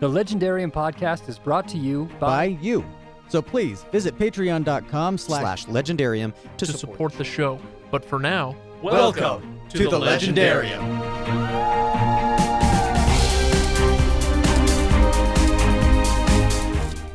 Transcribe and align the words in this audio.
The 0.00 0.08
Legendarium 0.08 0.70
podcast 0.70 1.28
is 1.28 1.40
brought 1.40 1.66
to 1.68 1.76
you 1.76 2.04
by 2.20 2.26
by, 2.28 2.44
you. 2.44 2.84
So 3.28 3.42
please 3.42 3.82
visit 3.90 4.16
patreon.com 4.16 5.18
slash 5.18 5.62
slash 5.62 5.66
legendarium 5.66 6.32
to, 6.56 6.66
to 6.66 6.72
support. 6.72 6.78
support 6.78 7.12
the 7.14 7.24
show. 7.24 7.58
But 7.90 8.04
for 8.04 8.20
now, 8.20 8.54
Welcome 8.80 9.60
to 9.70 9.88
the 9.88 9.98
Legendarium. 9.98 11.08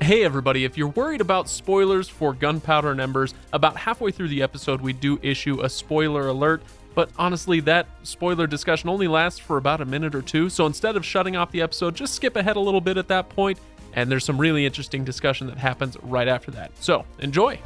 Hey 0.01 0.25
everybody, 0.25 0.65
if 0.65 0.77
you're 0.77 0.89
worried 0.89 1.21
about 1.21 1.47
spoilers 1.47 2.09
for 2.09 2.33
Gunpowder 2.33 2.91
and 2.91 2.99
Embers, 2.99 3.33
about 3.53 3.77
halfway 3.77 4.11
through 4.11 4.27
the 4.27 4.41
episode 4.41 4.81
we 4.81 4.91
do 4.91 5.17
issue 5.21 5.61
a 5.61 5.69
spoiler 5.69 6.27
alert, 6.27 6.61
but 6.95 7.09
honestly 7.17 7.59
that 7.61 7.87
spoiler 8.03 8.47
discussion 8.47 8.89
only 8.89 9.07
lasts 9.07 9.39
for 9.39 9.57
about 9.57 9.81
a 9.81 9.85
minute 9.85 10.15
or 10.15 10.21
two, 10.21 10.49
so 10.49 10.65
instead 10.65 10.95
of 10.95 11.05
shutting 11.05 11.35
off 11.35 11.51
the 11.51 11.61
episode, 11.61 11.95
just 11.95 12.13
skip 12.13 12.35
ahead 12.35 12.55
a 12.55 12.59
little 12.59 12.81
bit 12.81 12.97
at 12.97 13.07
that 13.07 13.29
point, 13.29 13.59
and 13.93 14.11
there's 14.11 14.25
some 14.25 14.39
really 14.39 14.65
interesting 14.65 15.03
discussion 15.03 15.47
that 15.47 15.57
happens 15.57 15.97
right 16.03 16.27
after 16.27 16.51
that. 16.51 16.71
So, 16.79 17.05
enjoy. 17.19 17.59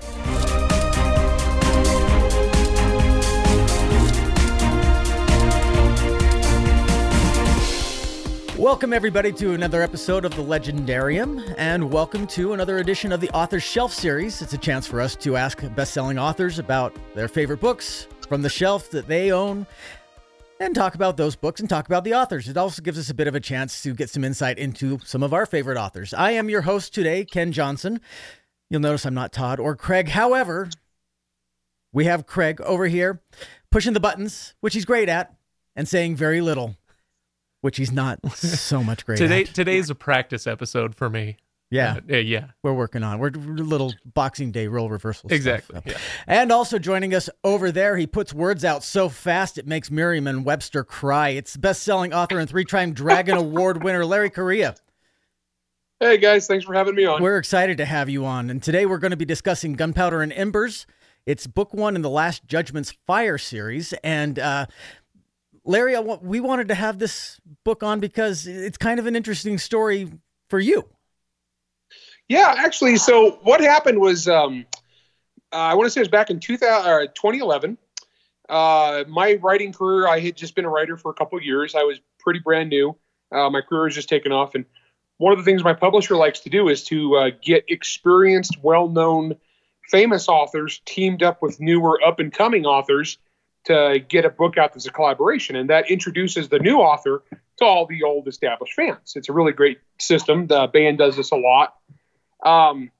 Welcome, 8.57 8.91
everybody, 8.91 9.31
to 9.33 9.53
another 9.53 9.83
episode 9.83 10.25
of 10.25 10.35
The 10.35 10.41
Legendarium, 10.41 11.53
and 11.59 11.91
welcome 11.91 12.25
to 12.27 12.53
another 12.53 12.79
edition 12.79 13.11
of 13.11 13.21
the 13.21 13.29
Author's 13.29 13.61
Shelf 13.61 13.93
series. 13.93 14.41
It's 14.41 14.53
a 14.53 14.57
chance 14.57 14.87
for 14.87 14.99
us 14.99 15.15
to 15.17 15.37
ask 15.37 15.61
best 15.75 15.93
selling 15.93 16.17
authors 16.17 16.57
about 16.57 16.95
their 17.13 17.27
favorite 17.27 17.61
books 17.61 18.07
from 18.27 18.41
the 18.41 18.49
shelf 18.49 18.91
that 18.91 19.07
they 19.07 19.31
own 19.31 19.65
and 20.59 20.73
talk 20.75 20.95
about 20.95 21.17
those 21.17 21.35
books 21.35 21.59
and 21.59 21.69
talk 21.69 21.85
about 21.85 22.03
the 22.03 22.13
authors. 22.13 22.47
It 22.49 22.57
also 22.57 22.81
gives 22.81 22.97
us 22.97 23.09
a 23.09 23.13
bit 23.13 23.27
of 23.27 23.35
a 23.35 23.39
chance 23.39 23.81
to 23.83 23.93
get 23.93 24.09
some 24.09 24.23
insight 24.23 24.57
into 24.57 24.99
some 25.03 25.23
of 25.23 25.33
our 25.33 25.45
favorite 25.45 25.77
authors. 25.77 26.13
I 26.13 26.31
am 26.31 26.49
your 26.49 26.61
host 26.61 26.93
today, 26.93 27.25
Kenn 27.25 27.51
Johnson. 27.51 28.01
You'll 28.69 28.81
notice 28.81 29.05
I'm 29.05 29.13
not 29.13 29.31
Todd 29.31 29.59
or 29.59 29.75
Craig. 29.75 30.09
However, 30.09 30.69
we 31.93 32.05
have 32.05 32.25
Craig 32.25 32.59
over 32.61 32.87
here 32.87 33.21
pushing 33.71 33.93
the 33.93 33.99
buttons, 33.99 34.55
which 34.59 34.73
he's 34.73 34.85
great 34.85 35.09
at, 35.09 35.33
and 35.75 35.87
saying 35.87 36.15
very 36.15 36.41
little, 36.41 36.75
which 37.61 37.77
he's 37.77 37.91
not 37.91 38.19
so 38.35 38.83
much 38.83 39.05
great 39.05 39.17
Today 39.17 39.43
at. 39.43 39.53
today's 39.53 39.89
a 39.89 39.95
practice 39.95 40.47
episode 40.47 40.95
for 40.95 41.09
me. 41.09 41.37
Yeah, 41.69 41.95
Uh, 41.97 42.01
yeah, 42.07 42.17
yeah. 42.19 42.45
we're 42.63 42.73
working 42.73 43.03
on. 43.03 43.19
We're, 43.19 43.31
we're 43.31 43.55
little 43.55 43.93
Boxing 44.05 44.51
Day 44.51 44.67
role 44.67 44.89
reversal. 44.89 45.27
stuff, 45.29 45.35
Exactly. 45.35 45.75
so. 45.85 45.91
Yeah. 45.91 45.97
And 46.25 46.51
also 46.51 46.79
joining 46.79 47.13
us 47.13 47.29
over 47.43 47.71
there, 47.73 47.97
he 47.97 48.07
puts 48.07 48.33
words 48.33 48.63
out 48.63 48.83
so 48.83 49.09
fast 49.09 49.57
it 49.57 49.67
makes 49.67 49.91
Merriam 49.91 50.43
Webster 50.45 50.83
cry. 50.85 51.29
It's 51.29 51.57
best-selling 51.57 52.13
author 52.13 52.39
and 52.39 52.49
three-time 52.49 52.93
Dragon 52.93 53.35
Award 53.37 53.83
winner 53.83 54.05
Larry 54.05 54.29
Correia. 54.29 54.75
Hey 55.99 56.17
guys, 56.19 56.45
thanks 56.47 56.63
for 56.63 56.73
having 56.75 56.93
me 56.95 57.05
on. 57.05 57.21
We're 57.23 57.37
excited 57.39 57.77
to 57.79 57.85
have 57.85 58.07
you 58.07 58.23
on, 58.23 58.49
and 58.51 58.61
today 58.61 58.85
we're 58.85 58.99
going 58.99 59.11
to 59.11 59.17
be 59.17 59.25
discussing 59.25 59.73
Gunpowder 59.73 60.21
and 60.21 60.31
Embers. 60.31 60.85
It's 61.25 61.47
book 61.47 61.73
one 61.73 61.95
in 61.95 62.03
the 62.03 62.09
Last 62.09 62.45
Judgment's 62.45 62.91
Fire 63.07 63.39
series, 63.39 63.93
and 64.03 64.37
uh, 64.37 64.67
Larry, 65.65 65.95
I 65.95 65.99
we 65.99 66.39
wanted 66.39 66.67
to 66.67 66.75
have 66.75 66.99
this 66.99 67.41
book 67.65 67.81
on 67.81 67.99
because 67.99 68.45
it's 68.45 68.77
kind 68.77 68.99
of 68.99 69.07
an 69.07 69.15
interesting 69.15 69.57
story 69.57 70.11
for 70.49 70.59
you. 70.59 70.87
Yeah, 72.27 72.53
actually, 72.57 72.97
so 72.97 73.39
what 73.43 73.61
happened 73.61 73.99
was, 73.99 74.27
um, 74.27 74.65
uh, 75.53 75.55
I 75.55 75.75
want 75.75 75.87
to 75.87 75.91
say 75.91 76.01
it 76.01 76.03
was 76.03 76.09
back 76.09 76.29
in 76.29 76.39
2000, 76.39 76.91
or 76.91 77.07
2011. 77.07 77.77
Uh, 78.49 79.03
my 79.07 79.35
writing 79.35 79.71
career, 79.71 80.07
I 80.07 80.19
had 80.19 80.35
just 80.35 80.55
been 80.55 80.65
a 80.65 80.69
writer 80.69 80.97
for 80.97 81.09
a 81.09 81.13
couple 81.13 81.37
of 81.37 81.43
years. 81.43 81.73
I 81.75 81.83
was 81.83 81.99
pretty 82.19 82.39
brand 82.39 82.69
new. 82.69 82.97
Uh, 83.31 83.49
my 83.49 83.61
career 83.61 83.83
was 83.83 83.95
just 83.95 84.09
taken 84.09 84.31
off, 84.31 84.55
and 84.55 84.65
one 85.17 85.33
of 85.33 85.39
the 85.39 85.45
things 85.45 85.63
my 85.63 85.73
publisher 85.73 86.15
likes 86.15 86.41
to 86.41 86.49
do 86.49 86.67
is 86.69 86.83
to 86.85 87.15
uh, 87.15 87.29
get 87.41 87.65
experienced, 87.69 88.57
well-known, 88.61 89.35
famous 89.89 90.27
authors 90.27 90.81
teamed 90.85 91.23
up 91.23 91.41
with 91.41 91.59
newer, 91.59 91.99
up-and-coming 92.05 92.65
authors 92.65 93.17
to 93.65 93.99
get 94.07 94.25
a 94.25 94.29
book 94.29 94.57
out 94.57 94.73
that's 94.73 94.85
a 94.85 94.91
collaboration, 94.91 95.55
and 95.55 95.69
that 95.69 95.89
introduces 95.89 96.49
the 96.49 96.59
new 96.59 96.77
author 96.77 97.23
to 97.57 97.65
all 97.65 97.85
the 97.85 98.03
old 98.03 98.27
established 98.27 98.73
fans. 98.73 99.13
It's 99.15 99.29
a 99.29 99.33
really 99.33 99.51
great 99.51 99.79
system. 99.99 100.47
The 100.47 100.67
Baen 100.67 100.95
does 100.95 101.17
this 101.17 101.31
a 101.31 101.35
lot. 101.35 101.73
Um, 102.43 102.91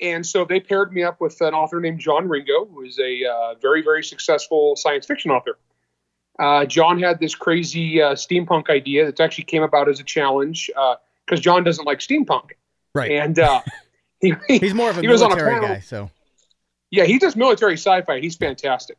and 0.00 0.26
so 0.26 0.44
they 0.44 0.60
paired 0.60 0.92
me 0.92 1.02
up 1.02 1.20
with 1.20 1.40
an 1.40 1.54
author 1.54 1.80
named 1.80 2.00
John 2.00 2.28
Ringo, 2.28 2.66
who 2.66 2.82
is 2.82 2.98
a 2.98 3.24
uh, 3.24 3.54
very, 3.60 3.82
very 3.82 4.02
successful 4.02 4.76
science 4.76 5.06
fiction 5.06 5.30
author. 5.30 5.58
Uh, 6.38 6.64
John 6.64 7.00
had 7.00 7.20
this 7.20 7.34
crazy 7.34 8.02
uh, 8.02 8.14
steampunk 8.14 8.68
idea 8.68 9.06
that 9.06 9.20
actually 9.20 9.44
came 9.44 9.62
about 9.62 9.88
as 9.88 10.00
a 10.00 10.04
challenge 10.04 10.70
because 11.24 11.40
John 11.40 11.62
doesn't 11.62 11.84
like 11.84 12.00
steampunk. 12.00 12.50
Right. 12.94 13.12
And 13.12 13.38
uh, 13.38 13.62
he, 14.20 14.34
He's 14.48 14.74
more 14.74 14.90
of 14.90 14.98
a 14.98 15.00
he 15.00 15.08
was 15.08 15.22
on 15.22 15.32
a 15.32 15.36
panel- 15.36 15.68
guy, 15.68 15.80
so 15.80 16.10
yeah, 16.90 17.04
he 17.04 17.18
does 17.18 17.34
military 17.34 17.74
sci-fi. 17.74 18.20
He's 18.20 18.36
fantastic. 18.36 18.98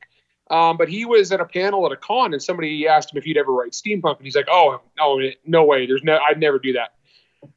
Um, 0.52 0.78
but 0.78 0.90
he 0.90 1.06
was 1.06 1.32
at 1.32 1.40
a 1.40 1.46
panel 1.46 1.86
at 1.86 1.92
a 1.92 1.96
con, 1.96 2.34
and 2.34 2.44
somebody 2.44 2.88
asked 2.88 3.14
him 3.14 3.18
if 3.18 3.24
he'd 3.24 3.38
ever 3.38 3.52
write 3.52 3.72
steampunk, 3.72 4.18
and 4.18 4.26
he's 4.26 4.36
like, 4.36 4.48
"Oh, 4.50 4.80
no, 4.98 5.20
no 5.46 5.64
way. 5.64 5.88
There's 5.88 6.04
no, 6.04 6.20
I'd 6.20 6.40
never 6.40 6.60
do 6.60 6.74
that." 6.74 6.94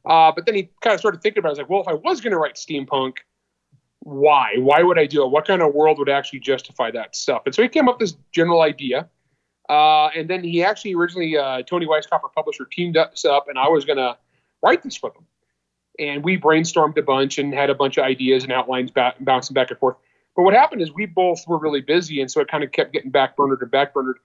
Uh, 0.05 0.31
but 0.31 0.45
then 0.45 0.55
he 0.55 0.69
kind 0.81 0.93
of 0.93 0.99
started 0.99 1.21
thinking 1.21 1.39
about. 1.39 1.49
it. 1.49 1.51
I 1.51 1.53
was 1.53 1.59
like, 1.59 1.69
"Well, 1.69 1.81
if 1.81 1.87
I 1.87 1.93
was 1.93 2.21
going 2.21 2.31
to 2.31 2.37
write 2.37 2.55
steampunk, 2.55 3.17
why? 3.99 4.55
Why 4.57 4.81
would 4.83 4.99
I 4.99 5.05
do 5.05 5.23
it? 5.23 5.29
What 5.29 5.47
kind 5.47 5.61
of 5.61 5.73
world 5.73 5.99
would 5.99 6.09
actually 6.09 6.39
justify 6.39 6.91
that 6.91 7.15
stuff?" 7.15 7.43
And 7.45 7.53
so 7.53 7.61
he 7.61 7.69
came 7.69 7.87
up 7.87 7.99
with 7.99 8.09
this 8.09 8.17
general 8.31 8.61
idea. 8.61 9.07
Uh, 9.69 10.07
and 10.15 10.27
then 10.27 10.43
he 10.43 10.63
actually 10.63 10.95
originally 10.95 11.37
uh, 11.37 11.61
Toni 11.61 11.85
Weisskopf, 11.85 12.21
publisher, 12.33 12.65
teamed 12.65 12.97
us 12.97 13.23
up, 13.23 13.47
and 13.47 13.59
I 13.59 13.67
was 13.67 13.85
going 13.85 13.97
to 13.97 14.17
write 14.63 14.81
this 14.81 15.01
with 15.01 15.15
him. 15.15 15.25
And 15.99 16.23
we 16.23 16.39
brainstormed 16.39 16.97
a 16.97 17.03
bunch 17.03 17.37
and 17.37 17.53
had 17.53 17.69
a 17.69 17.75
bunch 17.75 17.97
of 17.97 18.03
ideas 18.03 18.43
and 18.43 18.51
outlines 18.51 18.89
back, 18.89 19.15
bouncing 19.19 19.53
back 19.53 19.69
and 19.69 19.79
forth. 19.79 19.97
But 20.35 20.43
what 20.43 20.53
happened 20.53 20.81
is 20.81 20.91
we 20.91 21.05
both 21.05 21.47
were 21.47 21.59
really 21.59 21.81
busy, 21.81 22.19
and 22.21 22.31
so 22.31 22.41
it 22.41 22.47
kind 22.47 22.63
of 22.63 22.71
kept 22.71 22.93
getting 22.93 23.11
backburnered 23.11 23.61
and 23.61 23.71
backburnered. 23.71 24.15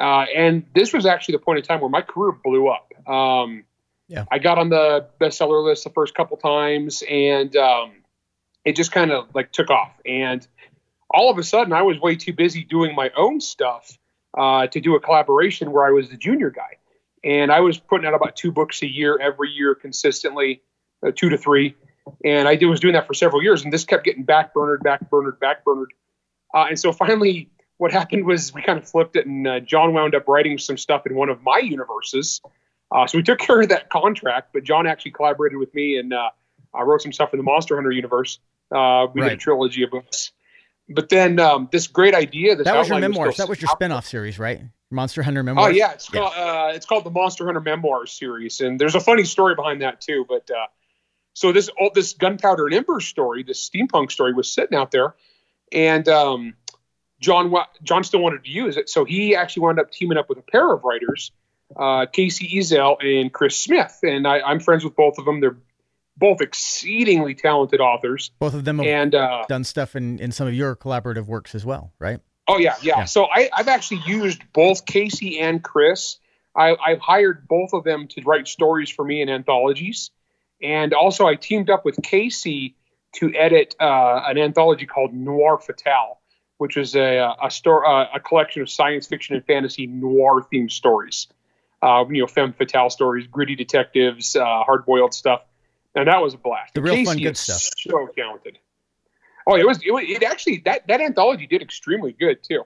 Uh, 0.00 0.24
and 0.34 0.64
this 0.74 0.92
was 0.92 1.06
actually 1.06 1.32
the 1.32 1.40
point 1.40 1.58
in 1.58 1.64
time 1.64 1.80
where 1.80 1.90
my 1.90 2.00
career 2.00 2.32
blew 2.32 2.68
up. 2.68 2.90
Um, 3.06 3.64
Yeah. 4.10 4.24
I 4.30 4.38
got 4.38 4.58
on 4.58 4.68
the 4.68 5.06
bestseller 5.20 5.64
list 5.64 5.84
the 5.84 5.90
first 5.90 6.14
couple 6.14 6.36
times, 6.36 7.02
and 7.08 7.54
um, 7.56 7.92
it 8.64 8.76
just 8.76 8.92
kind 8.92 9.10
of 9.12 9.28
like 9.34 9.52
took 9.52 9.70
off. 9.70 9.92
And 10.04 10.46
all 11.08 11.30
of 11.30 11.38
a 11.38 11.42
sudden, 11.42 11.72
I 11.72 11.82
was 11.82 11.98
way 11.98 12.16
too 12.16 12.32
busy 12.32 12.64
doing 12.64 12.94
my 12.94 13.10
own 13.16 13.40
stuff 13.40 13.96
uh, 14.36 14.66
to 14.66 14.80
do 14.80 14.96
a 14.96 15.00
collaboration 15.00 15.70
where 15.72 15.86
I 15.86 15.90
was 15.90 16.10
the 16.10 16.16
junior 16.16 16.50
guy. 16.50 16.76
And 17.22 17.52
I 17.52 17.60
was 17.60 17.78
putting 17.78 18.06
out 18.06 18.14
about 18.14 18.36
two 18.36 18.50
books 18.50 18.82
a 18.82 18.86
year 18.86 19.18
every 19.18 19.50
year 19.50 19.74
consistently, 19.74 20.62
uh, 21.06 21.12
two 21.14 21.28
to 21.28 21.38
three 21.38 21.76
and 22.24 22.48
I 22.48 22.56
did, 22.56 22.66
was 22.66 22.80
doing 22.80 22.94
that 22.94 23.06
for 23.06 23.14
several 23.14 23.42
years, 23.42 23.64
and 23.64 23.72
this 23.72 23.84
kept 23.84 24.04
getting 24.04 24.24
backburnered, 24.24 24.78
backburnered, 24.78 25.38
backburnered. 25.38 25.86
Uh, 26.54 26.66
and 26.68 26.78
so 26.78 26.92
finally, 26.92 27.48
what 27.78 27.92
happened 27.92 28.26
was 28.26 28.52
we 28.52 28.62
kind 28.62 28.78
of 28.78 28.88
flipped 28.88 29.16
it, 29.16 29.26
and 29.26 29.46
uh, 29.46 29.60
John 29.60 29.92
wound 29.92 30.14
up 30.14 30.28
writing 30.28 30.58
some 30.58 30.76
stuff 30.76 31.06
in 31.06 31.14
one 31.14 31.28
of 31.28 31.42
my 31.42 31.58
universes. 31.58 32.40
Uh, 32.92 33.06
so 33.06 33.18
we 33.18 33.22
took 33.22 33.38
care 33.38 33.60
of 33.60 33.68
that 33.68 33.88
contract, 33.88 34.50
but 34.52 34.64
John 34.64 34.86
actually 34.86 35.12
collaborated 35.12 35.58
with 35.58 35.72
me 35.74 35.96
and 35.96 36.12
uh, 36.12 36.30
I 36.74 36.82
wrote 36.82 37.02
some 37.02 37.12
stuff 37.12 37.32
in 37.32 37.38
the 37.38 37.44
Monster 37.44 37.76
Hunter 37.76 37.90
universe. 37.90 38.38
Uh, 38.74 39.06
we 39.12 39.20
did 39.20 39.32
a 39.32 39.36
trilogy 39.36 39.82
of 39.82 39.90
books. 39.90 40.32
But 40.88 41.08
then 41.08 41.38
um, 41.38 41.68
this 41.70 41.86
great 41.86 42.14
idea, 42.14 42.56
this 42.56 42.64
that 42.64 42.76
was 42.76 42.88
your 42.88 42.98
memoirs. 42.98 43.34
still 43.34 43.46
That 43.46 43.50
was 43.50 43.62
your 43.62 43.68
spin-off 43.68 44.06
series, 44.06 44.38
right? 44.38 44.60
Monster 44.90 45.22
Hunter 45.22 45.42
Memoirs. 45.42 45.66
Oh 45.68 45.70
yeah, 45.70 45.92
it's 45.92 46.08
called 46.08 46.32
uh, 46.36 46.72
it's 46.74 46.84
called 46.84 47.04
the 47.04 47.10
Monster 47.10 47.46
Hunter 47.46 47.60
Memoirs 47.60 48.12
series, 48.12 48.60
and 48.60 48.78
there's 48.78 48.96
a 48.96 49.00
funny 49.00 49.24
story 49.24 49.54
behind 49.54 49.82
that 49.82 50.00
too. 50.00 50.26
But 50.28 50.50
uh, 50.50 50.66
so 51.32 51.52
this 51.52 51.68
all 51.78 51.90
this 51.94 52.14
Gunpowder 52.14 52.66
and 52.66 52.74
Ember 52.74 52.98
story, 53.00 53.44
this 53.44 53.68
steampunk 53.68 54.10
story, 54.10 54.32
was 54.32 54.52
sitting 54.52 54.76
out 54.76 54.90
there, 54.90 55.14
and 55.70 56.08
um, 56.08 56.54
John 57.20 57.54
John 57.84 58.02
still 58.02 58.20
wanted 58.20 58.44
to 58.44 58.50
use 58.50 58.76
it, 58.76 58.88
so 58.88 59.04
he 59.04 59.36
actually 59.36 59.62
wound 59.62 59.78
up 59.78 59.92
teaming 59.92 60.18
up 60.18 60.28
with 60.28 60.38
a 60.38 60.42
pair 60.42 60.72
of 60.72 60.82
writers, 60.82 61.30
uh, 61.76 62.06
Kacey 62.06 62.54
Ezell 62.54 62.96
and 63.02 63.32
Chris 63.32 63.58
Smith, 63.58 63.98
and 64.02 64.26
I, 64.26 64.40
I'm 64.40 64.60
friends 64.60 64.84
with 64.84 64.96
both 64.96 65.18
of 65.18 65.24
them. 65.24 65.40
They're 65.40 65.56
both 66.16 66.40
exceedingly 66.40 67.34
talented 67.34 67.80
authors, 67.80 68.30
Both 68.38 68.54
of 68.54 68.64
them 68.64 68.78
have 68.78 68.86
and 68.86 69.14
uh, 69.14 69.44
done 69.48 69.64
stuff 69.64 69.96
in, 69.96 70.18
in 70.18 70.32
some 70.32 70.46
of 70.46 70.54
your 70.54 70.76
collaborative 70.76 71.26
works 71.26 71.54
as 71.54 71.64
well, 71.64 71.92
right? 71.98 72.20
Oh 72.46 72.58
yeah, 72.58 72.74
yeah. 72.82 72.98
Yeah. 72.98 73.04
So 73.04 73.24
I, 73.24 73.48
I've 73.52 73.68
actually 73.68 74.02
used 74.06 74.42
both 74.52 74.84
Casey 74.84 75.40
and 75.40 75.62
Chris. 75.62 76.18
I, 76.54 76.74
I've 76.74 77.00
hired 77.00 77.48
both 77.48 77.72
of 77.72 77.84
them 77.84 78.08
to 78.08 78.22
write 78.22 78.48
stories 78.48 78.90
for 78.90 79.04
me 79.04 79.22
in 79.22 79.28
anthologies, 79.28 80.10
and 80.62 80.92
also 80.92 81.26
I 81.26 81.36
teamed 81.36 81.70
up 81.70 81.84
with 81.84 81.96
Casey 82.02 82.76
to 83.14 83.32
edit 83.34 83.74
uh, 83.80 84.22
an 84.26 84.36
anthology 84.36 84.86
called 84.86 85.14
Noir 85.14 85.58
Fatale, 85.58 86.18
which 86.58 86.76
is 86.76 86.96
a 86.96 87.34
a, 87.42 87.50
sto- 87.50 87.84
uh, 87.84 88.08
a 88.14 88.20
collection 88.20 88.62
of 88.62 88.68
science 88.68 89.06
fiction 89.06 89.36
and 89.36 89.46
fantasy 89.46 89.86
noir 89.86 90.44
themed 90.52 90.72
stories. 90.72 91.28
Uh, 91.82 92.04
you 92.10 92.20
know, 92.20 92.26
femme 92.26 92.52
fatale 92.52 92.90
stories, 92.90 93.26
gritty 93.26 93.56
detectives, 93.56 94.36
uh, 94.36 94.62
hard 94.64 94.84
boiled 94.84 95.14
stuff, 95.14 95.40
and 95.94 96.08
that 96.08 96.20
was 96.20 96.34
a 96.34 96.36
blast. 96.36 96.74
The 96.74 96.82
real 96.82 96.94
fun, 97.04 97.16
Casey 97.16 97.22
good 97.22 97.32
is 97.32 97.40
stuff. 97.40 97.72
So 97.78 98.08
talented. 98.14 98.58
Oh, 99.46 99.56
it 99.56 99.66
was, 99.66 99.80
it 99.84 99.90
was. 99.90 100.04
It 100.06 100.22
actually 100.22 100.58
that 100.66 100.86
that 100.88 101.00
anthology 101.00 101.46
did 101.46 101.62
extremely 101.62 102.12
good 102.12 102.42
too. 102.42 102.64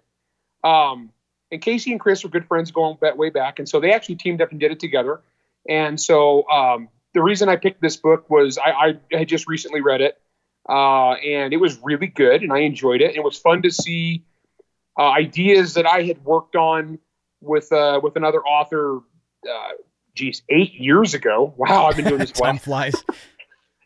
Um, 0.68 1.10
and 1.52 1.62
Casey 1.62 1.92
and 1.92 2.00
Chris 2.00 2.24
were 2.24 2.30
good 2.30 2.46
friends 2.46 2.72
going 2.72 2.96
ba- 3.00 3.14
way 3.14 3.30
back, 3.30 3.60
and 3.60 3.68
so 3.68 3.78
they 3.78 3.92
actually 3.92 4.16
teamed 4.16 4.42
up 4.42 4.50
and 4.50 4.58
did 4.58 4.72
it 4.72 4.80
together. 4.80 5.20
And 5.68 6.00
so 6.00 6.48
um, 6.48 6.88
the 7.12 7.22
reason 7.22 7.48
I 7.48 7.56
picked 7.56 7.80
this 7.80 7.96
book 7.96 8.28
was 8.28 8.58
I, 8.58 8.98
I 9.12 9.16
had 9.18 9.28
just 9.28 9.46
recently 9.46 9.80
read 9.80 10.00
it, 10.00 10.20
uh, 10.68 11.12
and 11.12 11.52
it 11.52 11.58
was 11.58 11.78
really 11.82 12.08
good, 12.08 12.42
and 12.42 12.52
I 12.52 12.58
enjoyed 12.60 13.00
it. 13.00 13.14
It 13.14 13.22
was 13.22 13.38
fun 13.38 13.62
to 13.62 13.70
see 13.70 14.24
uh, 14.98 15.10
ideas 15.10 15.74
that 15.74 15.86
I 15.86 16.02
had 16.02 16.24
worked 16.24 16.56
on 16.56 16.98
with 17.44 17.70
uh, 17.72 18.00
with 18.02 18.16
another 18.16 18.42
author. 18.42 19.00
Uh, 19.48 19.70
geez, 20.14 20.42
eight 20.48 20.74
years 20.74 21.14
ago. 21.14 21.54
Wow, 21.56 21.86
I've 21.86 21.96
been 21.96 22.06
doing 22.06 22.18
this. 22.18 22.32
Time 22.32 22.58
flies. 22.58 22.94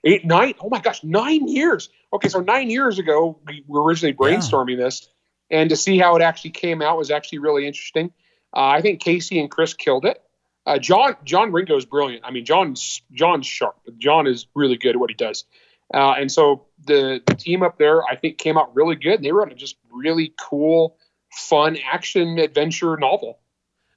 Eight, 0.05 0.25
nine. 0.25 0.55
Oh 0.61 0.69
my 0.69 0.81
gosh, 0.81 1.03
nine 1.03 1.49
years. 1.49 1.89
Okay, 2.13 2.29
so 2.29 2.41
nine 2.41 2.71
years 2.71 2.99
ago 2.99 3.39
we 3.47 3.65
were 3.67 3.83
originally 3.83 4.15
brainstorming 4.15 4.79
yeah. 4.79 4.85
this, 4.85 5.09
and 5.51 5.71
to 5.71 5.77
see 5.77 5.99
how 5.99 6.17
it 6.17 6.23
actually 6.23 6.51
came 6.51 6.83
out 6.83 6.97
was 6.97 7.11
actually 7.11 7.39
really 7.39 7.67
interesting. 7.67 8.13
Uh, 8.55 8.67
I 8.67 8.81
think 8.81 9.01
Casey 9.01 9.41
and 9.41 9.51
Chris 9.51 9.75
killed 9.75 10.05
it. 10.05 10.23
Uh, 10.65 10.79
John 10.79 11.17
John 11.25 11.53
Ringo 11.53 11.77
is 11.77 11.85
brilliant. 11.85 12.25
I 12.25 12.31
mean, 12.31 12.45
John's 12.45 13.03
John's 13.13 13.47
sharp. 13.47 13.77
John 13.99 14.27
is 14.27 14.47
really 14.55 14.77
good 14.77 14.91
at 14.91 14.97
what 14.97 15.11
he 15.11 15.15
does. 15.15 15.45
Uh, 15.93 16.13
and 16.13 16.31
so 16.31 16.67
the, 16.87 17.23
the 17.27 17.35
team 17.35 17.63
up 17.63 17.79
there, 17.79 18.05
I 18.05 18.17
think, 18.17 18.39
came 18.39 18.59
out 18.59 18.75
really 18.75 18.97
good. 18.97 19.23
They 19.23 19.33
wrote 19.33 19.51
a 19.51 19.55
just 19.55 19.77
really 19.91 20.35
cool, 20.39 20.99
fun 21.33 21.79
action 21.91 22.39
adventure 22.39 22.97
novel. 22.97 23.39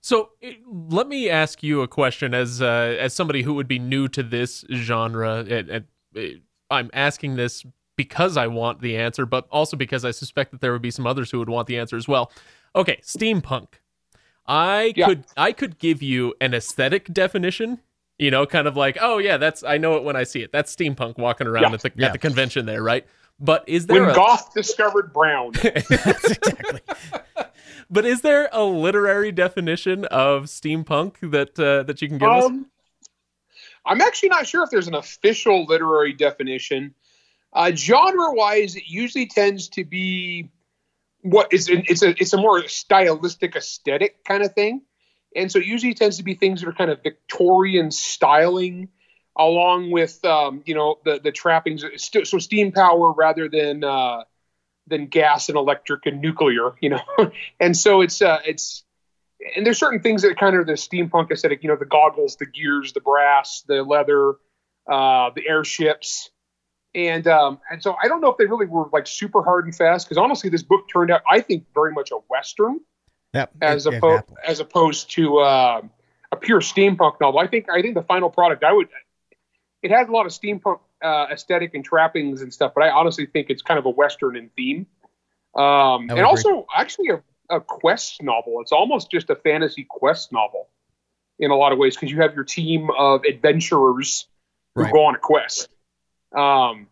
So 0.02 0.32
let 0.68 1.08
me 1.08 1.30
ask 1.30 1.62
you 1.62 1.82
a 1.82 1.88
question 1.88 2.34
as 2.34 2.62
uh, 2.62 2.98
as 3.00 3.14
somebody 3.14 3.44
who 3.44 3.54
would 3.54 3.68
be 3.68 3.80
new 3.80 4.08
to 4.10 4.24
this 4.24 4.66
genre. 4.72 5.46
And, 5.48 5.86
and, 6.16 6.42
I'm 6.72 6.90
asking 6.94 7.36
this 7.36 7.66
because 7.98 8.38
I 8.38 8.48
want 8.48 8.82
the 8.82 8.98
answer, 8.98 9.26
but 9.26 9.46
also 9.52 9.78
because 9.78 10.04
I 10.04 10.12
suspect 10.12 10.52
that 10.52 10.62
there 10.62 10.72
would 10.72 10.82
be 10.82 10.90
some 10.90 11.06
others 11.06 11.30
who 11.30 11.40
would 11.40 11.50
want 11.50 11.68
the 11.68 11.78
answer 11.78 11.98
as 11.98 12.08
well. 12.08 12.32
Okay, 12.76 13.00
steampunk. 13.04 13.68
I 14.48 14.94
yeah. 14.96 15.06
could 15.06 15.26
I 15.38 15.52
could 15.52 15.78
give 15.78 16.02
you 16.02 16.34
an 16.42 16.54
aesthetic 16.54 17.14
definition. 17.14 17.80
You 18.18 18.32
know, 18.32 18.46
kind 18.46 18.68
of 18.68 18.76
like, 18.78 18.98
oh 19.02 19.18
yeah, 19.18 19.38
that's 19.38 19.64
I 19.64 19.78
know 19.78 19.96
it 19.98 20.04
when 20.04 20.16
I 20.16 20.24
see 20.24 20.42
it. 20.42 20.52
That's 20.52 20.76
steampunk 20.76 21.18
walking 21.18 21.48
around 21.48 21.64
yeah. 21.64 21.74
at 21.74 21.82
the 21.82 21.92
yeah. 21.96 22.06
at 22.08 22.14
the 22.14 22.20
convention 22.20 22.66
there, 22.66 22.82
right? 22.82 23.06
But 23.42 23.64
is 23.68 23.88
there 23.88 24.02
when 24.02 24.12
a... 24.12 24.16
Goth 24.16 24.54
discovered 24.54 25.12
brown? 25.12 25.54
exactly. 25.64 26.82
but 27.90 28.06
is 28.06 28.22
there 28.22 28.48
a 28.54 28.64
literary 28.64 29.32
definition 29.32 30.06
of 30.06 30.46
steampunk 30.46 31.16
that 31.32 31.60
uh, 31.60 31.84
that 31.84 32.02
you 32.02 32.08
can 32.08 32.20
give 32.20 32.30
um, 32.30 32.60
us? 32.62 33.10
I'm 33.84 34.02
actually 34.02 34.30
not 34.30 34.48
sure 34.48 34.64
if 34.64 34.70
there's 34.70 34.88
an 34.88 34.94
official 34.94 35.66
literary 35.66 36.14
definition. 36.14 36.94
Uh, 37.52 37.72
genre 37.74 38.32
wise, 38.34 38.76
it 38.76 38.84
usually 38.86 39.26
tends 39.26 39.70
to 39.70 39.84
be 39.84 40.50
what 41.22 41.52
is 41.52 41.68
it's 41.70 42.04
a 42.04 42.10
it's 42.22 42.34
a 42.34 42.38
more 42.38 42.68
stylistic 42.68 43.56
aesthetic 43.56 44.24
kind 44.24 44.44
of 44.44 44.54
thing 44.54 44.82
and 45.36 45.52
so 45.52 45.60
it 45.60 45.66
usually 45.66 45.94
tends 45.94 46.18
to 46.18 46.24
be 46.24 46.34
things 46.34 46.62
that 46.62 46.68
are 46.68 46.74
kind 46.74 46.90
of 46.90 47.02
victorian 47.04 47.92
styling 47.92 48.90
along 49.38 49.92
with 49.92 50.24
um, 50.26 50.62
you 50.66 50.76
know 50.76 50.98
the 51.06 51.20
the 51.24 51.32
trappings 51.32 51.84
so 51.98 52.38
steam 52.38 52.72
power 52.72 53.12
rather 53.14 53.48
than 53.48 53.84
uh, 53.84 54.24
than 54.88 55.08
gas 55.08 55.50
and 55.50 55.58
electric 55.58 56.06
and 56.06 56.22
nuclear 56.22 56.74
you 56.82 56.90
know? 56.90 57.02
And 57.60 57.76
so 57.76 58.02
it's 58.02 58.22
uh, 58.22 58.40
it's 58.46 58.84
and 59.56 59.66
there's 59.66 59.80
certain 59.80 60.02
things 60.02 60.22
that 60.22 60.38
kind 60.38 60.56
of 60.56 60.68
the 60.68 60.74
steampunk 60.74 61.32
aesthetic 61.32 61.64
you 61.64 61.70
know 61.70 61.76
the 61.76 61.86
goggles 61.86 62.36
the 62.36 62.46
gears 62.46 62.94
the 62.94 63.02
brass 63.02 63.64
the 63.68 63.84
leather 63.84 64.36
uh, 64.90 65.32
the 65.36 65.48
airships. 65.48 66.30
And 66.94 67.26
um, 67.28 67.60
and 67.72 67.82
so 67.82 67.96
I 68.04 68.10
don't 68.10 68.20
know 68.20 68.30
if 68.32 68.38
they 68.38 68.46
really 68.46 68.66
were 68.66 68.90
like 68.92 69.08
super 69.08 69.42
hard 69.42 69.64
and 69.64 69.74
fast 69.74 70.06
because 70.06 70.18
honestly, 70.18 70.50
this 70.50 70.64
book 70.64 70.90
turned 70.92 71.10
out 71.10 71.22
I 71.30 71.40
think 71.40 71.66
very 71.74 71.94
much 71.94 72.12
a 72.12 72.18
western, 72.30 72.82
yep, 73.34 73.50
as 73.62 73.86
opposed 73.86 74.26
as 74.46 74.60
opposed 74.60 75.12
to 75.12 75.38
uh, 75.38 75.82
a 76.34 76.36
pure 76.36 76.60
steampunk 76.60 77.22
novel. 77.22 77.40
I 77.40 77.48
think 77.48 77.70
I 77.70 77.82
think 77.82 77.96
the 77.96 78.04
final 78.04 78.30
product 78.30 78.66
I 78.66 78.74
would 78.74 78.90
it 79.82 79.92
has 79.92 80.08
a 80.08 80.12
lot 80.12 80.26
of 80.26 80.32
steampunk 80.32 80.80
uh, 81.04 81.28
aesthetic 81.32 81.74
and 81.74 81.84
trappings 81.84 82.42
and 82.42 82.54
stuff, 82.54 82.74
but 82.76 82.84
I 82.84 82.90
honestly 82.92 83.26
think 83.26 83.50
it's 83.50 83.62
kind 83.62 83.80
of 83.80 83.86
a 83.86 83.90
western 83.90 84.36
in 84.36 84.50
theme, 84.56 84.86
um, 85.56 86.10
and 86.10 86.22
also 86.22 86.66
actually 86.76 87.10
a, 87.10 87.22
a 87.50 87.62
quest 87.62 88.22
novel. 88.22 88.62
It's 88.62 88.72
almost 88.72 89.10
just 89.10 89.30
a 89.30 89.36
fantasy 89.36 89.86
quest 89.90 90.32
novel 90.32 90.70
in 91.40 91.52
a 91.52 91.56
lot 91.56 91.72
of 91.72 91.80
ways 91.80 91.96
because 91.96 92.12
you 92.12 92.22
have 92.22 92.36
your 92.36 92.44
team 92.44 92.90
of 92.98 93.24
adventurers 93.26 94.28
who 94.76 94.84
right. 94.84 94.94
go 94.94 95.06
on 95.06 95.16
a 95.16 95.20
quest. 95.20 95.70
Um, 96.36 96.88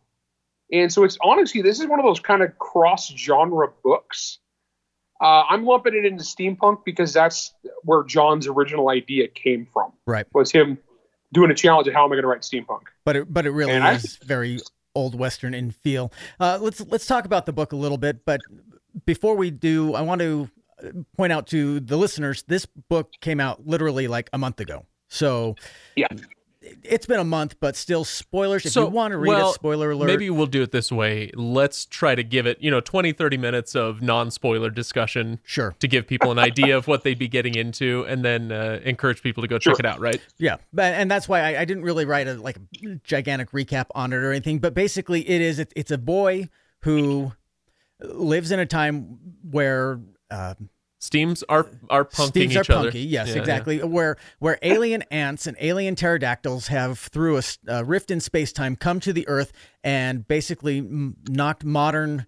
and 0.72 0.92
so 0.92 1.04
it's 1.04 1.18
honestly, 1.22 1.62
this 1.62 1.80
is 1.80 1.88
one 1.88 2.00
of 2.00 2.06
those 2.06 2.20
kind 2.20 2.42
of 2.42 2.58
cross 2.58 3.12
genre 3.16 3.70
books. 3.84 4.40
Uh, 5.22 5.44
I'm 5.50 5.66
lumping 5.66 5.96
it 5.96 6.06
into 6.06 6.24
steampunk 6.24 6.86
because 6.86 7.14
that's 7.14 7.54
where 7.84 8.04
John's 8.04 8.48
original 8.48 8.90
idea 8.90 9.28
came 9.28 9.68
from. 9.72 9.92
Right. 10.06 10.26
Was 10.34 10.52
him 10.52 10.78
doing 11.34 11.52
a 11.52 11.56
challenge 11.56 11.88
of 11.88 11.94
how 11.94 12.06
am 12.06 12.12
I 12.12 12.16
going 12.16 12.24
to 12.24 12.28
write 12.28 12.42
steampunk? 12.42 12.84
But 13.06 13.16
it, 13.16 13.34
but 13.34 13.46
it 13.46 13.52
really 13.52 13.74
and 13.74 13.96
is 13.96 14.18
I, 14.22 14.26
very 14.26 14.60
old 14.96 15.16
western 15.18 15.54
in 15.54 15.72
feel. 15.72 16.12
Uh, 16.40 16.60
let's 16.62 16.82
let's 16.82 17.06
talk 17.06 17.26
about 17.26 17.46
the 17.46 17.54
book 17.54 17.72
a 17.72 17.76
little 17.76 17.98
bit. 17.98 18.26
But 18.26 18.42
before 19.06 19.36
we 19.36 19.52
do, 19.52 19.94
I 19.94 20.02
want 20.02 20.22
to 20.22 20.50
point 21.16 21.32
out 21.32 21.48
to 21.48 21.80
the 21.80 21.98
listeners 21.98 22.44
this 22.48 22.66
book 22.66 23.12
came 23.22 23.40
out 23.40 23.66
literally 23.66 24.08
like 24.08 24.30
a 24.34 24.38
month 24.38 24.60
ago. 24.60 24.86
So 25.08 25.56
yeah, 25.96 26.08
it's 26.62 27.06
been 27.06 27.20
a 27.20 27.26
month, 27.26 27.56
but 27.60 27.76
still 27.76 28.04
spoilers. 28.04 28.66
If 28.66 28.74
so, 28.74 28.86
you 28.86 28.90
want 28.90 29.14
to 29.14 29.18
read 29.18 29.30
well, 29.30 29.52
it, 29.52 29.54
spoiler 29.54 29.92
alert. 29.92 30.08
Maybe 30.08 30.30
we'll 30.30 30.46
do 30.46 30.62
it 30.62 30.72
this 30.72 30.92
way. 30.92 31.32
Let's 31.34 31.86
try 31.86 32.16
to 32.16 32.24
give 32.24 32.46
it, 32.46 32.62
you 32.62 32.70
know, 32.70 32.82
20, 32.82 33.14
30 33.14 33.38
minutes 33.38 33.76
of 33.76 34.02
non 34.02 34.30
spoiler 34.30 34.70
discussion. 34.70 35.40
Sure. 35.44 35.74
To 35.80 35.88
give 35.88 36.06
people 36.06 36.32
an 36.32 36.40
idea 36.40 36.76
of 36.76 36.88
what 36.88 37.04
they'd 37.04 37.20
be 37.20 37.30
getting 37.30 37.56
into 37.56 38.06
and 38.08 38.26
then 38.26 38.52
uh, 38.52 38.80
encourage 38.84 39.22
people 39.22 39.42
to 39.42 39.48
go 39.48 39.58
sure. 39.60 39.74
check 39.74 39.80
it 39.80 39.86
out, 39.86 40.00
right? 40.00 40.22
Yeah. 40.38 40.58
And 40.78 41.10
that's 41.10 41.30
why 41.30 41.42
I, 41.42 41.62
I, 41.62 41.66
didn't 41.66 41.84
really 41.84 42.06
write 42.06 42.28
a 42.28 42.34
like 42.34 42.58
gigantic 43.04 43.52
recap 43.52 43.86
on 43.96 44.12
it 44.12 44.18
or 44.18 44.32
anything. 44.32 44.60
But 44.60 44.74
basically, 44.74 45.28
it 45.30 45.42
is, 45.42 45.60
it, 45.60 45.72
it's 45.76 45.92
a 45.92 45.98
boy 45.98 46.50
who 46.82 47.32
lives 48.02 48.52
in 48.52 48.60
a 48.60 48.66
time 48.66 49.18
where. 49.50 50.02
Uh, 50.30 50.56
Steams 51.02 51.44
are 51.48 51.66
are 51.90 52.04
punking 52.04 52.28
Steams 52.28 52.52
each 52.52 52.70
are 52.70 52.74
other. 52.74 52.84
punky, 52.92 53.00
yes, 53.00 53.30
yeah, 53.30 53.36
exactly. 53.36 53.78
Yeah. 53.78 53.86
Where 53.86 54.18
where 54.40 54.60
alien 54.62 55.02
ants 55.04 55.48
and 55.48 55.56
alien 55.62 55.96
pterodactyls 55.96 56.68
have 56.68 57.00
through 57.00 57.38
a, 57.38 57.44
a 57.68 57.84
rift 57.86 58.12
in 58.12 58.20
space 58.20 58.52
time 58.52 58.76
come 58.76 59.00
to 59.00 59.14
the 59.14 59.26
Earth 59.30 59.54
and 59.82 60.28
basically 60.28 60.82
knocked 61.30 61.64
modern 61.64 62.26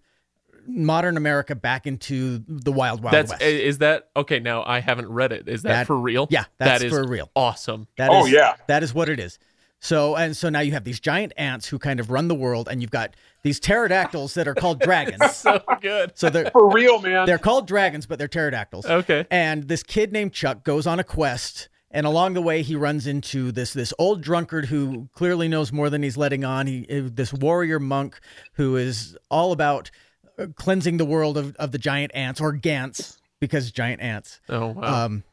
modern 0.65 1.17
America 1.17 1.53
back 1.53 1.85
into 1.85 2.43
the 2.47 2.71
wild 2.71 3.03
wild 3.03 3.13
that's, 3.13 3.31
west. 3.31 3.41
Is 3.41 3.79
that 3.79 4.09
okay? 4.15 4.39
Now 4.39 4.63
I 4.63 4.79
haven't 4.79 5.11
read 5.11 5.33
it. 5.33 5.49
Is 5.49 5.63
that, 5.63 5.69
that 5.69 5.87
for 5.87 5.97
real? 5.97 6.27
Yeah, 6.29 6.45
that's 6.57 6.79
that 6.79 6.85
is 6.87 6.93
for 6.93 7.05
real. 7.05 7.29
Awesome. 7.35 7.87
That 7.97 8.09
oh 8.09 8.25
is, 8.25 8.31
yeah, 8.31 8.55
that 8.67 8.83
is 8.83 8.93
what 8.93 9.09
it 9.09 9.19
is. 9.19 9.37
So 9.83 10.15
and 10.15 10.37
so 10.37 10.47
now 10.49 10.59
you 10.59 10.73
have 10.73 10.83
these 10.83 10.99
giant 10.99 11.33
ants 11.37 11.67
who 11.67 11.79
kind 11.79 11.99
of 11.99 12.11
run 12.11 12.27
the 12.27 12.35
world, 12.35 12.69
and 12.69 12.81
you've 12.81 12.91
got 12.91 13.15
these 13.41 13.59
pterodactyls 13.59 14.35
that 14.35 14.47
are 14.47 14.53
called 14.53 14.79
dragons. 14.89 15.35
so 15.35 15.59
good. 15.81 16.11
So 16.15 16.29
they're 16.29 16.51
for 16.51 16.71
real, 16.71 17.01
man. 17.01 17.25
They're 17.25 17.39
called 17.39 17.67
dragons, 17.67 18.05
but 18.05 18.19
they're 18.19 18.27
pterodactyls. 18.27 18.85
Okay. 18.85 19.25
And 19.31 19.67
this 19.67 19.81
kid 19.81 20.13
named 20.13 20.33
Chuck 20.33 20.63
goes 20.63 20.85
on 20.85 20.99
a 20.99 21.03
quest, 21.03 21.67
and 21.89 22.05
along 22.05 22.35
the 22.35 22.43
way 22.43 22.61
he 22.61 22.75
runs 22.75 23.07
into 23.07 23.51
this 23.51 23.73
this 23.73 23.91
old 23.97 24.21
drunkard 24.21 24.65
who 24.65 25.09
clearly 25.13 25.47
knows 25.47 25.73
more 25.73 25.89
than 25.89 26.03
he's 26.03 26.15
letting 26.15 26.45
on. 26.45 26.67
He 26.67 26.85
uh, 26.87 27.09
this 27.11 27.33
warrior 27.33 27.79
monk 27.79 28.19
who 28.53 28.75
is 28.77 29.17
all 29.31 29.51
about 29.51 29.89
uh, 30.37 30.45
cleansing 30.55 30.97
the 30.97 31.05
world 31.05 31.39
of, 31.39 31.55
of 31.55 31.71
the 31.71 31.79
giant 31.79 32.11
ants 32.13 32.39
or 32.39 32.51
gants 32.51 33.17
because 33.39 33.71
giant 33.71 33.99
ants. 34.01 34.41
Oh 34.47 34.67
wow. 34.67 35.05
Um, 35.05 35.23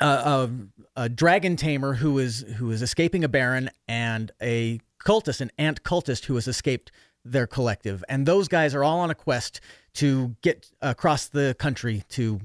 uh, 0.00 0.48
a, 0.96 1.02
a, 1.04 1.08
dragon 1.08 1.56
tamer 1.56 1.94
who 1.94 2.18
is 2.18 2.44
who 2.56 2.70
is 2.70 2.82
escaping 2.82 3.24
a 3.24 3.28
baron 3.28 3.70
and 3.88 4.30
a 4.40 4.80
cultist, 5.04 5.40
an 5.40 5.50
ant 5.58 5.82
cultist 5.82 6.26
who 6.26 6.34
has 6.36 6.46
escaped 6.46 6.92
their 7.24 7.46
collective, 7.46 8.04
and 8.08 8.26
those 8.26 8.48
guys 8.48 8.74
are 8.74 8.84
all 8.84 9.00
on 9.00 9.10
a 9.10 9.14
quest 9.14 9.60
to 9.94 10.36
get 10.42 10.70
across 10.80 11.28
the 11.28 11.56
country 11.58 12.04
to 12.10 12.40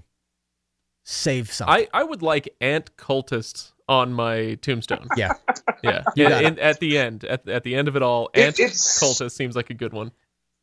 save 1.04 1.52
something. 1.52 1.88
I, 1.94 2.00
I 2.00 2.04
would 2.04 2.22
like 2.22 2.50
ant 2.60 2.96
cultists 2.98 3.72
on 3.88 4.14
my 4.14 4.56
tombstone. 4.56 5.08
Yeah, 5.16 5.34
yeah. 5.84 6.04
yeah 6.16 6.40
in, 6.40 6.60
at 6.60 6.80
the 6.80 6.98
end, 6.98 7.24
at, 7.24 7.48
at 7.48 7.64
the 7.64 7.76
end 7.76 7.88
of 7.88 7.96
it 7.96 8.02
all, 8.02 8.30
ant 8.34 8.60
it, 8.60 8.72
cultist 8.72 9.32
seems 9.32 9.56
like 9.56 9.70
a 9.70 9.76
good 9.76 9.94
one. 9.94 10.12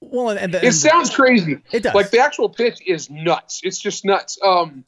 Well, 0.00 0.30
and, 0.30 0.52
the, 0.52 0.66
it 0.66 0.72
sounds 0.72 1.14
crazy. 1.14 1.58
It 1.70 1.84
does. 1.84 1.94
Like 1.94 2.10
the 2.10 2.18
actual 2.18 2.48
pitch 2.48 2.80
is 2.84 3.08
nuts. 3.08 3.60
It's 3.62 3.78
just 3.78 4.04
nuts. 4.04 4.36
Um, 4.42 4.84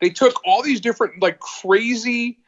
they 0.00 0.10
took 0.10 0.34
all 0.44 0.62
these 0.62 0.80
different 0.80 1.22
like 1.22 1.38
crazy 1.38 2.38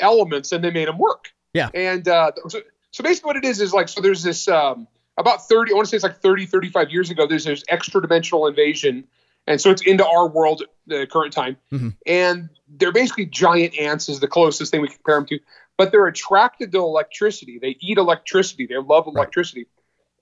elements 0.00 0.52
and 0.52 0.62
they 0.62 0.70
made 0.70 0.88
them 0.88 0.98
work. 0.98 1.32
Yeah. 1.52 1.70
And 1.74 2.06
uh, 2.06 2.32
so, 2.48 2.60
so 2.90 3.02
basically 3.02 3.28
what 3.28 3.36
it 3.36 3.44
is 3.44 3.60
is 3.60 3.72
like 3.72 3.88
so 3.88 4.00
there's 4.00 4.22
this 4.22 4.48
um, 4.48 4.86
about 5.18 5.48
30 5.48 5.72
I 5.72 5.74
want 5.74 5.86
to 5.86 5.90
say 5.90 5.96
it's 5.96 6.04
like 6.04 6.20
30 6.20 6.46
35 6.46 6.90
years 6.90 7.10
ago 7.10 7.26
there's 7.26 7.44
this 7.44 7.64
extra 7.68 8.00
dimensional 8.00 8.46
invasion 8.46 9.04
and 9.46 9.60
so 9.60 9.70
it's 9.70 9.82
into 9.82 10.06
our 10.06 10.28
world 10.28 10.62
the 10.86 11.06
current 11.06 11.32
time 11.32 11.56
mm-hmm. 11.72 11.90
and 12.06 12.48
they're 12.68 12.92
basically 12.92 13.26
giant 13.26 13.78
ants 13.78 14.08
is 14.08 14.20
the 14.20 14.28
closest 14.28 14.70
thing 14.70 14.80
we 14.80 14.88
can 14.88 14.96
compare 14.96 15.16
them 15.16 15.26
to 15.26 15.38
but 15.76 15.92
they're 15.92 16.06
attracted 16.06 16.72
to 16.72 16.78
electricity 16.78 17.58
they 17.60 17.76
eat 17.80 17.98
electricity 17.98 18.66
they 18.66 18.76
love 18.76 19.06
electricity 19.06 19.66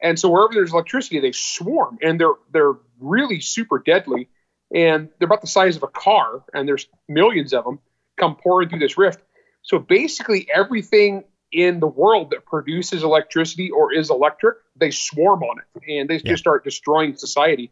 right. 0.02 0.08
and 0.08 0.18
so 0.18 0.28
wherever 0.28 0.52
there's 0.52 0.72
electricity 0.72 1.20
they 1.20 1.32
swarm 1.32 1.98
and 2.02 2.20
they're 2.20 2.34
they're 2.52 2.74
really 3.00 3.40
super 3.40 3.78
deadly 3.78 4.28
and 4.72 5.08
they're 5.18 5.26
about 5.26 5.40
the 5.40 5.46
size 5.46 5.76
of 5.76 5.82
a 5.82 5.88
car, 5.88 6.44
and 6.52 6.68
there's 6.68 6.86
millions 7.08 7.52
of 7.52 7.64
them 7.64 7.80
come 8.16 8.36
pouring 8.36 8.68
through 8.68 8.78
this 8.80 8.96
rift. 8.96 9.20
So 9.62 9.78
basically, 9.78 10.48
everything 10.54 11.24
in 11.52 11.80
the 11.80 11.86
world 11.86 12.30
that 12.30 12.44
produces 12.44 13.02
electricity 13.02 13.70
or 13.70 13.92
is 13.92 14.10
electric, 14.10 14.56
they 14.76 14.90
swarm 14.90 15.42
on 15.42 15.58
it 15.58 15.82
and 15.88 16.08
they 16.10 16.16
Yeah. 16.16 16.32
just 16.32 16.40
start 16.40 16.64
destroying 16.64 17.16
society. 17.16 17.70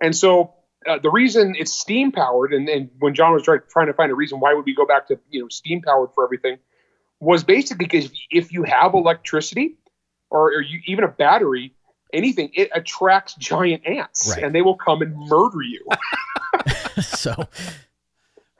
And 0.00 0.14
so 0.14 0.54
uh, 0.86 0.98
the 0.98 1.10
reason 1.10 1.54
it's 1.58 1.72
steam 1.72 2.12
powered, 2.12 2.52
and, 2.52 2.68
and 2.68 2.90
when 3.00 3.14
John 3.14 3.32
was 3.32 3.42
try, 3.42 3.58
trying 3.68 3.88
to 3.88 3.94
find 3.94 4.12
a 4.12 4.14
reason 4.14 4.38
why 4.38 4.54
would 4.54 4.64
we 4.64 4.74
go 4.74 4.86
back 4.86 5.08
to 5.08 5.18
you 5.30 5.42
know 5.42 5.48
steam 5.48 5.82
powered 5.82 6.10
for 6.14 6.24
everything, 6.24 6.58
was 7.18 7.42
basically 7.44 7.86
because 7.86 8.10
if 8.30 8.52
you 8.52 8.62
have 8.62 8.94
electricity 8.94 9.76
or, 10.30 10.48
or 10.52 10.60
you, 10.60 10.80
even 10.86 11.02
a 11.04 11.08
battery, 11.08 11.74
anything, 12.12 12.50
it 12.54 12.70
attracts 12.74 13.34
giant 13.34 13.86
ants, 13.86 14.30
Right. 14.34 14.44
and 14.44 14.54
they 14.54 14.62
will 14.62 14.76
come 14.76 15.02
and 15.02 15.14
murder 15.16 15.62
you. 15.62 15.84
so 17.02 17.34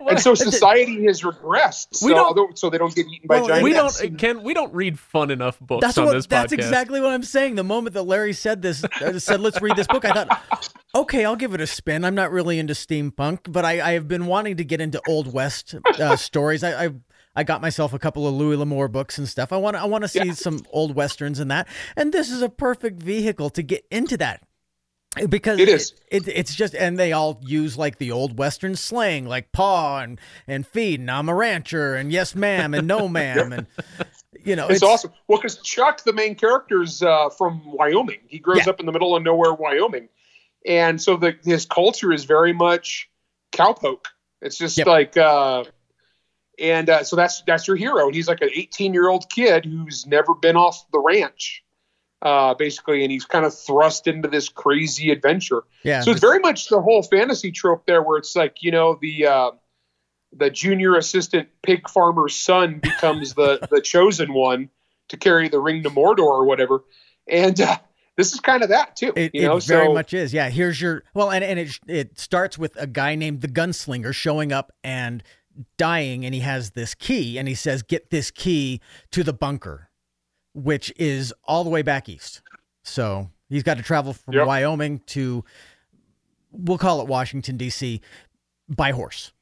and 0.08 0.20
so 0.20 0.34
society 0.34 1.04
has 1.06 1.22
regressed. 1.22 1.88
So, 1.94 2.06
We 2.06 2.12
don't- 2.14 2.26
although- 2.26 2.48
so 2.54 2.70
they 2.70 2.78
don't 2.78 2.94
get 2.94 3.06
eaten 3.06 3.26
by 3.26 3.38
Well, 3.38 3.48
giant 3.48 3.64
we 3.64 3.76
ants. 3.76 3.98
don't 4.00 4.18
Kenn. 4.18 4.42
We 4.42 4.54
don't 4.54 4.72
read 4.72 4.98
fun 4.98 5.30
enough 5.30 5.58
books 5.58 5.80
that's 5.84 5.98
on 5.98 6.04
what 6.04 6.12
this 6.12 6.26
that's 6.26 6.52
podcast. 6.52 6.56
exactly 6.58 7.00
what 7.00 7.10
I'm 7.12 7.22
saying. 7.24 7.56
The 7.56 7.64
moment 7.64 7.94
that 7.94 8.02
Larry 8.02 8.32
said 8.34 8.62
this, 8.62 8.84
uh, 8.84 9.18
said 9.18 9.40
let's 9.40 9.60
read 9.60 9.74
this 9.74 9.86
book, 9.88 10.04
I 10.04 10.12
thought, 10.12 10.64
okay, 10.94 11.24
I'll 11.24 11.34
give 11.34 11.54
it 11.54 11.60
a 11.60 11.66
spin. 11.66 12.04
I'm 12.04 12.14
not 12.14 12.30
really 12.30 12.58
into 12.58 12.74
steampunk, 12.74 13.50
but 13.50 13.64
I, 13.64 13.80
I 13.80 13.92
have 13.92 14.06
been 14.06 14.26
wanting 14.26 14.58
to 14.58 14.64
get 14.64 14.80
into 14.80 15.00
old 15.08 15.32
west 15.32 15.74
uh, 15.98 16.14
stories. 16.16 16.62
I, 16.62 16.84
I 16.86 16.90
I 17.36 17.44
got 17.44 17.60
myself 17.60 17.92
a 17.92 17.98
couple 17.98 18.26
of 18.26 18.34
Louis 18.34 18.56
L'Amour 18.56 18.88
books 18.88 19.18
and 19.18 19.28
stuff. 19.28 19.52
I 19.52 19.58
want 19.58 19.76
I 19.76 19.84
want 19.84 20.02
to 20.02 20.08
see 20.08 20.24
Yeah. 20.24 20.32
some 20.32 20.64
old 20.70 20.94
westerns 20.96 21.38
and 21.38 21.50
that, 21.50 21.68
and 21.96 22.12
this 22.12 22.30
is 22.30 22.42
a 22.42 22.48
perfect 22.48 23.02
vehicle 23.02 23.50
to 23.50 23.62
get 23.62 23.84
into 23.90 24.16
that. 24.16 24.42
Because 25.30 25.58
It 25.60 25.70
is. 25.70 25.94
It, 26.10 26.28
it's 26.28 26.54
just, 26.54 26.74
and 26.74 26.98
they 26.98 27.12
all 27.12 27.40
use 27.42 27.78
like 27.78 27.96
the 27.96 28.12
old 28.12 28.38
Western 28.38 28.76
slang, 28.76 29.24
like 29.24 29.50
paw 29.50 30.00
and 30.00 30.20
and 30.46 30.66
feed, 30.66 31.00
and 31.00 31.10
I'm 31.10 31.30
a 31.30 31.34
rancher, 31.34 31.94
and 31.94 32.12
yes 32.12 32.34
ma'am, 32.34 32.74
and 32.74 32.86
no 32.86 33.08
ma'am, 33.20 33.52
and 33.52 33.66
you 34.44 34.56
know, 34.56 34.68
It's, 34.68 34.82
awesome. 34.82 35.12
Well, 35.26 35.38
because 35.38 35.56
Chuck, 35.62 36.04
the 36.04 36.12
main 36.12 36.34
character, 36.34 36.82
is 36.82 37.02
uh, 37.02 37.30
from 37.30 37.62
Wyoming. 37.64 38.20
He 38.28 38.38
grows 38.38 38.66
Yeah. 38.66 38.70
up 38.70 38.80
in 38.80 38.84
the 38.84 38.92
middle 38.92 39.16
of 39.16 39.22
nowhere, 39.22 39.54
Wyoming, 39.54 40.10
and 40.66 41.00
so 41.00 41.16
the 41.16 41.34
his 41.44 41.64
culture 41.64 42.12
is 42.12 42.24
very 42.24 42.52
much 42.52 43.08
cowpoke. 43.52 44.04
It's 44.42 44.58
just 44.58 44.76
Yep. 44.76 44.86
like, 44.86 45.16
uh, 45.16 45.64
and 46.58 46.88
uh, 46.88 47.04
so 47.04 47.16
that's 47.16 47.42
that's 47.42 47.66
your 47.66 47.76
hero. 47.76 48.06
And 48.06 48.14
he's 48.14 48.28
like 48.28 48.40
an 48.40 48.50
18 48.54 48.94
year 48.94 49.08
old 49.08 49.28
kid 49.28 49.64
who's 49.64 50.06
never 50.06 50.34
been 50.34 50.56
off 50.56 50.84
the 50.92 50.98
ranch, 50.98 51.62
uh, 52.22 52.54
basically, 52.54 53.02
and 53.02 53.12
he's 53.12 53.24
kind 53.24 53.44
of 53.44 53.56
thrust 53.56 54.06
into 54.06 54.28
this 54.28 54.48
crazy 54.48 55.10
adventure. 55.10 55.64
Yeah, 55.82 56.00
So 56.00 56.10
it's 56.10 56.20
very 56.20 56.38
much 56.38 56.68
the 56.68 56.80
whole 56.80 57.02
fantasy 57.02 57.52
trope 57.52 57.86
there, 57.86 58.02
where 58.02 58.18
it's 58.18 58.34
like 58.34 58.62
you 58.62 58.70
know 58.70 58.98
the 59.00 59.26
uh, 59.26 59.50
the 60.32 60.50
junior 60.50 60.96
assistant 60.96 61.48
pig 61.62 61.88
farmer's 61.88 62.36
son 62.36 62.78
becomes 62.82 63.34
the 63.34 63.66
the 63.70 63.80
chosen 63.80 64.32
one 64.32 64.70
to 65.08 65.16
carry 65.16 65.48
the 65.48 65.60
ring 65.60 65.82
to 65.82 65.90
Mordor 65.90 66.20
or 66.20 66.44
whatever, 66.44 66.84
and 67.28 67.60
uh, 67.60 67.76
this 68.16 68.32
is 68.32 68.40
kind 68.40 68.62
of 68.62 68.70
that 68.70 68.96
too. 68.96 69.12
It, 69.14 69.34
you 69.34 69.42
know, 69.42 69.58
it 69.58 69.64
very 69.64 69.86
so 69.86 69.92
much 69.92 70.14
is. 70.14 70.32
Yeah. 70.32 70.48
Here's 70.48 70.80
your 70.80 71.04
well, 71.14 71.30
and, 71.30 71.44
and 71.44 71.58
it 71.58 71.78
it 71.86 72.18
starts 72.18 72.56
with 72.56 72.74
a 72.76 72.86
guy 72.86 73.14
named 73.14 73.42
the 73.42 73.48
gunslinger 73.48 74.14
showing 74.14 74.52
up 74.52 74.72
and 74.82 75.22
dying, 75.78 76.24
and 76.24 76.34
he 76.34 76.40
has 76.40 76.70
this 76.70 76.94
key, 76.94 77.38
and 77.38 77.48
he 77.48 77.54
says, 77.54 77.82
"Get 77.82 78.10
this 78.10 78.30
key 78.30 78.80
to 79.12 79.22
the 79.24 79.32
bunker," 79.32 79.90
which 80.54 80.92
is 80.96 81.32
all 81.44 81.64
the 81.64 81.70
way 81.70 81.82
back 81.82 82.08
east. 82.08 82.42
So 82.82 83.30
he's 83.48 83.62
got 83.62 83.76
to 83.76 83.82
travel 83.82 84.12
from 84.12 84.34
Yep. 84.34 84.46
Wyoming 84.46 85.00
to, 85.06 85.44
we'll 86.52 86.78
call 86.78 87.00
it 87.00 87.06
Washington 87.08 87.56
D.C. 87.56 88.00
by 88.68 88.92
horse 88.92 89.32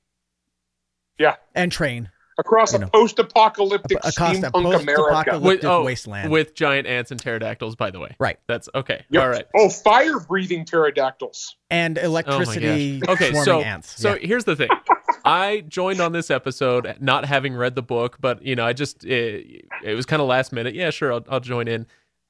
yeah, 1.18 1.36
and 1.54 1.70
train 1.70 2.10
across 2.38 2.74
a 2.74 2.78
know, 2.80 2.88
post-apocalyptic 2.88 3.96
across 3.98 4.16
a 4.16 4.40
steampunk 4.40 4.80
America. 4.80 4.84
post-apocalyptic 4.96 5.62
With, 5.62 5.64
oh, 5.64 5.84
wasteland. 5.84 6.30
with 6.32 6.54
giant 6.56 6.88
ants 6.88 7.12
and 7.12 7.20
pterodactyls. 7.20 7.76
By 7.76 7.90
the 7.92 8.00
way, 8.00 8.16
Right. 8.18 8.40
That's 8.48 8.68
okay. 8.74 9.04
Yep. 9.10 9.22
All 9.22 9.28
right. 9.28 9.44
Oh, 9.54 9.68
fire-breathing 9.68 10.64
pterodactyls. 10.64 11.54
and 11.70 11.96
Oh 11.96 12.02
electricity 12.02 12.98
gosh. 12.98 13.14
Okay, 13.14 13.30
swarming 13.30 13.44
so 13.44 13.60
ants. 13.60 14.00
so 14.00 14.14
Yeah. 14.14 14.26
here's 14.26 14.44
the 14.44 14.56
thing. 14.56 14.68
I 15.24 15.60
joined 15.62 16.00
on 16.00 16.12
this 16.12 16.30
episode 16.30 16.96
not 17.00 17.24
having 17.24 17.54
read 17.54 17.74
the 17.74 17.82
book, 17.82 18.18
but 18.20 18.42
you 18.44 18.54
know, 18.56 18.64
I 18.64 18.72
just 18.72 19.04
it, 19.04 19.66
it 19.82 19.94
was 19.94 20.06
kind 20.06 20.20
of 20.20 20.28
last 20.28 20.52
minute. 20.52 20.74
Yeah, 20.74 20.90
sure, 20.90 21.12
I'll, 21.12 21.24
I'll 21.28 21.40
join 21.40 21.68
in. 21.68 21.86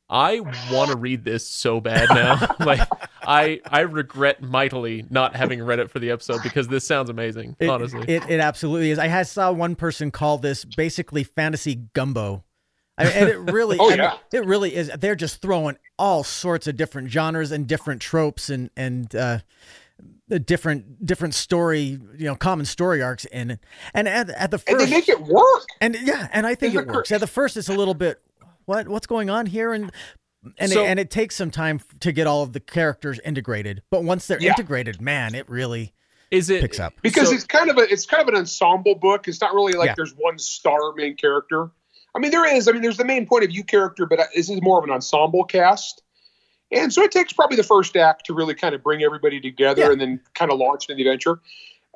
I 0.09 0.41
want 0.71 0.91
to 0.91 0.97
read 0.97 1.25
this 1.25 1.47
so 1.47 1.81
bad 1.81 2.09
now. 2.11 2.55
like 2.61 2.87
I 3.23 3.61
I 3.67 3.81
regret 3.81 4.43
mightily 4.43 5.05
not 5.11 5.35
having 5.35 5.63
read 5.63 5.79
it 5.79 5.91
for 5.91 5.99
the 5.99 6.11
episode 6.11 6.43
because 6.43 6.69
this 6.69 6.87
sounds 6.87 7.11
amazing. 7.11 7.57
It, 7.59 7.69
honestly, 7.69 8.05
it 8.07 8.29
it 8.29 8.41
absolutely 8.41 8.91
is. 8.91 8.99
I 8.99 9.23
saw 9.23 9.51
one 9.51 9.75
person 9.75 10.11
call 10.11 10.39
this 10.39 10.65
basically 10.65 11.25
fantasy 11.25 11.75
gumbo. 11.95 12.45
I 12.97 13.05
mean, 13.05 13.13
and 13.15 13.29
it 13.29 13.53
really, 13.53 13.77
Oh, 13.81 13.87
I 13.89 13.91
mean, 13.91 13.99
yeah. 13.99 14.17
it 14.33 14.45
really 14.47 14.75
is. 14.75 14.91
They're 14.99 15.17
just 15.17 15.43
throwing 15.43 15.77
all 15.99 16.23
sorts 16.23 16.69
of 16.69 16.77
different 16.77 17.11
genres 17.11 17.51
and 17.51 17.67
different 17.67 18.01
tropes 18.01 18.51
and 18.51 18.71
and 18.77 19.13
uh, 19.17 19.39
different 20.28 21.04
different 21.04 21.35
story, 21.35 21.99
you 22.16 22.26
know, 22.26 22.35
common 22.35 22.66
story 22.66 23.02
arcs 23.02 23.25
in 23.26 23.52
it. 23.52 23.61
And 23.93 24.09
at, 24.09 24.31
at 24.31 24.50
the 24.50 24.57
And 24.66 24.78
first, 24.78 24.85
they 24.87 24.90
make 24.90 25.09
it 25.09 25.21
work. 25.21 25.66
and 25.81 25.97
yeah, 26.02 26.28
and 26.33 26.47
I 26.47 26.54
think 26.54 26.75
Isn't 26.75 26.88
it 26.88 26.93
it 26.93 26.95
works. 26.95 27.12
At 27.12 27.21
the 27.21 27.26
first, 27.26 27.57
it's 27.57 27.69
a 27.69 27.75
little 27.75 27.95
bit 27.95 28.21
what 28.64 28.88
what's 28.88 29.07
going 29.07 29.28
on 29.31 29.47
here, 29.47 29.73
and 29.73 29.93
and 30.59 30.71
So- 30.73 30.83
it, 30.83 30.88
and 30.88 30.99
it 31.00 31.11
takes 31.11 31.37
some 31.37 31.50
time 31.50 31.81
to 32.00 32.12
get 32.12 32.26
all 32.26 32.43
of 32.43 32.52
the 32.52 32.61
characters 32.61 33.19
integrated. 33.25 33.83
But 33.90 34.04
once 34.04 34.26
they're 34.26 34.40
Yeah. 34.40 34.50
integrated, 34.50 35.00
man, 35.00 35.35
it 35.35 35.49
really 35.49 35.93
is 36.31 36.50
it 36.50 36.61
picks 36.62 36.81
up. 36.81 36.95
because 37.02 37.28
so- 37.28 37.35
it's 37.35 37.45
kind 37.45 37.71
of 37.71 37.76
a 37.78 37.83
it's 37.83 38.07
kind 38.07 38.23
of 38.23 38.28
an 38.28 38.37
ensemble 38.37 38.95
book. 38.95 39.28
It's 39.28 39.40
not 39.40 39.54
really 39.54 39.75
like 39.75 39.88
Yeah. 39.88 39.95
there's 39.97 40.14
one 40.16 40.38
star 40.38 40.93
main 40.97 41.16
character. 41.16 41.71
I 42.16 42.21
mean, 42.21 42.31
there 42.31 42.47
is. 42.57 42.69
I 42.69 42.73
mean, 42.73 42.81
there's 42.83 42.97
the 42.97 43.04
main 43.04 43.26
point 43.26 43.43
of 43.43 43.50
view 43.50 43.64
character, 43.64 44.07
but 44.07 44.21
uh, 44.21 44.25
this 44.37 44.49
is 44.49 44.62
more 44.62 44.78
of 44.78 44.85
an 44.85 44.90
ensemble 44.90 45.43
cast. 45.45 46.00
And 46.75 46.93
so 46.93 47.02
it 47.02 47.12
takes 47.12 47.33
probably 47.33 47.57
the 47.57 47.62
first 47.62 47.97
act 47.97 48.26
to 48.26 48.35
really 48.35 48.54
kind 48.54 48.75
of 48.75 48.83
bring 48.83 49.02
everybody 49.02 49.40
together 49.40 49.83
Yeah. 49.83 49.93
and 49.93 50.00
then 50.00 50.21
kind 50.35 50.50
of 50.52 50.59
launch 50.59 50.88
into 50.88 50.97
the 51.02 51.09
adventure. 51.09 51.40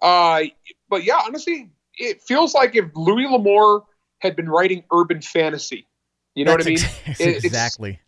Uh, 0.01 0.43
but 0.89 1.05
yeah, 1.05 1.19
honestly, 1.27 1.71
it 1.99 2.23
feels 2.23 2.55
like 2.55 2.75
if 2.77 2.87
Louis 2.95 3.27
L'Amour 3.27 3.85
had 4.21 4.37
been 4.37 4.49
writing 4.49 4.85
urban 4.93 5.21
fantasy. 5.23 5.87
You 6.35 6.45
know 6.45 6.57
That's 6.57 6.65
what 6.67 6.67
I 6.67 6.75
mean? 6.75 6.91
ex- 7.07 7.21
It- 7.21 7.45
exactly. 7.45 8.01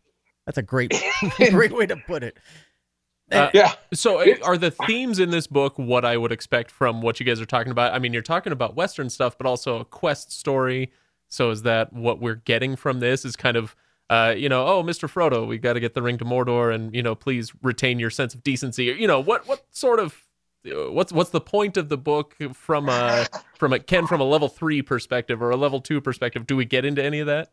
That's 0.47 0.59
a 0.59 0.63
great, 0.63 0.95
great 1.51 1.73
way 1.73 1.87
to 1.87 1.97
put 1.97 2.23
it. 2.23 2.37
Uh, 3.31 3.49
Yeah. 3.55 3.73
So, 3.95 4.19
uh, 4.21 4.23
It's- 4.25 4.47
are 4.47 4.57
the 4.59 4.71
themes 4.71 5.19
in 5.19 5.31
this 5.31 5.47
book 5.47 5.79
what 5.79 6.05
I 6.05 6.17
would 6.17 6.33
expect 6.33 6.71
from 6.71 7.01
what 7.03 7.21
you 7.21 7.27
guys 7.27 7.41
are 7.41 7.47
talking 7.47 7.71
about? 7.73 7.93
I 7.93 7.99
mean, 7.99 8.13
you're 8.13 8.23
talking 8.23 8.53
about 8.53 8.75
Western 8.77 9.11
stuff, 9.11 9.37
but 9.39 9.47
also 9.47 9.79
a 9.81 9.85
quest 9.85 10.33
story. 10.33 10.93
So, 11.29 11.51
is 11.51 11.63
that 11.63 11.93
what 11.93 12.21
we're 12.21 12.35
getting 12.37 12.75
from 12.77 12.99
this? 13.01 13.25
Is 13.25 13.37
kind 13.37 13.57
of, 13.57 13.77
uh, 14.11 14.35
you 14.37 14.49
know, 14.49 14.67
oh, 14.67 14.83
Mister 14.83 15.07
Frodo, 15.07 15.47
we 15.47 15.57
got 15.57 15.75
to 15.75 15.81
get 15.81 15.95
the 15.95 16.03
ring 16.03 16.19
to 16.19 16.25
Mordor, 16.25 16.75
and 16.75 16.93
you 16.93 17.03
know, 17.03 17.15
please 17.15 17.53
retain 17.63 18.01
your 18.01 18.11
sense 18.11 18.35
of 18.35 18.43
decency. 18.43 18.87
You 18.87 19.07
know, 19.07 19.21
what 19.21 19.47
what 19.47 19.65
sort 19.71 20.01
of 20.01 20.27
uh, 20.67 20.91
what's 20.91 21.13
what's 21.13 21.31
the 21.31 21.41
point 21.41 21.77
of 21.77 21.89
the 21.89 21.97
book 21.97 22.37
from 22.53 22.89
a 22.89 23.27
from 23.57 23.73
a 23.73 23.79
Ken 23.79 24.09
from 24.09 24.21
a 24.21 24.25
level 24.25 24.49
three 24.49 24.83
perspective 24.83 25.41
or 25.41 25.51
a 25.51 25.57
level 25.57 25.81
two 25.81 26.01
perspective? 26.01 26.45
Do 26.45 26.57
we 26.57 26.65
get 26.65 26.85
into 26.85 27.03
any 27.03 27.21
of 27.21 27.29
that? 27.29 27.53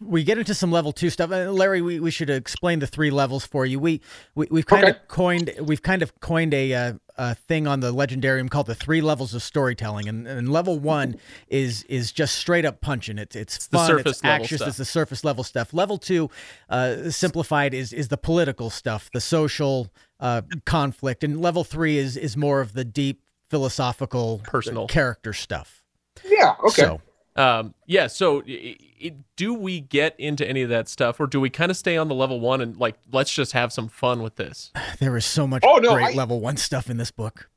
We 0.00 0.22
get 0.22 0.38
into 0.38 0.54
some 0.54 0.70
level 0.70 0.92
two 0.92 1.10
stuff. 1.10 1.32
Uh, 1.32 1.50
Larry, 1.50 1.82
we, 1.82 1.98
we 1.98 2.10
should 2.12 2.30
explain 2.30 2.78
the 2.78 2.86
three 2.86 3.10
levels 3.10 3.44
for 3.44 3.66
you. 3.66 3.80
We, 3.80 4.00
we 4.36 4.46
we've 4.50 4.66
kind 4.66 4.84
Okay. 4.84 4.96
of 4.96 5.08
coined 5.08 5.52
we've 5.60 5.82
kind 5.82 6.00
of 6.02 6.18
coined 6.20 6.54
a, 6.54 6.72
uh, 6.72 6.92
a 7.16 7.34
thing 7.34 7.66
on 7.66 7.80
the 7.80 7.92
Legendarium 7.92 8.48
called 8.48 8.66
the 8.68 8.76
three 8.76 9.00
levels 9.00 9.34
of 9.34 9.42
storytelling, 9.42 10.08
and, 10.08 10.28
and 10.28 10.52
level 10.52 10.78
one 10.78 11.16
is 11.48 11.82
is 11.84 12.12
just 12.12 12.36
straight 12.36 12.64
up 12.64 12.80
punching. 12.80 13.18
It's 13.18 13.34
it's, 13.34 13.66
the 13.66 13.78
fun, 13.78 13.86
surface 13.88 14.12
it's 14.18 14.24
level 14.24 14.44
action, 14.44 14.58
stuff. 14.58 14.68
it's 14.68 14.76
the 14.78 14.84
surface 14.84 15.24
level 15.24 15.42
stuff. 15.42 15.74
Level 15.74 15.98
two, 15.98 16.30
uh, 16.68 17.10
simplified, 17.10 17.74
is 17.74 17.92
is 17.92 18.06
the 18.08 18.16
political 18.16 18.70
stuff, 18.70 19.10
the 19.12 19.20
social 19.20 19.88
uh, 20.20 20.42
conflict, 20.66 21.24
and 21.24 21.40
level 21.40 21.64
three 21.64 21.98
is 21.98 22.16
is 22.16 22.36
more 22.36 22.60
of 22.60 22.74
the 22.74 22.84
deep 22.84 23.22
philosophical, 23.50 24.40
Personal. 24.44 24.86
character 24.86 25.32
stuff. 25.32 25.82
Yeah. 26.24 26.54
Okay. 26.62 26.82
So, 26.82 27.00
Um, 27.38 27.74
yeah. 27.86 28.06
So, 28.08 28.42
i 28.48 28.76
i 29.04 29.14
do 29.36 29.54
we 29.54 29.80
get 29.80 30.18
into 30.18 30.46
any 30.46 30.62
of 30.62 30.70
that 30.70 30.88
stuff, 30.88 31.20
or 31.20 31.26
do 31.28 31.40
we 31.40 31.48
kind 31.50 31.70
of 31.70 31.76
stay 31.76 31.96
on 31.96 32.08
the 32.08 32.14
level 32.14 32.40
one 32.40 32.60
and 32.60 32.76
like 32.76 32.96
let's 33.12 33.32
just 33.32 33.52
have 33.52 33.72
some 33.72 33.88
fun 33.88 34.22
with 34.22 34.36
this? 34.36 34.72
There 34.98 35.16
is 35.16 35.24
so 35.24 35.46
much 35.46 35.62
Oh, 35.64 35.76
no, 35.76 35.94
great 35.94 36.14
I- 36.14 36.18
level 36.18 36.40
one 36.40 36.56
stuff 36.56 36.90
in 36.90 36.96
this 36.96 37.10
book. 37.12 37.48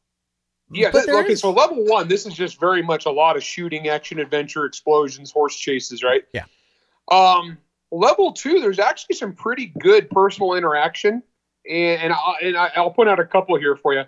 Yeah, 0.73 0.89
But 0.93 1.05
th- 1.05 1.15
okay, 1.25 1.33
is- 1.33 1.41
so 1.41 1.51
level 1.51 1.83
one, 1.85 2.07
this 2.07 2.25
is 2.25 2.33
just 2.33 2.57
very 2.59 2.81
much 2.81 3.05
a 3.05 3.11
lot 3.11 3.35
of 3.35 3.43
shooting, 3.43 3.89
action, 3.89 4.19
adventure, 4.19 4.63
explosions, 4.65 5.29
horse 5.31 5.57
chases, 5.57 6.01
right? 6.03 6.23
Yeah. 6.33 6.45
Um, 7.11 7.57
level 7.91 8.31
two, 8.31 8.59
there's 8.61 8.79
actually 8.79 9.15
some 9.15 9.33
pretty 9.33 9.73
good 9.79 10.09
personal 10.09 10.53
interaction, 10.53 11.23
and 11.69 12.01
and, 12.01 12.13
I, 12.13 12.33
and 12.43 12.55
I, 12.57 12.71
I'll 12.77 12.91
point 12.91 13.09
out 13.09 13.19
a 13.19 13.25
couple 13.25 13.57
here 13.57 13.75
for 13.75 13.93
you. 13.93 14.03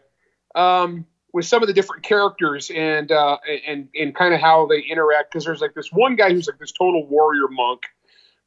Um, 0.55 1.05
with 1.33 1.45
some 1.45 1.61
of 1.61 1.67
the 1.67 1.73
different 1.73 2.03
characters 2.03 2.71
and 2.73 3.11
uh, 3.11 3.37
and 3.67 3.89
and 3.95 4.15
kind 4.15 4.33
of 4.33 4.39
how 4.39 4.67
they 4.67 4.79
interact, 4.79 5.31
because 5.31 5.45
there's 5.45 5.61
like 5.61 5.73
this 5.73 5.91
one 5.91 6.15
guy 6.15 6.31
who's 6.31 6.47
like 6.47 6.59
this 6.59 6.71
total 6.71 7.05
warrior 7.07 7.47
monk, 7.49 7.81